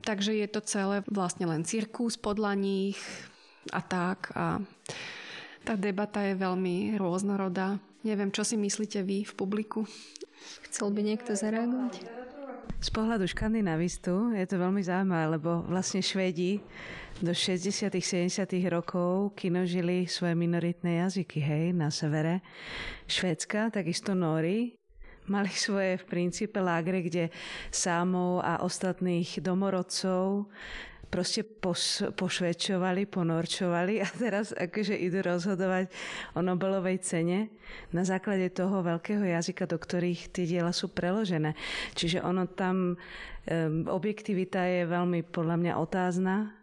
Takže 0.00 0.32
je 0.32 0.48
to 0.48 0.64
celé 0.64 1.04
vlastne 1.12 1.44
len 1.44 1.68
cirkus 1.68 2.16
podľa 2.16 2.56
nich 2.56 2.96
a 3.68 3.84
tak. 3.84 4.32
A 4.32 4.64
tá 5.68 5.76
debata 5.76 6.24
je 6.24 6.40
veľmi 6.40 6.96
rôznorodá. 6.96 7.76
Neviem, 8.00 8.32
čo 8.32 8.48
si 8.48 8.56
myslíte 8.56 9.04
vy 9.04 9.28
v 9.28 9.32
publiku? 9.36 9.84
Chcel 10.64 10.88
by 10.96 11.04
niekto 11.04 11.36
zareagovať? 11.36 12.27
Z 12.78 12.94
pohľadu 12.94 13.26
škandinavistu 13.26 14.38
je 14.38 14.46
to 14.46 14.54
veľmi 14.54 14.78
zaujímavé, 14.78 15.34
lebo 15.34 15.66
vlastne 15.66 15.98
Švedi 15.98 16.62
do 17.18 17.34
60 17.34 17.90
70 17.90 18.30
rokov 18.70 19.34
kinožili 19.34 20.06
svoje 20.06 20.38
minoritné 20.38 21.02
jazyky, 21.02 21.42
hej, 21.42 21.64
na 21.74 21.90
severe. 21.90 22.38
Švédska, 23.10 23.74
takisto 23.74 24.14
Nóri, 24.14 24.78
mali 25.26 25.50
svoje 25.50 25.98
v 25.98 26.04
princípe 26.06 26.62
lágre, 26.62 27.02
kde 27.02 27.34
sámov 27.74 28.46
a 28.46 28.62
ostatných 28.62 29.42
domorodcov 29.42 30.46
proste 31.08 31.44
pos, 31.44 32.04
pošvečovali, 32.14 33.08
ponorčovali 33.08 34.04
a 34.04 34.08
teraz 34.08 34.52
akože 34.52 34.94
idú 34.94 35.24
rozhodovať 35.24 35.88
o 36.36 36.44
Nobelovej 36.44 37.00
cene 37.00 37.48
na 37.92 38.04
základe 38.04 38.52
toho 38.52 38.84
veľkého 38.84 39.24
jazyka, 39.24 39.64
do 39.68 39.80
ktorých 39.80 40.32
tie 40.32 40.44
diela 40.44 40.72
sú 40.72 40.92
preložené. 40.92 41.56
Čiže 41.96 42.20
ono 42.20 42.44
tam, 42.48 42.94
um, 42.96 43.88
objektivita 43.88 44.60
je 44.68 44.80
veľmi 44.88 45.24
podľa 45.28 45.56
mňa 45.56 45.72
otázna 45.80 46.58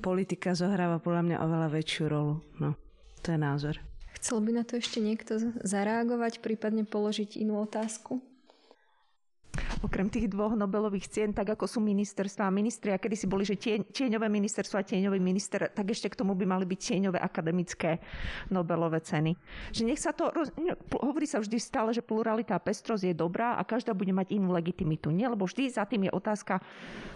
politika 0.00 0.52
zohráva 0.52 1.00
podľa 1.00 1.22
mňa 1.24 1.36
oveľa 1.40 1.68
väčšiu 1.72 2.04
rolu. 2.08 2.34
No, 2.60 2.76
to 3.24 3.32
je 3.32 3.38
názor. 3.40 3.80
Chcel 4.20 4.44
by 4.44 4.50
na 4.52 4.64
to 4.68 4.76
ešte 4.76 5.00
niekto 5.00 5.40
zareagovať, 5.64 6.44
prípadne 6.44 6.84
položiť 6.84 7.40
inú 7.40 7.64
otázku? 7.64 8.20
Okrem 9.80 10.12
tých 10.12 10.28
dvoch 10.28 10.52
Nobelových 10.52 11.08
cien, 11.08 11.30
tak 11.32 11.56
ako 11.56 11.64
sú 11.64 11.78
ministerstva 11.80 12.46
a 12.46 12.52
ministri, 12.52 12.92
a 12.92 13.00
kedy 13.00 13.16
si 13.16 13.26
boli, 13.26 13.48
že 13.48 13.56
tie, 13.56 13.80
tieňové 13.80 14.28
ministerstvo 14.28 14.76
a 14.80 14.86
tieňový 14.86 15.20
minister, 15.22 15.70
tak 15.70 15.88
ešte 15.88 16.12
k 16.12 16.18
tomu 16.20 16.36
by 16.36 16.44
mali 16.44 16.64
byť 16.68 16.78
tieňové 16.78 17.18
akademické 17.18 18.02
Nobelové 18.52 19.00
ceny. 19.00 19.32
Že 19.72 19.82
nech 19.86 20.00
sa 20.00 20.12
to, 20.12 20.28
hovorí 21.00 21.24
sa 21.24 21.40
vždy 21.40 21.56
stále, 21.56 21.90
že 21.96 22.04
pluralita 22.04 22.56
a 22.56 22.62
pestrosť 22.62 23.10
je 23.10 23.14
dobrá 23.16 23.56
a 23.56 23.62
každá 23.64 23.96
bude 23.96 24.12
mať 24.12 24.36
inú 24.36 24.52
legitimitu. 24.52 25.08
Nie, 25.08 25.32
lebo 25.32 25.48
vždy 25.48 25.72
za 25.72 25.88
tým 25.88 26.08
je 26.08 26.12
otázka, 26.12 26.60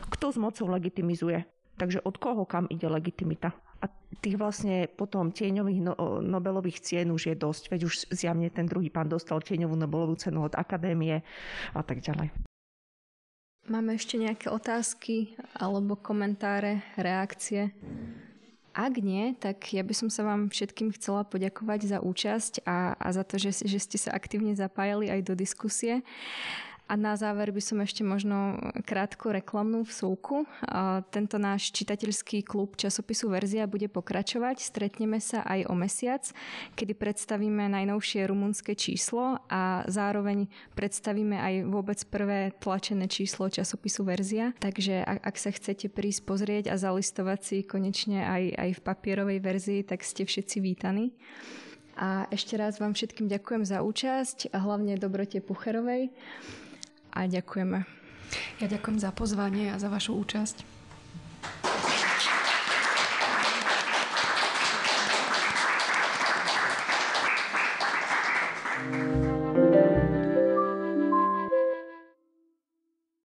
kto 0.09 0.27
s 0.33 0.39
mocou 0.41 0.67
legitimizuje. 0.71 1.45
Takže 1.75 2.07
od 2.07 2.15
koho 2.23 2.47
kam 2.47 2.71
ide 2.71 2.87
legitimita? 2.87 3.51
A 3.85 3.93
tých 4.25 4.41
vlastne 4.41 4.89
potom 4.89 5.29
tieňových 5.29 5.81
no, 5.85 5.93
Nobelových 6.25 6.81
cien 6.81 7.13
už 7.13 7.29
je 7.29 7.37
dosť, 7.37 7.69
veď 7.69 7.81
už 7.85 7.95
zjavne 8.09 8.49
ten 8.49 8.65
druhý 8.65 8.89
pán 8.89 9.13
dostal 9.13 9.45
tieňovú 9.45 9.77
Nobelovú 9.77 10.17
cenu 10.17 10.49
od 10.49 10.57
akadémie 10.57 11.21
a 11.77 11.83
tak 11.85 12.01
ďalej. 12.01 12.33
Máme 13.69 13.97
ešte 13.97 14.21
nejaké 14.21 14.49
otázky 14.53 15.37
alebo 15.57 15.97
komentáre, 15.97 16.85
reakcie? 17.01 17.73
Ak 18.77 19.01
nie, 19.01 19.33
tak 19.37 19.73
ja 19.73 19.81
by 19.81 19.95
som 19.97 20.09
sa 20.13 20.27
vám 20.27 20.53
všetkým 20.53 20.93
chcela 20.97 21.25
poďakovať 21.25 21.81
za 21.97 21.99
účasť 22.01 22.67
a, 22.67 22.93
a 22.99 23.09
za 23.13 23.25
to, 23.25 23.41
že, 23.41 23.65
že 23.65 23.79
ste 23.81 23.97
sa 23.97 24.13
aktívne 24.13 24.53
zapájali 24.53 25.09
aj 25.09 25.21
do 25.25 25.33
diskusie. 25.39 26.05
A 26.85 27.01
na 27.01 27.17
záver 27.17 27.49
by 27.49 27.65
som 27.65 27.81
ešte 27.81 28.05
možno 28.05 28.61
krátko 28.85 29.33
reklamnú 29.33 29.89
vsúku. 29.89 30.45
Tento 31.09 31.41
náš 31.41 31.73
čitateľský 31.73 32.45
klub 32.45 32.77
časopisu 32.77 33.33
Verzia 33.33 33.65
bude 33.65 33.89
pokračovať. 33.89 34.61
Stretneme 34.61 35.17
sa 35.17 35.41
aj 35.49 35.65
o 35.73 35.75
mesiac, 35.75 36.29
kedy 36.77 36.93
predstavíme 36.93 37.73
najnovšie 37.73 38.29
rumunské 38.29 38.77
číslo 38.77 39.41
a 39.49 39.89
zároveň 39.89 40.45
predstavíme 40.77 41.41
aj 41.41 41.55
vôbec 41.73 42.05
prvé 42.05 42.53
tlačené 42.61 43.09
číslo 43.09 43.49
časopisu 43.49 44.05
Verzia. 44.05 44.53
Takže 44.61 45.09
ak 45.09 45.41
sa 45.41 45.57
chcete 45.57 45.89
prísť 45.89 46.29
pozrieť 46.29 46.65
a 46.69 46.77
zalistovať 46.77 47.41
si 47.41 47.57
konečne 47.65 48.29
aj, 48.29 48.61
aj 48.61 48.71
v 48.77 48.85
papierovej 48.85 49.39
verzii, 49.41 49.81
tak 49.89 50.05
ste 50.05 50.29
všetci 50.29 50.61
vítaní. 50.61 51.17
A 51.97 52.27
ešte 52.29 52.61
raz 52.61 52.77
vám 52.77 52.93
všetkým 52.93 53.31
ďakujem 53.31 53.65
za 53.65 53.81
účasť 53.81 54.53
a 54.53 54.61
hlavne 54.61 54.99
Dobrote 55.01 55.41
Pucherovej 55.41 56.11
a 57.15 57.31
ďakujeme. 57.31 57.87
Ja 58.59 58.67
ďakujem 58.67 58.99
za 58.99 59.15
pozvanie 59.15 59.71
a 59.71 59.79
za 59.79 59.87
vašu 59.87 60.19
účasť. 60.19 60.84